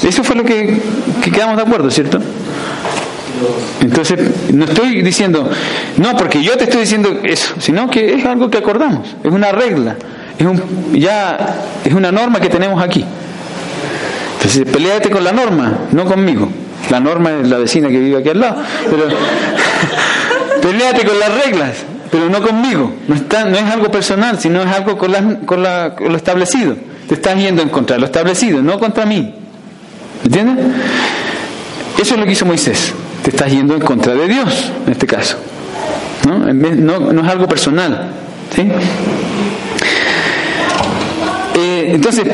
Eso 0.02 0.24
fue 0.24 0.34
lo 0.34 0.44
que, 0.44 0.80
que 1.22 1.30
quedamos 1.30 1.56
de 1.56 1.62
acuerdo, 1.62 1.90
¿cierto? 1.90 2.20
Entonces, 3.80 4.18
no 4.52 4.64
estoy 4.64 5.02
diciendo, 5.02 5.48
no, 5.96 6.16
porque 6.16 6.42
yo 6.42 6.56
te 6.56 6.64
estoy 6.64 6.80
diciendo 6.80 7.20
eso, 7.22 7.54
sino 7.58 7.88
que 7.88 8.14
es 8.14 8.24
algo 8.24 8.50
que 8.50 8.58
acordamos, 8.58 9.16
es 9.22 9.30
una 9.30 9.52
regla, 9.52 9.96
es 10.38 10.46
un, 10.46 10.60
ya 10.92 11.56
es 11.84 11.92
una 11.92 12.12
norma 12.12 12.40
que 12.40 12.48
tenemos 12.48 12.82
aquí. 12.82 13.04
Entonces, 14.40 14.64
peleate 14.72 15.10
con 15.10 15.22
la 15.22 15.32
norma, 15.32 15.80
no 15.92 16.06
conmigo. 16.06 16.48
La 16.88 16.98
norma 16.98 17.30
es 17.40 17.48
la 17.48 17.58
vecina 17.58 17.88
que 17.88 17.98
vive 17.98 18.18
aquí 18.18 18.30
al 18.30 18.40
lado. 18.40 18.62
Pero, 18.88 19.04
Peleate 20.62 21.04
con 21.06 21.18
las 21.18 21.44
reglas, 21.44 21.72
pero 22.10 22.28
no 22.28 22.42
conmigo. 22.42 22.92
No, 23.06 23.14
está, 23.14 23.44
no 23.44 23.56
es 23.56 23.64
algo 23.64 23.90
personal, 23.90 24.38
sino 24.38 24.62
es 24.62 24.68
algo 24.68 24.96
con, 24.96 25.12
la, 25.12 25.40
con, 25.44 25.62
la, 25.62 25.94
con 25.94 26.10
lo 26.10 26.16
establecido. 26.16 26.74
Te 27.06 27.14
estás 27.14 27.36
yendo 27.36 27.60
en 27.60 27.68
contra 27.68 27.96
de 27.96 28.00
lo 28.00 28.06
establecido, 28.06 28.62
no 28.62 28.78
contra 28.78 29.04
mí. 29.04 29.34
¿Entiendes? 30.24 30.66
Eso 31.98 32.14
es 32.14 32.20
lo 32.20 32.24
que 32.24 32.32
hizo 32.32 32.46
Moisés. 32.46 32.92
Te 33.22 33.30
estás 33.30 33.50
yendo 33.50 33.74
en 33.74 33.80
contra 33.80 34.14
de 34.14 34.26
Dios, 34.26 34.72
en 34.86 34.92
este 34.92 35.06
caso. 35.06 35.36
¿No? 36.26 36.38
No, 36.52 37.12
no 37.12 37.22
es 37.22 37.28
algo 37.28 37.46
personal. 37.46 38.10
¿sí? 38.54 38.70
Entonces, 41.88 42.24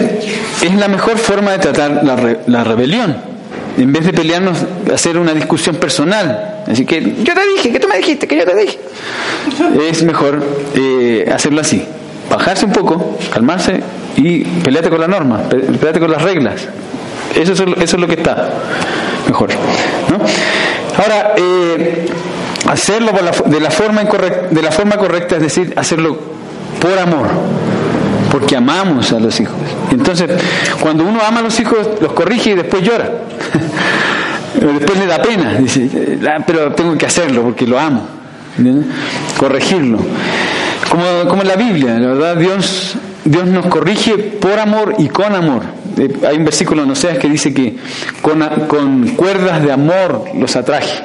es 0.63 0.75
la 0.75 0.89
mejor 0.89 1.19
forma 1.19 1.53
de 1.53 1.59
tratar 1.59 2.05
la, 2.05 2.17
re, 2.17 2.39
la 2.47 2.65
rebelión 2.65 3.37
en 3.79 3.93
vez 3.93 4.07
de 4.07 4.13
pelearnos, 4.13 4.59
hacer 4.93 5.19
una 5.19 5.35
discusión 5.35 5.77
personal. 5.77 6.65
Así 6.67 6.85
que 6.85 7.01
yo 7.23 7.35
te 7.35 7.47
dije, 7.55 7.73
que 7.73 7.81
tú 7.81 7.89
me 7.89 7.99
dijiste, 7.99 8.27
que 8.27 8.37
yo 8.37 8.45
te 8.45 8.55
dije. 8.57 8.79
Es 9.89 10.03
mejor 10.03 10.43
eh, 10.75 11.31
hacerlo 11.33 11.61
así, 11.61 11.85
bajarse 12.31 12.65
un 12.65 12.73
poco, 12.73 13.19
calmarse 13.33 13.81
y 14.17 14.45
pelearte 14.45 14.91
con 14.91 15.01
la 15.01 15.09
norma, 15.09 15.49
pelearte 15.49 16.01
con 16.01 16.11
las 16.11 16.23
reglas. 16.23 16.63
Eso 17.35 17.53
es, 17.53 17.61
eso 17.61 17.97
es 17.97 18.01
lo 18.01 18.07
que 18.07 18.15
está 18.15 18.51
mejor. 19.27 19.51
¿no? 20.11 20.19
Ahora, 21.03 21.35
eh, 21.37 22.07
hacerlo 22.69 23.13
de, 23.47 23.61
la 23.61 23.71
forma 23.71 24.03
incorrecta, 24.03 24.49
de 24.51 24.63
la 24.63 24.73
forma 24.73 24.97
correcta, 24.97 25.37
es 25.37 25.43
decir, 25.43 25.75
hacerlo 25.77 26.19
por 26.81 26.99
amor 26.99 27.29
porque 28.39 28.55
amamos 28.55 29.13
a 29.13 29.19
los 29.19 29.41
hijos. 29.41 29.57
Entonces, 29.91 30.29
cuando 30.81 31.05
uno 31.05 31.21
ama 31.27 31.41
a 31.41 31.43
los 31.45 31.59
hijos, 31.59 31.89
los 32.03 32.13
corrige 32.13 32.51
y 32.51 32.55
después 32.55 32.83
llora. 32.83 33.11
después 34.61 34.99
le 34.99 35.07
da 35.07 35.23
pena, 35.23 35.55
dice, 35.55 36.19
ah, 36.29 36.43
pero 36.47 36.73
tengo 36.73 36.99
que 36.99 37.07
hacerlo 37.07 37.43
porque 37.43 37.67
lo 37.67 37.79
amo. 37.81 38.07
Corregirlo. 39.39 40.01
Como, 40.91 41.41
en 41.41 41.49
la 41.49 41.57
Biblia, 41.57 41.99
la 41.99 42.09
verdad, 42.09 42.37
Dios, 42.37 42.97
Dios 43.25 43.47
nos 43.47 43.65
corrige 43.69 44.19
por 44.19 44.59
amor 44.59 44.97
y 44.99 45.09
con 45.09 45.35
amor. 45.35 45.63
Eh, 45.97 46.15
hay 46.29 46.37
un 46.37 46.45
versículo 46.45 46.83
en 46.83 46.91
Oseas 46.91 47.17
que 47.17 47.31
dice 47.31 47.55
que 47.55 47.79
con, 48.21 48.43
con 48.69 49.09
cuerdas 49.17 49.63
de 49.63 49.73
amor 49.73 50.25
los 50.35 50.57
atraje. 50.57 51.03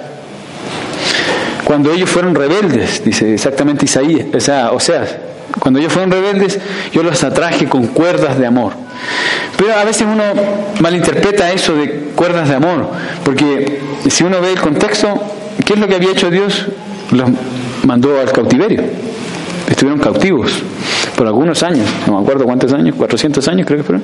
Cuando 1.63 1.93
ellos 1.93 2.09
fueron 2.09 2.36
rebeldes, 2.36 3.05
dice 3.05 3.34
exactamente 3.34 3.86
Isaías, 3.86 4.25
o 4.34 4.39
sea, 4.41 4.71
Oseas, 4.71 5.15
cuando 5.60 5.80
ellos 5.80 5.93
fueron 5.93 6.12
rebeldes, 6.12 6.60
yo 6.91 7.04
los 7.04 7.24
atraje 7.24 7.68
con 7.68 7.88
cuerdas 7.88 8.38
de 8.38 8.45
amor. 8.45 8.74
Pero 9.58 9.76
a 9.76 9.84
veces 9.84 10.08
uno 10.12 10.24
malinterpreta 10.80 11.52
eso 11.52 11.76
de 11.76 12.12
cuerdas 12.16 12.49
de 12.49 12.56
amor, 12.56 12.89
porque 13.24 13.80
si 14.10 14.24
uno 14.24 14.41
ve 14.41 14.54
el 14.54 14.60
contexto, 14.60 15.22
¿qué 15.66 15.74
es 15.74 15.80
lo 15.80 15.88
que 15.88 15.95
había 15.95 16.12
hecho 16.12 16.30
Dios? 16.30 16.68
Los 17.12 17.30
mandó 17.84 18.20
al 18.20 18.32
cautiverio. 18.32 18.84
Estuvieron 19.70 19.99
cautivos 19.99 20.52
por 21.16 21.28
algunos 21.28 21.62
años, 21.64 21.88
no 22.08 22.18
me 22.18 22.24
acuerdo 22.24 22.45
cuántos 22.45 22.74
años, 22.74 22.95
400 22.95 23.47
años 23.47 23.68
creo 23.68 23.80
que 23.80 23.84
fueron. 23.84 24.04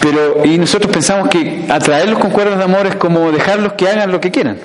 Pero, 0.00 0.44
y 0.44 0.58
nosotros 0.58 0.92
pensamos 0.92 1.28
que 1.28 1.64
atraerlos 1.68 2.18
con 2.18 2.30
cuerdas 2.30 2.58
de 2.58 2.64
amor 2.64 2.86
es 2.86 2.94
como 2.96 3.32
dejarlos 3.32 3.72
que 3.72 3.88
hagan 3.88 4.12
lo 4.12 4.20
que 4.20 4.30
quieran. 4.30 4.58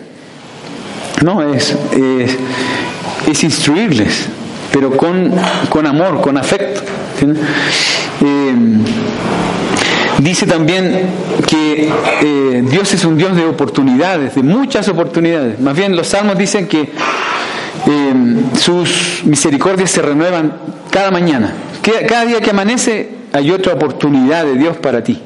No, 1.24 1.42
es, 1.54 1.76
es, 1.94 2.38
es 3.28 3.44
instruirles, 3.44 4.28
pero 4.72 4.96
con, 4.96 5.32
con 5.70 5.86
amor, 5.86 6.22
con 6.22 6.38
afecto. 6.38 6.82
Eh, 8.22 8.56
dice 10.20 10.46
también 10.46 11.10
que 11.48 11.90
eh, 12.22 12.64
Dios 12.70 12.94
es 12.94 13.06
un 13.06 13.18
Dios 13.18 13.36
de 13.36 13.46
oportunidades, 13.46 14.36
de 14.36 14.44
muchas 14.44 14.88
oportunidades. 14.88 15.60
Más 15.60 15.76
bien 15.76 15.96
los 15.96 16.08
salmos 16.08 16.38
dicen 16.38 16.68
que 16.68 16.82
eh, 16.82 18.14
sus 18.58 19.22
misericordias 19.26 19.92
se 19.92 20.02
renuevan 20.02 20.54
cada 20.92 21.12
mañana. 21.12 21.54
Cada 22.08 22.26
día 22.26 22.42
que 22.42 22.52
amanece 22.52 23.10
hay 23.34 23.52
otra 23.52 23.74
oportunidad 23.74 24.46
de 24.46 24.56
Dios 24.56 24.78
para 24.78 25.04
ti. 25.04 25.22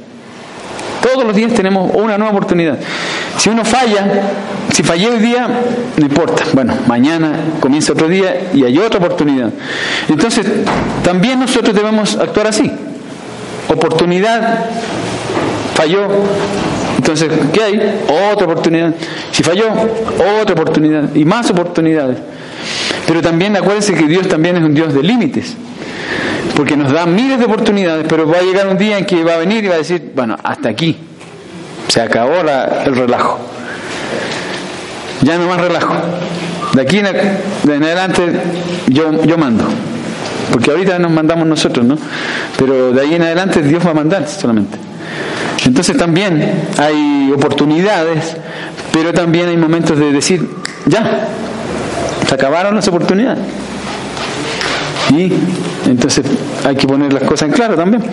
Todos 1.04 1.26
los 1.26 1.36
días 1.36 1.54
tenemos 1.54 1.91
una 1.93 2.18
nueva 2.18 2.32
oportunidad. 2.32 2.80
Si 3.38 3.49
uno 3.49 3.66
falla, 3.66 4.06
si 4.72 4.84
fallé 4.84 5.10
hoy 5.10 5.20
día, 5.20 5.47
no 5.97 6.06
importa. 6.06 6.45
Bueno, 6.54 6.76
mañana 6.88 7.34
comienza 7.60 7.91
otro 7.91 8.08
día 8.08 8.51
y 8.54 8.64
hay 8.64 8.78
otra 8.78 8.99
oportunidad. 8.99 9.49
Entonces, 10.08 10.47
también 11.04 11.39
nosotros 11.41 11.76
debemos 11.76 12.16
actuar 12.16 12.47
así. 12.47 12.72
Oportunidad, 13.68 14.66
falló. 15.76 16.08
Entonces, 16.95 17.30
¿qué 17.51 17.64
hay? 17.64 18.01
Otra 18.32 18.45
oportunidad. 18.45 18.93
Si 19.32 19.43
falló, 19.43 19.66
otra 20.41 20.54
oportunidad. 20.54 21.14
Y 21.16 21.26
más 21.26 21.49
oportunidades. 21.49 22.18
Pero 23.06 23.22
también 23.22 23.58
acuérdense 23.58 23.93
que 23.93 24.08
Dios 24.08 24.30
también 24.30 24.56
es 24.56 24.64
un 24.64 24.74
Dios 24.74 24.93
de 24.93 25.04
límites. 25.04 25.58
Porque 26.55 26.78
nos 26.78 26.91
da 26.91 27.05
miles 27.05 27.39
de 27.39 27.45
oportunidades, 27.45 28.05
pero 28.07 28.28
va 28.28 28.38
a 28.38 28.41
llegar 28.41 28.68
un 28.68 28.78
día 28.78 28.97
en 28.97 29.05
que 29.05 29.24
va 29.24 29.34
a 29.34 29.38
venir 29.38 29.64
y 29.64 29.68
va 29.68 29.76
a 29.76 29.80
decir, 29.80 30.11
bueno, 30.16 30.38
hasta 30.43 30.70
aquí. 30.70 30.97
Se 31.88 32.01
acabó 32.01 32.36
el 32.86 32.95
relajo. 32.95 33.39
Ya 35.22 35.38
no 35.38 35.47
más 35.47 35.61
relajo. 35.61 35.95
De 36.74 36.82
aquí 36.82 36.99
en, 36.99 37.05
adelante 37.84 38.41
yo, 38.88 39.24
yo 39.24 39.38
mando. 39.38 39.66
Porque 40.51 40.72
ahorita 40.72 40.99
nos 40.99 41.11
mandamos 41.11 41.47
nosotros, 41.47 41.86
¿no? 41.86 41.97
Pero 42.57 42.91
de 42.91 43.01
ahí 43.01 43.16
en 43.16 43.24
adelante 43.24 43.61
Dios 43.61 43.86
va 43.86 43.91
a 43.91 43.93
mandar 43.93 44.28
solamente. 44.28 44.78
Entonces 45.66 45.95
también 45.97 46.68
hay 46.78 47.32
oportunidades, 47.34 48.36
pero 48.91 49.14
también 49.14 49.49
hay 49.49 49.57
momentos 49.57 49.97
de 49.97 50.11
decir, 50.11 50.47
ya, 50.86 51.28
se 52.28 52.36
acabaron 52.36 52.76
las 52.76 52.88
oportunidades. 52.88 53.43
Y 55.16 55.32
entonces 55.89 56.26
hay 56.66 56.76
que 56.76 56.88
poner 56.88 57.14
las 57.14 57.24
cosas 57.24 57.49
en 57.49 57.53
claro 57.53 57.76
también. 57.76 58.03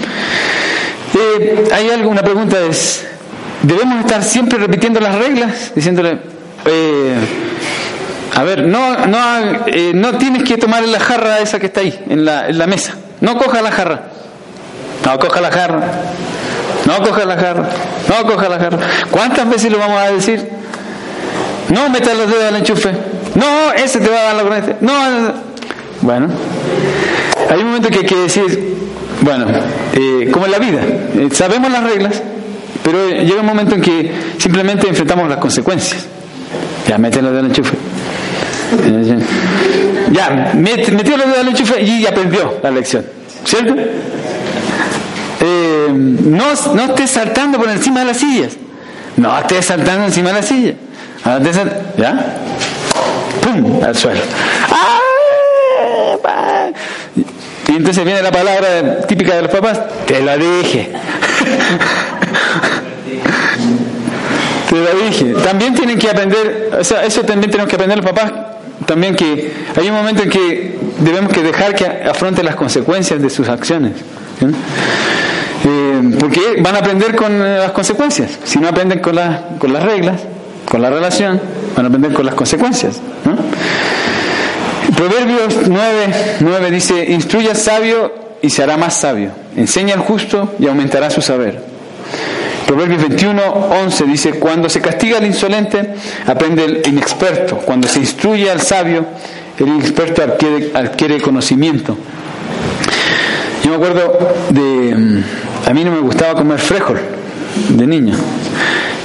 Eh, 1.15 1.69
hay 1.73 1.91
algo, 1.91 2.11
una 2.11 2.23
pregunta 2.23 2.59
es, 2.61 3.07
¿debemos 3.63 4.01
estar 4.01 4.23
siempre 4.23 4.59
repitiendo 4.59 5.01
las 5.01 5.15
reglas? 5.17 5.73
Diciéndole, 5.75 6.19
eh, 6.67 7.15
a 8.35 8.43
ver, 8.45 8.65
no, 8.65 9.07
no, 9.07 9.19
eh, 9.67 9.93
no 9.95 10.19
tienes 10.19 10.45
que 10.45 10.57
tomar 10.57 10.87
la 10.87 11.01
jarra 11.01 11.39
esa 11.39 11.59
que 11.59 11.67
está 11.67 11.81
ahí, 11.81 11.99
en 12.09 12.25
la, 12.25 12.49
en 12.49 12.59
la 12.59 12.67
mesa. 12.67 12.95
No 13.21 13.37
coja 13.37 13.63
la 13.63 13.73
jarra. 13.73 14.03
No 15.05 15.19
coja 15.19 15.41
la 15.41 15.51
jarra. 15.51 15.81
No 16.87 16.99
coja 17.03 17.25
la 17.25 17.37
jarra. 17.37 17.69
No 18.09 18.27
coja 18.27 18.49
la 18.49 18.59
jarra. 18.59 18.79
¿Cuántas 19.11 19.49
veces 19.49 19.73
lo 19.73 19.79
vamos 19.79 19.99
a 19.99 20.11
decir? 20.11 20.49
No 21.71 21.89
metas 21.89 22.17
los 22.17 22.29
dedos 22.29 22.45
al 22.45 22.57
enchufe. 22.57 22.91
No, 23.35 23.73
ese 23.73 24.01
te 24.01 24.09
va 24.09 24.21
a 24.21 24.23
dar 24.25 24.35
la 24.37 24.43
corriente. 24.43 24.77
No, 24.81 24.93
bueno. 26.03 26.29
Hay 27.49 27.61
un 27.61 27.67
momento 27.67 27.89
que 27.89 27.99
hay 27.99 28.07
que 28.07 28.17
decir, 28.17 28.77
bueno, 29.23 29.47
eh, 29.93 30.31
como 30.33 30.47
en 30.47 30.53
la 30.53 30.59
vida, 30.59 30.81
eh, 30.83 31.29
sabemos 31.33 31.71
las 31.71 31.83
reglas, 31.83 32.23
pero 32.83 33.09
llega 33.09 33.41
un 33.41 33.47
momento 33.47 33.75
en 33.75 33.81
que 33.81 34.13
simplemente 34.39 34.89
enfrentamos 34.89 35.29
las 35.29 35.39
consecuencias. 35.39 36.07
Ya, 36.89 36.99
mete 36.99 37.21
los 37.21 37.33
dedos 37.33 37.45
al 37.45 37.51
enchufe. 37.51 37.77
Ya, 40.13 40.53
metió 40.55 41.17
los 41.17 41.27
dedos 41.27 41.39
al 41.41 41.49
enchufe 41.49 41.83
y 41.83 42.07
aprendió 42.07 42.59
la 42.63 42.71
lección. 42.71 43.05
¿Cierto? 43.45 43.75
Eh, 45.41 45.89
no, 45.91 46.45
no 46.75 46.83
estés 46.85 47.11
saltando 47.11 47.59
por 47.59 47.69
encima 47.69 48.01
de 48.01 48.07
las 48.07 48.19
sillas. 48.19 48.53
No 49.17 49.39
estés 49.39 49.67
saltando 49.67 50.07
encima 50.07 50.31
de 50.31 50.35
la 50.35 50.43
silla. 50.43 50.75
¿Ya? 51.99 52.37
¡Pum! 53.43 53.83
Al 53.85 53.97
suelo. 53.97 54.21
Y 57.17 57.77
entonces 57.77 58.05
viene 58.05 58.23
la 58.23 58.33
palabra 58.33 59.03
típica 59.07 59.37
de 59.37 59.43
los 59.43 59.51
papás, 59.51 59.81
te 60.07 60.23
la 60.23 60.37
dije. 60.37 60.91
te 64.69 64.77
la 64.77 64.91
dije. 65.05 65.35
También 65.45 65.75
tienen 65.75 65.99
que 65.99 66.11
aprender, 66.11 66.71
o 66.81 66.85
sea, 66.85 67.05
eso 67.05 67.23
también 67.23 67.51
tenemos 67.51 67.69
que 67.69 67.77
aprender 67.77 67.99
los 67.99 68.07
papás, 68.07 68.33
también 68.87 69.15
que 69.15 69.53
hay 69.77 69.89
un 69.89 69.95
momento 69.95 70.23
en 70.23 70.31
que 70.31 70.79
debemos 71.01 71.33
que 71.33 71.43
dejar 71.43 71.75
que 71.75 71.87
afronte 71.87 72.43
las 72.43 72.57
consecuencias 72.57 73.21
de 73.21 73.31
sus 73.31 73.49
acciones. 73.49 73.93
Eh, 75.63 76.17
porque 76.19 76.57
van 76.61 76.75
a 76.75 76.79
aprender 76.79 77.15
con 77.15 77.39
las 77.39 77.73
consecuencias. 77.73 78.39
Si 78.45 78.59
no 78.59 78.69
aprenden 78.69 79.01
con, 79.01 79.17
con 79.59 79.73
las 79.73 79.85
reglas, 79.85 80.23
con 80.69 80.83
la 80.83 80.91
relación, 80.91 81.41
van 81.77 81.85
a 81.85 81.89
aprender 81.89 82.15
con 82.15 82.27
las 82.27 82.35
consecuencias. 82.35 83.01
Proverbios 85.01 85.67
9, 85.67 86.15
9 86.41 86.71
dice, 86.71 87.07
instruye 87.09 87.49
al 87.49 87.57
sabio 87.57 88.13
y 88.43 88.51
se 88.51 88.63
hará 88.63 88.77
más 88.77 88.93
sabio. 88.93 89.31
Enseña 89.57 89.95
al 89.95 90.01
justo 90.01 90.57
y 90.59 90.67
aumentará 90.67 91.09
su 91.09 91.23
saber. 91.23 91.59
Proverbios 92.67 93.01
21, 93.09 93.43
11 93.43 94.05
dice, 94.05 94.33
cuando 94.33 94.69
se 94.69 94.83
castiga 94.83 95.17
al 95.17 95.25
insolente, 95.25 95.95
aprende 96.27 96.67
el 96.67 96.83
inexperto. 96.87 97.57
Cuando 97.57 97.89
se 97.89 98.01
instruye 98.01 98.51
al 98.51 98.61
sabio, 98.61 99.07
el 99.59 99.69
inexperto 99.69 100.23
adquiere, 100.23 100.71
adquiere 100.75 101.19
conocimiento. 101.23 101.97
Yo 103.65 103.71
me 103.71 103.77
acuerdo 103.77 104.35
de, 104.51 104.95
mm, 104.95 105.25
a 105.67 105.73
mí 105.73 105.83
no 105.83 105.93
me 105.93 106.01
gustaba 106.01 106.35
comer 106.35 106.59
frijol 106.59 107.01
de 107.71 107.87
niño. 107.87 108.17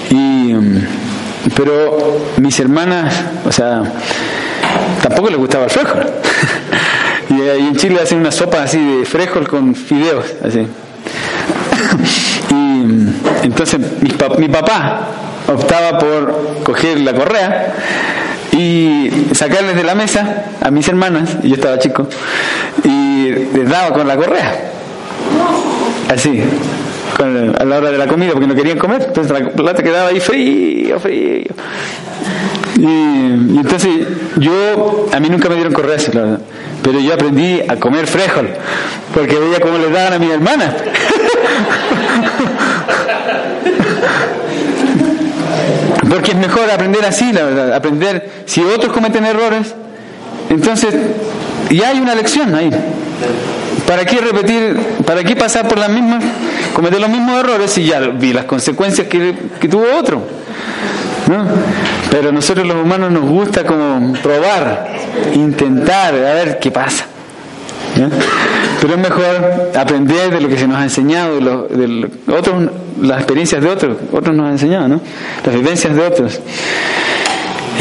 Y, 0.09 0.15
mm, 0.15 0.87
pero 1.55 2.33
mis 2.41 2.59
hermanas, 2.59 3.13
o 3.45 3.51
sea, 3.53 3.81
tampoco 5.01 5.29
les 5.29 5.37
gustaba 5.37 5.65
el 5.65 5.69
frijol. 5.69 6.05
y 7.29 7.41
en 7.67 7.75
Chile 7.75 7.99
hacen 8.01 8.19
una 8.19 8.31
sopa 8.31 8.63
así 8.63 8.79
de 8.79 9.05
frijol 9.05 9.47
con 9.47 9.75
fideos, 9.75 10.25
así. 10.43 10.59
y 12.51 13.45
entonces 13.45 13.79
mi, 14.01 14.47
papá 14.47 15.07
optaba 15.47 15.99
por 15.99 16.63
coger 16.63 16.99
la 17.01 17.13
correa 17.13 17.73
y 18.51 19.27
sacarles 19.33 19.75
de 19.75 19.83
la 19.83 19.95
mesa 19.95 20.45
a 20.61 20.71
mis 20.71 20.87
hermanas, 20.87 21.37
y 21.43 21.49
yo 21.49 21.55
estaba 21.55 21.77
chico, 21.77 22.07
y 22.83 23.29
les 23.53 23.69
daba 23.69 23.93
con 23.93 24.07
la 24.07 24.15
correa. 24.15 24.71
Así, 26.09 26.41
a 27.23 27.63
la 27.65 27.77
hora 27.77 27.91
de 27.91 27.97
la 27.97 28.07
comida, 28.07 28.31
porque 28.31 28.47
no 28.47 28.55
querían 28.55 28.77
comer, 28.77 29.03
entonces 29.07 29.31
la 29.31 29.49
plata 29.51 29.81
quedaba 29.83 30.09
ahí 30.09 30.19
frío, 30.19 30.99
frío. 30.99 31.45
Y, 32.77 32.87
entonces 33.57 33.89
yo, 34.37 35.07
a 35.11 35.19
mí 35.19 35.29
nunca 35.29 35.47
me 35.49 35.55
dieron 35.55 35.73
correas, 35.73 36.11
pero 36.83 36.99
yo 36.99 37.13
aprendí 37.13 37.61
a 37.67 37.77
comer 37.77 38.07
frijol, 38.07 38.49
porque 39.13 39.39
veía 39.39 39.59
cómo 39.59 39.77
le 39.77 39.89
daban 39.89 40.13
a 40.13 40.19
mi 40.19 40.29
hermana. 40.29 40.75
porque 46.09 46.31
es 46.31 46.37
mejor 46.37 46.69
aprender 46.69 47.05
así, 47.05 47.31
la 47.31 47.43
verdad, 47.43 47.73
aprender, 47.73 48.29
si 48.45 48.61
otros 48.61 48.91
cometen 48.93 49.25
errores, 49.25 49.73
entonces 50.49 50.93
ya 51.69 51.89
hay 51.89 51.99
una 51.99 52.15
lección 52.15 52.53
ahí. 52.55 52.69
¿Para 53.87 54.05
qué 54.05 54.19
repetir, 54.19 54.77
para 55.05 55.23
qué 55.23 55.35
pasar 55.35 55.67
por 55.67 55.77
las 55.77 55.89
mismas, 55.89 56.23
cometer 56.73 56.99
los 56.99 57.09
mismos 57.09 57.39
errores 57.39 57.71
si 57.71 57.85
ya 57.85 57.99
vi 57.99 58.33
las 58.33 58.45
consecuencias 58.45 59.07
que, 59.07 59.35
que 59.59 59.67
tuvo 59.67 59.85
otro? 59.97 60.23
¿no? 61.27 61.45
Pero 62.09 62.31
nosotros 62.31 62.65
los 62.65 62.77
humanos 62.77 63.11
nos 63.11 63.23
gusta 63.23 63.63
como 63.65 64.13
probar, 64.13 64.87
intentar, 65.33 66.13
a 66.13 66.33
ver 66.33 66.59
qué 66.59 66.71
pasa. 66.71 67.05
Pero 68.81 68.93
es 68.93 68.99
mejor 68.99 69.71
aprender 69.75 70.31
de 70.31 70.41
lo 70.41 70.49
que 70.49 70.57
se 70.57 70.67
nos 70.67 70.77
ha 70.77 70.83
enseñado, 70.83 71.39
de, 71.39 72.09
otros, 72.27 72.69
las 73.01 73.17
experiencias 73.19 73.61
de 73.61 73.69
otros, 73.69 73.97
otros 74.11 74.35
nos 74.35 74.47
han 74.47 74.51
enseñado, 74.53 74.87
¿no? 74.87 75.01
Las 75.45 75.55
vivencias 75.55 75.95
de 75.95 76.01
otros. 76.01 76.39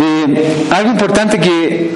Eh, 0.00 0.66
algo 0.70 0.90
importante 0.90 1.38
que, 1.38 1.92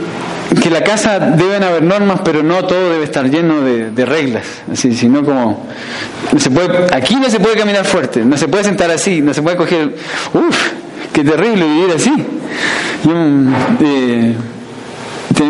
que 0.63 0.71
la 0.71 0.83
casa 0.83 1.19
deben 1.19 1.63
haber 1.63 1.83
normas, 1.83 2.21
pero 2.25 2.43
no 2.43 2.65
todo 2.65 2.91
debe 2.91 3.05
estar 3.05 3.29
lleno 3.29 3.61
de, 3.61 4.07
reglas, 4.07 4.45
así, 4.73 4.95
sino 4.95 5.23
como 5.25 5.67
no 6.33 6.39
se 6.39 6.51
puede, 6.51 6.95
aquí 6.95 7.17
no 7.17 7.29
se 7.29 7.39
puede 7.39 7.57
caminar 7.57 7.85
fuerte, 7.85 8.25
no 8.25 8.37
se 8.37 8.49
puede 8.49 8.65
sentar 8.65 8.91
así, 8.91 9.21
no 9.21 9.35
se 9.35 9.43
puede 9.43 9.57
coger, 9.57 9.95
uff, 10.33 10.73
qué 11.13 11.23
terrible 11.23 11.67
vivir 11.67 11.91
así. 11.95 12.13
Eh, 13.81 14.35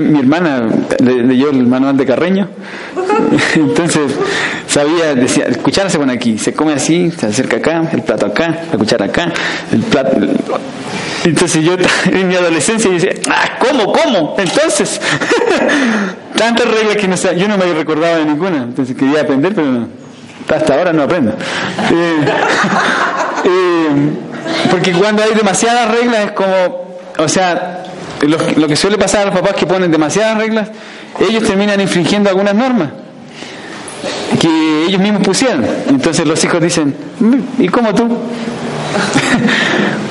mi 0.01 0.19
hermana 0.19 0.69
leyó 0.99 1.51
el 1.51 1.67
manual 1.67 1.97
de 1.97 2.05
Carreño, 2.05 2.49
entonces 3.55 4.13
sabía, 4.69 5.15
decía, 5.15 5.45
el 5.47 5.59
cuchara 5.59 5.91
se 5.91 5.99
pone 5.99 6.13
aquí, 6.13 6.39
se 6.39 6.53
come 6.53 6.75
así, 6.75 7.11
se 7.11 7.27
acerca 7.27 7.57
acá, 7.57 7.89
el 7.93 8.03
plato 8.03 8.27
acá, 8.27 8.65
la 8.71 8.79
cuchara 8.79 9.07
acá, 9.07 9.33
el 9.73 9.81
plato... 9.81 10.17
Entonces 11.25 11.65
yo 11.65 11.75
en 12.13 12.29
mi 12.29 12.37
adolescencia 12.37 12.89
decía, 12.91 13.13
ah, 13.31 13.59
¿cómo, 13.59 13.93
cómo? 13.93 14.37
Entonces, 14.39 15.01
tantas 16.37 16.69
reglas 16.69 16.97
que 16.97 17.09
no, 17.09 17.17
yo 17.17 17.49
no 17.49 17.59
me 17.59 17.73
recordaba 17.73 18.19
de 18.19 18.27
ninguna, 18.27 18.59
entonces 18.59 18.97
quería 18.97 19.23
aprender, 19.23 19.55
pero 19.55 19.89
hasta 20.55 20.75
ahora 20.75 20.93
no 20.93 21.03
aprendo. 21.03 21.33
Eh, 21.33 21.35
eh, 23.45 23.89
porque 24.71 24.93
cuando 24.93 25.23
hay 25.23 25.35
demasiadas 25.35 25.91
reglas 25.91 26.27
es 26.27 26.33
como, 26.33 26.99
o 27.19 27.29
sea, 27.29 27.85
lo, 28.23 28.67
que 28.67 28.77
suele 28.77 28.99
pasar 28.99 29.23
a 29.23 29.25
los 29.27 29.35
papás 29.35 29.55
que 29.55 29.67
ponen 29.67 29.91
demasiadas 29.91 30.39
reglas, 30.39 30.69
ellos 31.21 31.45
terminan 31.45 31.81
infringiendo 31.81 32.31
algunas 32.31 32.55
normas. 32.55 32.91
Que 34.41 34.85
ellos 34.87 35.01
mismos 35.01 35.23
pusieron. 35.23 35.65
Entonces 35.89 36.27
los 36.27 36.43
hijos 36.45 36.61
dicen, 36.61 36.95
"Mm, 37.21 37.63
¿y 37.63 37.69
cómo 37.69 37.95
tú? 37.95 38.09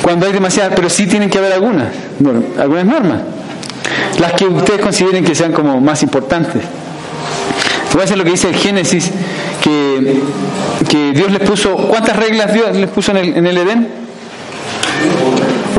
Cuando 0.02 0.26
hay 0.26 0.34
demasiadas, 0.34 0.74
pero 0.76 0.90
sí 0.90 1.08
tienen 1.08 1.30
que 1.30 1.38
haber 1.38 1.54
algunas, 1.54 1.88
algunas 2.60 2.86
normas, 2.86 3.22
las 4.20 4.34
que 4.34 4.46
ustedes 4.46 4.82
consideren 4.82 5.24
que 5.24 5.36
sean 5.36 5.52
como 5.52 5.80
más 5.82 6.04
importantes. 6.04 6.62
Voy 7.94 8.02
a 8.02 8.06
hacer 8.06 8.18
lo 8.18 8.24
que 8.24 8.32
dice 8.32 8.50
el 8.50 8.56
Génesis, 8.56 9.12
que, 9.64 10.22
que 10.88 11.12
Dios 11.14 11.32
les 11.32 11.42
puso, 11.42 11.76
¿cuántas 11.76 12.16
reglas 12.16 12.54
Dios 12.54 12.76
les 12.76 12.90
puso 12.90 13.12
en 13.12 13.18
el, 13.18 13.38
en 13.38 13.48
el 13.48 13.58
Edén? 13.58 13.88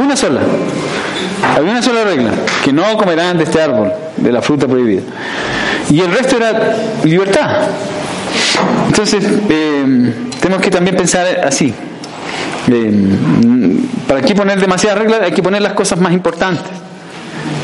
Una 0.03 0.16
sola. 0.16 0.40
Había 1.57 1.70
una 1.70 1.82
sola 1.82 2.05
regla, 2.05 2.30
que 2.64 2.72
no 2.72 2.96
comerán 2.96 3.38
de 3.38 3.44
este 3.44 3.62
árbol, 3.62 3.92
de 4.16 4.32
la 4.32 4.42
fruta 4.42 4.66
prohibida. 4.66 5.03
Y 5.90 6.01
el 6.01 6.11
resto 6.11 6.36
era 6.36 6.76
libertad. 7.05 7.62
Entonces, 8.86 9.24
eh, 9.48 10.12
tenemos 10.40 10.62
que 10.62 10.70
también 10.70 10.96
pensar 10.96 11.26
así. 11.44 11.72
Eh, 12.70 12.92
para 14.06 14.20
aquí 14.20 14.34
poner 14.34 14.61
demasiadas 14.61 14.98
reglas, 14.98 15.20
hay 15.22 15.32
que 15.32 15.42
poner 15.42 15.62
las 15.62 15.72
cosas 15.72 16.00
más 16.00 16.12
importantes 16.12 16.72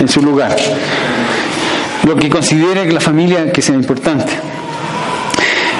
en 0.00 0.08
su 0.08 0.22
lugar. 0.22 0.56
Lo 2.04 2.16
que 2.16 2.28
considere 2.28 2.90
la 2.92 3.00
familia 3.00 3.50
que 3.50 3.62
sea 3.62 3.74
importante. 3.74 4.32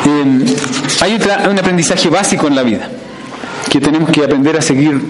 Eh, 0.07 0.57
hay 1.01 1.19
un 1.49 1.59
aprendizaje 1.59 2.09
básico 2.09 2.47
en 2.47 2.57
la 2.57 2.63
vida, 2.63 2.89
que 3.71 3.81
tenemos 3.81 4.11
que 4.11 4.25
aprender 4.25 4.57
a 4.57 4.63
seguir 4.63 5.01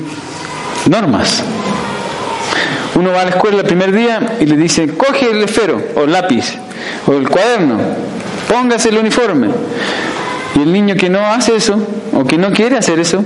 normas. 0.89 1.43
Uno 2.95 3.11
va 3.11 3.23
a 3.23 3.25
la 3.25 3.31
escuela 3.31 3.59
el 3.59 3.67
primer 3.67 3.93
día 3.93 4.37
y 4.41 4.47
le 4.47 4.57
dicen, 4.57 4.91
coge 4.91 5.31
el 5.31 5.43
esfero 5.43 5.83
o 5.97 6.03
el 6.03 6.13
lápiz 6.13 6.55
o 7.07 7.13
el 7.13 7.29
cuaderno, 7.29 7.79
póngase 8.49 8.89
el 8.91 8.99
uniforme. 8.99 9.49
Y 10.57 10.63
el 10.63 10.73
niño 10.73 10.95
que 10.95 11.11
no 11.11 11.21
hace 11.27 11.57
eso 11.57 11.77
o 12.13 12.25
que 12.25 12.39
no 12.39 12.53
quiere 12.53 12.77
hacer 12.77 12.99
eso, 13.01 13.25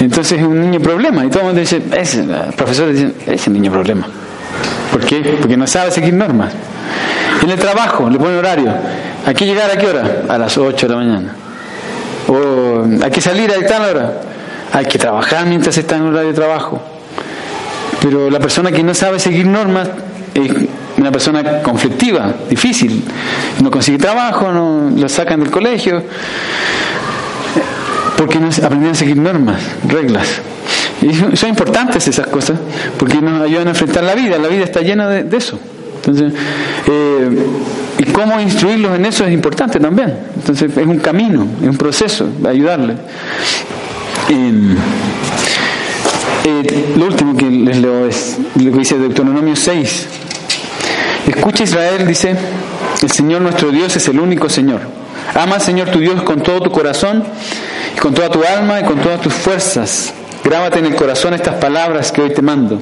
entonces 0.00 0.38
es 0.38 0.44
un 0.44 0.60
niño 0.60 0.80
problema. 0.80 1.24
Y 1.24 1.28
todo 1.28 1.40
el 1.40 1.46
mundo 1.46 1.60
dice, 1.60 1.82
ese, 1.96 2.20
el 2.20 2.54
profesor 2.56 2.88
ese 3.26 3.50
niño 3.50 3.70
problema. 3.70 4.06
¿Por 4.90 5.04
qué? 5.04 5.36
Porque 5.40 5.56
no 5.56 5.66
sabe 5.66 5.90
seguir 5.90 6.14
normas. 6.14 6.52
En 7.42 7.50
el 7.50 7.58
trabajo 7.58 8.08
le 8.08 8.18
pone 8.18 8.36
horario. 8.36 8.72
¿Hay 9.26 9.34
que 9.34 9.44
llegar 9.44 9.70
a 9.70 9.76
qué 9.76 9.86
hora? 9.86 10.22
A 10.28 10.38
las 10.38 10.56
8 10.56 10.86
de 10.86 10.94
la 10.94 10.98
mañana. 10.98 11.34
O 12.28 12.84
hay 13.04 13.10
que 13.10 13.20
salir 13.20 13.50
a 13.52 13.66
tal 13.66 13.82
hora. 13.82 14.20
Hay 14.72 14.86
que 14.86 14.98
trabajar 14.98 15.46
mientras 15.46 15.76
está 15.76 15.96
en 15.96 16.02
horario 16.02 16.28
de 16.28 16.34
trabajo. 16.34 16.80
Pero 18.00 18.30
la 18.30 18.38
persona 18.38 18.72
que 18.72 18.82
no 18.82 18.94
sabe 18.94 19.18
seguir 19.18 19.46
normas 19.46 19.88
es 20.36 20.52
una 20.98 21.10
persona 21.10 21.62
conflictiva, 21.62 22.34
difícil. 22.48 23.02
No 23.62 23.70
consigue 23.70 23.98
trabajo, 23.98 24.52
no 24.52 24.90
lo 24.96 25.08
sacan 25.08 25.40
del 25.40 25.50
colegio. 25.50 26.02
Porque 28.16 28.38
no 28.38 28.48
aprendieron 28.48 28.92
a 28.92 28.94
seguir 28.94 29.16
normas, 29.16 29.60
reglas. 29.86 30.40
Son 31.34 31.48
importantes 31.48 32.08
esas 32.08 32.26
cosas, 32.28 32.58
porque 32.98 33.20
nos 33.20 33.42
ayudan 33.42 33.68
a 33.68 33.70
enfrentar 33.70 34.04
la 34.04 34.14
vida. 34.14 34.38
La 34.38 34.48
vida 34.48 34.64
está 34.64 34.80
llena 34.80 35.08
de, 35.08 35.24
de 35.24 35.36
eso. 35.36 35.58
Entonces, 35.96 36.32
eh, 36.86 37.28
y 37.98 38.04
cómo 38.04 38.40
instruirlos 38.40 38.96
en 38.96 39.06
eso 39.06 39.24
es 39.24 39.32
importante 39.32 39.80
también. 39.80 40.14
Entonces, 40.36 40.70
es 40.76 40.86
un 40.86 40.98
camino, 40.98 41.46
es 41.60 41.68
un 41.68 41.76
proceso 41.76 42.28
de 42.38 42.48
ayudarles. 42.48 42.96
Em, 44.28 44.76
eh, 46.44 46.94
lo 46.96 47.06
último 47.06 47.36
que 47.36 47.50
les 47.50 47.78
leo 47.78 48.06
es 48.06 48.38
lo 48.54 48.72
que 48.72 48.78
dice 48.78 48.98
Deuteronomio 48.98 49.56
6. 49.56 50.08
Escucha 51.26 51.64
Israel, 51.64 52.06
dice, 52.06 52.36
el 53.02 53.10
Señor 53.10 53.42
nuestro 53.42 53.70
Dios 53.70 53.96
es 53.96 54.08
el 54.08 54.20
único 54.20 54.48
Señor. 54.48 54.80
Ama 55.34 55.56
al 55.56 55.60
Señor 55.60 55.88
tu 55.88 55.98
Dios 55.98 56.22
con 56.22 56.42
todo 56.42 56.60
tu 56.60 56.70
corazón 56.70 57.24
y 57.94 57.98
con 57.98 58.14
toda 58.14 58.30
tu 58.30 58.42
alma 58.44 58.80
y 58.80 58.84
con 58.84 59.00
todas 59.00 59.20
tus 59.20 59.34
fuerzas. 59.34 60.12
Grábate 60.44 60.78
en 60.78 60.86
el 60.86 60.94
corazón 60.94 61.34
estas 61.34 61.56
palabras 61.56 62.12
que 62.12 62.22
hoy 62.22 62.30
te 62.30 62.40
mando. 62.40 62.80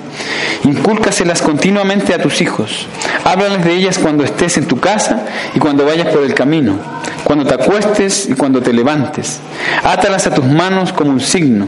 Incúlcaselas 0.65 1.41
continuamente 1.41 2.13
a 2.13 2.21
tus 2.21 2.43
hijos. 2.43 2.87
Háblales 3.25 3.65
de 3.65 3.73
ellas 3.73 3.99
cuando 3.99 4.23
estés 4.23 4.59
en 4.59 4.67
tu 4.67 4.79
casa 4.79 5.25
y 5.55 5.59
cuando 5.59 5.87
vayas 5.87 6.09
por 6.09 6.23
el 6.23 6.35
camino, 6.35 6.79
cuando 7.25 7.45
te 7.47 7.55
acuestes 7.55 8.29
y 8.29 8.35
cuando 8.35 8.61
te 8.61 8.73
levantes. 8.73 9.41
Átalas 9.83 10.27
a 10.27 10.35
tus 10.35 10.45
manos 10.45 10.93
como 10.93 11.11
un 11.11 11.21
signo. 11.21 11.67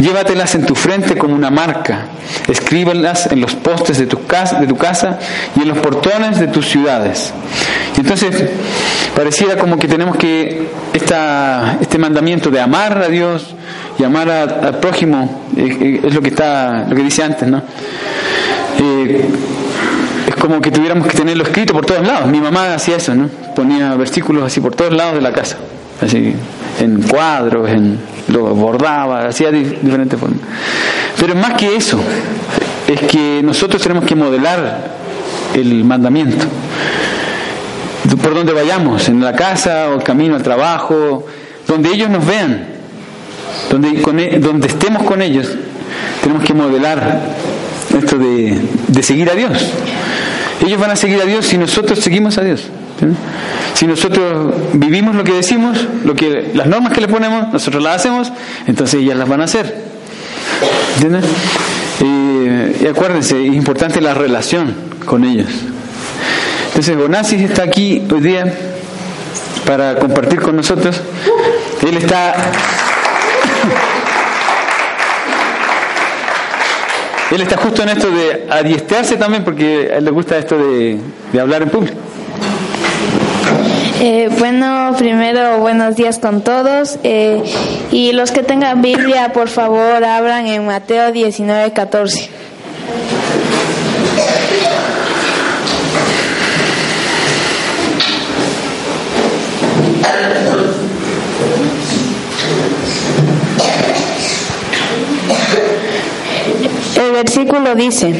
Llévatelas 0.00 0.54
en 0.56 0.66
tu 0.66 0.74
frente 0.74 1.16
como 1.16 1.34
una 1.34 1.50
marca. 1.50 2.06
Escríbelas 2.48 3.30
en 3.30 3.40
los 3.40 3.54
postes 3.54 3.98
de 3.98 4.06
tu 4.06 4.26
casa, 4.26 4.58
de 4.60 4.66
tu 4.66 4.76
casa 4.76 5.18
y 5.56 5.62
en 5.62 5.68
los 5.68 5.78
portones 5.78 6.38
de 6.40 6.48
tus 6.48 6.68
ciudades. 6.68 7.32
Y 7.96 8.00
entonces 8.00 8.50
pareciera 9.14 9.56
como 9.56 9.78
que 9.78 9.86
tenemos 9.86 10.16
que 10.16 10.68
esta, 10.92 11.76
este 11.80 11.98
mandamiento 11.98 12.50
de 12.50 12.60
amar 12.60 12.98
a 12.98 13.08
Dios 13.08 13.54
y 13.98 14.04
amar 14.04 14.28
a- 14.30 14.42
al 14.42 14.80
prójimo 14.80 15.42
eh, 15.56 15.78
eh, 15.80 16.00
es 16.04 16.14
lo 16.14 16.22
que 16.22 16.28
está, 16.30 16.86
lo 16.88 16.96
que 16.96 17.02
dice 17.02 17.22
antes, 17.22 17.46
¿no? 17.46 17.62
Eh, 18.80 19.28
como 20.42 20.60
que 20.60 20.72
tuviéramos 20.72 21.06
que 21.06 21.16
tenerlo 21.16 21.44
escrito 21.44 21.72
por 21.72 21.86
todos 21.86 22.04
lados. 22.04 22.28
Mi 22.28 22.40
mamá 22.40 22.74
hacía 22.74 22.96
eso, 22.96 23.14
¿no? 23.14 23.28
Ponía 23.54 23.94
versículos 23.94 24.42
así 24.44 24.60
por 24.60 24.74
todos 24.74 24.92
lados 24.92 25.14
de 25.14 25.20
la 25.20 25.32
casa, 25.32 25.56
así 26.00 26.34
en 26.80 27.00
cuadros, 27.02 27.70
en 27.70 27.96
lo 28.26 28.46
bordaba, 28.52 29.28
hacía 29.28 29.52
di- 29.52 29.78
diferentes 29.80 30.18
formas. 30.18 30.40
Pero 31.20 31.36
más 31.36 31.52
que 31.54 31.76
eso, 31.76 32.00
es 32.88 33.00
que 33.02 33.40
nosotros 33.44 33.80
tenemos 33.80 34.04
que 34.04 34.16
modelar 34.16 34.90
el 35.54 35.84
mandamiento 35.84 36.44
por 38.20 38.34
donde 38.34 38.52
vayamos, 38.52 39.08
en 39.08 39.20
la 39.22 39.32
casa 39.34 39.88
o 39.90 39.94
el 39.94 40.02
camino 40.02 40.34
al 40.34 40.42
trabajo, 40.42 41.24
donde 41.68 41.90
ellos 41.90 42.10
nos 42.10 42.26
vean, 42.26 42.66
donde, 43.70 44.02
con 44.02 44.18
e- 44.18 44.38
donde 44.40 44.66
estemos 44.66 45.04
con 45.04 45.22
ellos, 45.22 45.48
tenemos 46.20 46.42
que 46.44 46.52
modelar 46.52 47.20
esto 47.96 48.18
de, 48.18 48.60
de 48.88 49.02
seguir 49.02 49.30
a 49.30 49.34
Dios. 49.34 49.70
Ellos 50.64 50.80
van 50.80 50.90
a 50.90 50.96
seguir 50.96 51.20
a 51.20 51.24
Dios 51.24 51.46
si 51.46 51.58
nosotros 51.58 51.98
seguimos 51.98 52.38
a 52.38 52.42
Dios. 52.42 52.62
Si 53.74 53.86
nosotros 53.86 54.54
vivimos 54.74 55.14
lo 55.16 55.24
que 55.24 55.32
decimos, 55.32 55.86
lo 56.04 56.14
que, 56.14 56.52
las 56.54 56.66
normas 56.66 56.92
que 56.92 57.00
le 57.00 57.08
ponemos, 57.08 57.52
nosotros 57.52 57.82
las 57.82 57.96
hacemos, 57.96 58.32
entonces 58.66 59.00
ellas 59.00 59.16
las 59.16 59.28
van 59.28 59.40
a 59.40 59.44
hacer. 59.44 59.74
¿Entienden? 60.94 61.22
Eh, 62.00 62.80
y 62.82 62.86
acuérdense, 62.86 63.44
es 63.44 63.54
importante 63.54 64.00
la 64.00 64.14
relación 64.14 64.74
con 65.04 65.24
ellos. 65.24 65.48
Entonces 66.68 66.96
Bonasis 66.96 67.42
está 67.42 67.64
aquí 67.64 68.02
hoy 68.10 68.20
día 68.20 68.54
para 69.66 69.96
compartir 69.96 70.40
con 70.40 70.56
nosotros. 70.56 71.00
Él 71.86 71.96
está 71.96 72.34
Él 77.32 77.40
está 77.40 77.56
justo 77.56 77.82
en 77.82 77.88
esto 77.88 78.10
de 78.10 78.46
adiestrarse 78.50 79.16
también 79.16 79.42
porque 79.42 79.90
a 79.90 79.96
él 79.96 80.04
le 80.04 80.10
gusta 80.10 80.36
esto 80.36 80.58
de, 80.58 81.00
hablar 81.40 81.62
en 81.62 81.70
público. 81.70 81.96
Eh, 84.02 84.28
bueno, 84.38 84.94
primero 84.98 85.58
buenos 85.58 85.96
días 85.96 86.18
con 86.18 86.42
todos. 86.42 86.98
eh, 87.04 87.42
y 87.90 88.12
los 88.12 88.32
que 88.32 88.42
tengan 88.42 88.82
Biblia, 88.82 89.32
por 89.32 89.48
favor, 89.48 90.04
abran 90.04 90.46
en 90.46 90.66
Mateo 90.66 91.10
19, 91.10 91.72
14. 91.72 92.28
El 107.02 107.10
versículo 107.10 107.74
dice, 107.74 108.14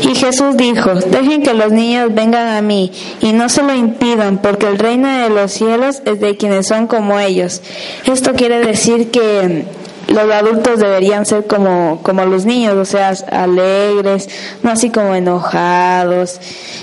y 0.00 0.14
Jesús 0.14 0.56
dijo, 0.56 0.94
dejen 0.94 1.42
que 1.42 1.52
los 1.52 1.72
niños 1.72 2.14
vengan 2.14 2.48
a 2.56 2.62
mí 2.62 2.90
y 3.20 3.32
no 3.32 3.50
se 3.50 3.62
lo 3.62 3.74
impidan, 3.74 4.38
porque 4.38 4.66
el 4.66 4.78
reino 4.78 5.08
de 5.08 5.28
los 5.28 5.52
cielos 5.52 6.00
es 6.06 6.18
de 6.18 6.38
quienes 6.38 6.66
son 6.66 6.86
como 6.86 7.20
ellos. 7.20 7.60
Esto 8.06 8.32
quiere 8.32 8.60
decir 8.60 9.10
que 9.10 9.66
los 10.06 10.32
adultos 10.32 10.80
deberían 10.80 11.26
ser 11.26 11.46
como, 11.46 12.00
como 12.02 12.24
los 12.24 12.46
niños, 12.46 12.76
o 12.76 12.86
sea, 12.86 13.12
alegres, 13.30 14.30
no 14.62 14.70
así 14.70 14.88
como 14.88 15.14
enojados 15.14 16.40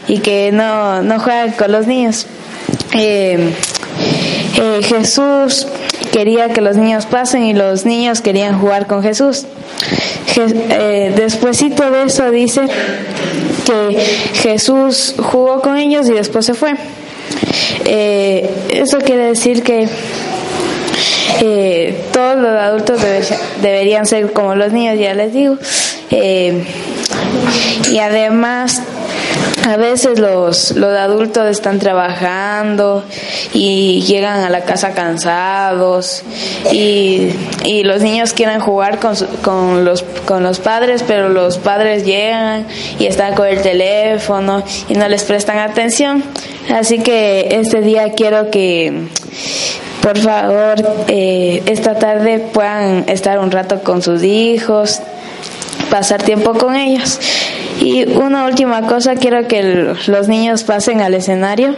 y 0.07 0.19
que 0.19 0.51
no, 0.51 1.01
no 1.01 1.19
juegan 1.19 1.53
con 1.53 1.71
los 1.71 1.87
niños. 1.87 2.27
Eh, 2.93 3.51
eh, 4.57 4.79
Jesús 4.83 5.65
quería 6.11 6.49
que 6.49 6.61
los 6.61 6.77
niños 6.77 7.05
pasen 7.05 7.43
y 7.43 7.53
los 7.53 7.85
niños 7.85 8.21
querían 8.21 8.59
jugar 8.59 8.87
con 8.87 9.03
Jesús. 9.03 9.45
Je- 10.35 10.65
eh, 10.69 11.13
despuésito 11.15 11.89
de 11.91 12.03
eso 12.03 12.29
dice 12.31 12.61
que 13.65 13.97
Jesús 14.41 15.15
jugó 15.17 15.61
con 15.61 15.77
ellos 15.77 16.07
y 16.09 16.13
después 16.13 16.45
se 16.45 16.53
fue. 16.53 16.73
Eh, 17.85 18.49
eso 18.73 18.99
quiere 18.99 19.27
decir 19.27 19.63
que 19.63 19.87
eh, 21.41 21.95
todos 22.13 22.37
los 22.37 22.51
adultos 22.51 23.01
debe- 23.01 23.25
deberían 23.61 24.05
ser 24.05 24.31
como 24.33 24.55
los 24.55 24.71
niños, 24.71 24.97
ya 24.99 25.13
les 25.13 25.33
digo. 25.33 25.57
Eh, 26.11 26.63
y 27.91 27.99
además 27.99 28.81
a 29.67 29.77
veces 29.77 30.19
los, 30.19 30.71
los 30.71 30.95
adultos 30.97 31.47
están 31.49 31.79
trabajando 31.79 33.03
y 33.53 34.01
llegan 34.03 34.43
a 34.43 34.49
la 34.49 34.61
casa 34.61 34.91
cansados 34.93 36.21
y, 36.71 37.29
y 37.63 37.83
los 37.83 38.01
niños 38.01 38.33
quieren 38.33 38.59
jugar 38.59 38.99
con, 38.99 39.15
su- 39.15 39.27
con, 39.41 39.83
los, 39.83 40.03
con 40.25 40.43
los 40.43 40.59
padres, 40.59 41.03
pero 41.07 41.29
los 41.29 41.57
padres 41.57 42.05
llegan 42.05 42.67
y 42.99 43.07
están 43.07 43.33
con 43.33 43.47
el 43.47 43.61
teléfono 43.61 44.63
y 44.87 44.93
no 44.93 45.07
les 45.07 45.23
prestan 45.23 45.57
atención. 45.59 46.23
Así 46.73 46.99
que 46.99 47.47
este 47.51 47.81
día 47.81 48.13
quiero 48.13 48.51
que 48.51 49.07
por 50.01 50.17
favor 50.19 50.75
eh, 51.07 51.63
esta 51.65 51.95
tarde 51.97 52.37
puedan 52.39 53.05
estar 53.07 53.39
un 53.39 53.49
rato 53.49 53.81
con 53.81 54.03
sus 54.03 54.21
hijos, 54.23 54.99
pasar 55.89 56.21
tiempo 56.21 56.53
con 56.53 56.75
ellos. 56.75 57.19
Y 57.79 58.05
una 58.17 58.45
última 58.45 58.81
cosa, 58.87 59.15
quiero 59.15 59.47
que 59.47 59.93
los 60.07 60.27
niños 60.27 60.63
pasen 60.63 61.01
al 61.01 61.13
escenario. 61.13 61.75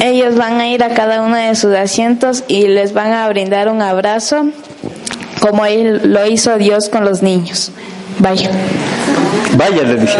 Ellos 0.00 0.36
van 0.36 0.60
a 0.60 0.68
ir 0.68 0.82
a 0.84 0.90
cada 0.94 1.22
uno 1.22 1.36
de 1.36 1.54
sus 1.54 1.74
asientos 1.74 2.44
y 2.46 2.68
les 2.68 2.92
van 2.92 3.12
a 3.12 3.28
brindar 3.28 3.68
un 3.68 3.80
abrazo 3.80 4.46
como 5.40 5.66
él 5.66 6.12
lo 6.12 6.26
hizo 6.26 6.56
Dios 6.56 6.88
con 6.88 7.04
los 7.04 7.22
niños. 7.22 7.70
Vaya. 8.18 8.50
Vaya, 9.56 9.82
le 9.82 9.96
dije. 9.96 10.18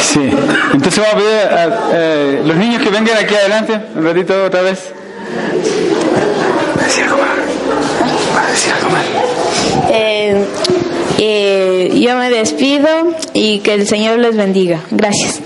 Sí, 0.00 0.30
entonces 0.72 1.04
vamos 1.04 1.14
a 1.14 1.16
pedir 1.16 1.38
a 1.52 1.90
eh, 1.92 2.42
los 2.44 2.56
niños 2.56 2.82
que 2.82 2.90
vengan 2.90 3.16
aquí 3.18 3.34
adelante, 3.34 3.78
un 3.94 4.04
ratito 4.04 4.44
otra 4.44 4.62
vez. 4.62 4.92
Va 6.76 6.82
a 6.82 6.84
decir 6.86 7.04
algo 7.04 7.18
más. 7.18 7.36
Va 8.34 8.42
a 8.42 8.50
decir 8.50 8.72
algo 8.72 8.90
más. 8.90 9.04
Eh, 9.90 10.44
eh, 11.18 12.00
yo 12.00 12.16
me 12.16 12.30
despido 12.30 12.88
y 13.34 13.58
que 13.60 13.74
el 13.74 13.86
Señor 13.86 14.18
les 14.18 14.36
bendiga. 14.36 14.80
Gracias. 14.90 15.40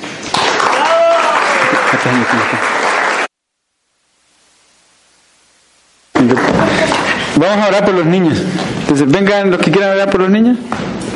Vamos 7.36 7.64
a 7.64 7.68
orar 7.68 7.84
por 7.84 7.94
los 7.94 8.06
niños. 8.06 8.38
Entonces, 8.80 9.10
vengan 9.10 9.50
los 9.50 9.60
que 9.60 9.70
quieran 9.70 9.90
orar 9.90 10.10
por 10.10 10.20
los 10.20 10.30
niños. 10.30 10.56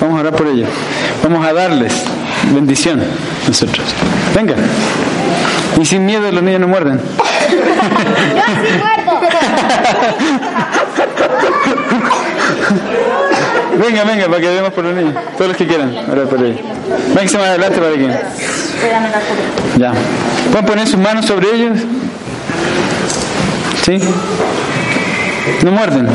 Vamos 0.00 0.18
a 0.18 0.20
orar 0.20 0.34
por 0.34 0.48
ellos. 0.48 0.68
Vamos 1.22 1.46
a 1.46 1.52
darles 1.52 2.04
bendición 2.54 3.02
nosotros. 3.46 3.86
Vengan. 4.34 4.56
Y 5.80 5.84
sin 5.84 6.06
miedo 6.06 6.30
los 6.32 6.42
niños 6.42 6.60
no 6.60 6.68
muerden. 6.68 7.00
Venga, 13.78 14.04
venga, 14.04 14.26
para 14.26 14.40
que 14.40 14.48
demos 14.48 14.72
por 14.72 14.84
los 14.84 14.94
niños. 14.94 15.14
Todos 15.36 15.48
los 15.48 15.56
que 15.56 15.66
quieran 15.66 15.94
orar 16.10 16.26
por 16.26 16.42
ellos. 16.42 16.60
Vénganse 17.08 17.36
más 17.38 17.48
adelante 17.48 17.78
para 17.78 17.92
que. 17.92 18.08
Ya. 19.78 19.92
¿Pueden 20.50 20.66
poner 20.66 20.86
sus 20.86 20.98
manos 20.98 21.26
sobre 21.26 21.54
ellos? 21.54 21.78
¿Sí? 23.84 23.98
No 25.64 25.72
muerden. 25.72 26.06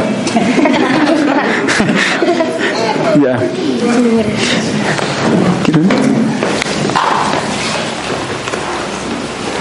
ya. 3.22 3.40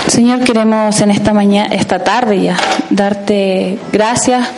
Señor, 0.09 0.41
queremos 0.41 1.01
en 1.01 1.11
esta 1.13 1.33
mañana, 1.33 1.75
esta 1.75 2.01
tarde 2.01 2.43
ya, 2.43 2.57
darte 2.91 3.79
gracias 3.93 4.49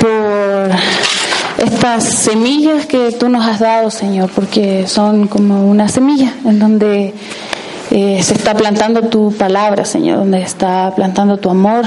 por 0.00 0.68
estas 1.62 2.04
semillas 2.04 2.86
que 2.86 3.12
tú 3.12 3.28
nos 3.28 3.46
has 3.46 3.60
dado, 3.60 3.90
Señor, 3.90 4.30
porque 4.34 4.86
son 4.88 5.28
como 5.28 5.70
una 5.70 5.88
semilla 5.88 6.34
en 6.44 6.58
donde 6.58 7.14
eh, 7.92 8.20
se 8.22 8.34
está 8.34 8.54
plantando 8.54 9.02
tu 9.02 9.32
palabra, 9.32 9.84
Señor, 9.84 10.18
donde 10.18 10.42
está 10.42 10.92
plantando 10.96 11.36
tu 11.36 11.50
amor. 11.50 11.84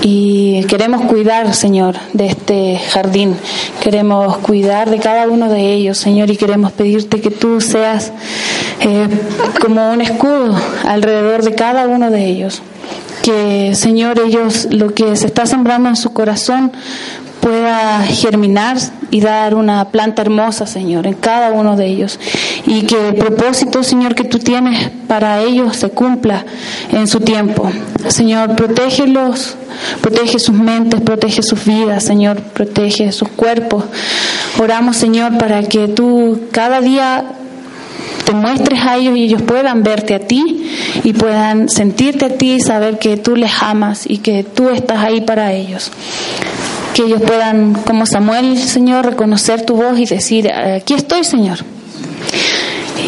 Y 0.00 0.64
queremos 0.64 1.02
cuidar, 1.06 1.54
Señor, 1.54 1.96
de 2.12 2.26
este 2.26 2.78
jardín. 2.90 3.36
Queremos 3.82 4.36
cuidar 4.38 4.90
de 4.90 4.98
cada 4.98 5.28
uno 5.28 5.48
de 5.48 5.72
ellos, 5.72 5.98
Señor, 5.98 6.30
y 6.30 6.36
queremos 6.36 6.70
pedirte 6.72 7.20
que 7.20 7.30
tú 7.30 7.60
seas 7.60 8.12
eh, 8.80 9.08
como 9.60 9.90
un 9.90 10.02
escudo 10.02 10.54
alrededor 10.86 11.42
de 11.42 11.54
cada 11.54 11.88
uno 11.88 12.10
de 12.10 12.26
ellos. 12.26 12.62
Que, 13.24 13.74
Señor, 13.74 14.18
ellos, 14.18 14.68
lo 14.70 14.92
que 14.92 15.16
se 15.16 15.26
está 15.26 15.46
sembrando 15.46 15.88
en 15.88 15.96
su 15.96 16.12
corazón, 16.12 16.72
pueda 17.44 18.02
germinar 18.04 18.78
y 19.10 19.20
dar 19.20 19.54
una 19.54 19.84
planta 19.90 20.22
hermosa, 20.22 20.66
Señor, 20.66 21.06
en 21.06 21.12
cada 21.12 21.50
uno 21.52 21.76
de 21.76 21.86
ellos. 21.86 22.18
Y 22.66 22.82
que 22.82 23.08
el 23.08 23.14
propósito, 23.16 23.82
Señor, 23.82 24.14
que 24.14 24.24
tú 24.24 24.38
tienes 24.38 24.90
para 25.08 25.42
ellos 25.42 25.76
se 25.76 25.90
cumpla 25.90 26.46
en 26.90 27.06
su 27.06 27.20
tiempo. 27.20 27.70
Señor, 28.08 28.56
protégelos, 28.56 29.56
protege 30.00 30.38
sus 30.38 30.54
mentes, 30.54 31.02
protege 31.02 31.42
sus 31.42 31.64
vidas, 31.66 32.02
Señor, 32.04 32.40
protege 32.40 33.12
sus 33.12 33.28
cuerpos. 33.28 33.84
Oramos, 34.58 34.96
Señor, 34.96 35.36
para 35.36 35.62
que 35.64 35.88
tú 35.88 36.40
cada 36.50 36.80
día 36.80 37.24
te 38.24 38.32
muestres 38.32 38.80
a 38.80 38.96
ellos 38.96 39.16
y 39.16 39.24
ellos 39.24 39.42
puedan 39.42 39.82
verte 39.82 40.14
a 40.14 40.20
ti 40.20 40.70
y 41.02 41.12
puedan 41.12 41.68
sentirte 41.68 42.26
a 42.26 42.30
ti 42.30 42.54
y 42.54 42.60
saber 42.60 42.98
que 42.98 43.16
tú 43.16 43.36
les 43.36 43.62
amas 43.62 44.04
y 44.08 44.18
que 44.18 44.44
tú 44.44 44.70
estás 44.70 45.04
ahí 45.04 45.20
para 45.20 45.52
ellos. 45.52 45.90
Que 46.94 47.02
ellos 47.02 47.22
puedan, 47.22 47.74
como 47.74 48.06
Samuel, 48.06 48.58
Señor, 48.58 49.04
reconocer 49.04 49.66
tu 49.66 49.76
voz 49.76 49.98
y 49.98 50.06
decir, 50.06 50.50
aquí 50.52 50.94
estoy, 50.94 51.24
Señor. 51.24 51.58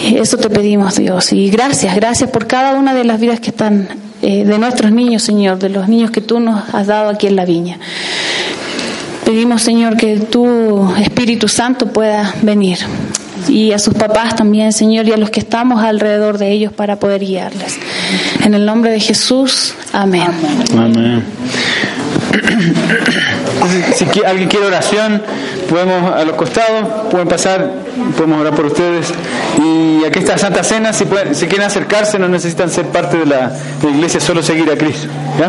Eso 0.05 0.37
te 0.37 0.51
pedimos, 0.51 0.97
Dios. 0.97 1.33
Y 1.33 1.51
gracias, 1.51 1.95
gracias 1.97 2.31
por 2.31 2.47
cada 2.47 2.75
una 2.75 2.95
de 2.95 3.05
las 3.05 3.21
vidas 3.21 3.41
que 3.41 3.51
están, 3.51 3.89
eh, 4.23 4.45
de 4.45 4.59
nuestros 4.59 4.93
niños, 4.93 5.23
Señor, 5.23 5.59
de 5.59 5.69
los 5.69 5.89
niños 5.89 6.11
que 6.11 6.21
tú 6.21 6.41
nos 6.41 6.75
has 6.75 6.87
dado 6.87 7.11
aquí 7.11 7.27
en 7.27 7.37
la 7.37 7.45
viña. 7.45 7.79
Pedimos, 9.25 9.62
Señor, 9.62 9.97
que 9.97 10.19
tu 10.19 10.93
Espíritu 10.97 11.49
Santo 11.49 11.87
pueda 11.87 12.35
venir 12.43 12.79
y 13.49 13.72
a 13.72 13.78
sus 13.78 13.94
papás 13.94 14.34
también, 14.36 14.72
Señor, 14.72 15.07
y 15.09 15.12
a 15.12 15.16
los 15.16 15.30
que 15.30 15.40
estamos 15.40 15.82
alrededor 15.82 16.38
de 16.38 16.51
ellos 16.53 16.72
para 16.72 16.97
poder 16.97 17.20
guiarles. 17.22 17.78
En 18.44 18.55
el 18.55 18.64
nombre 18.66 18.90
de 18.90 19.01
Jesús, 19.01 19.74
amén. 19.92 20.24
Amén. 20.72 21.24
Si 23.94 24.05
alguien 24.24 24.49
quiere 24.49 24.66
oración, 24.66 25.22
podemos 25.68 26.12
a 26.12 26.24
los 26.24 26.36
costados, 26.36 26.86
pueden 27.11 27.26
pasar, 27.28 27.72
podemos 28.16 28.40
orar 28.40 28.55
por 28.55 28.66
ustedes. 28.66 29.12
Y 29.59 30.05
aquí 30.05 30.18
está 30.20 30.38
Santa 30.38 30.62
Cena, 30.62 30.92
si, 30.92 31.05
pueden- 31.07 31.34
si 31.34 31.47
quieren 31.47 31.66
acercarse, 31.66 32.18
no 32.18 32.28
necesitan 32.28 32.70
ser 32.70 32.86
parte 32.86 33.16
de 33.18 33.26
la, 33.26 33.49
de 33.49 33.90
la 33.90 33.97
iglesia, 33.97 34.20
solo 34.20 34.42
seguir 34.42 34.70
a 34.70 34.76
Cristo. 34.76 35.09
¿Ya? 35.38 35.49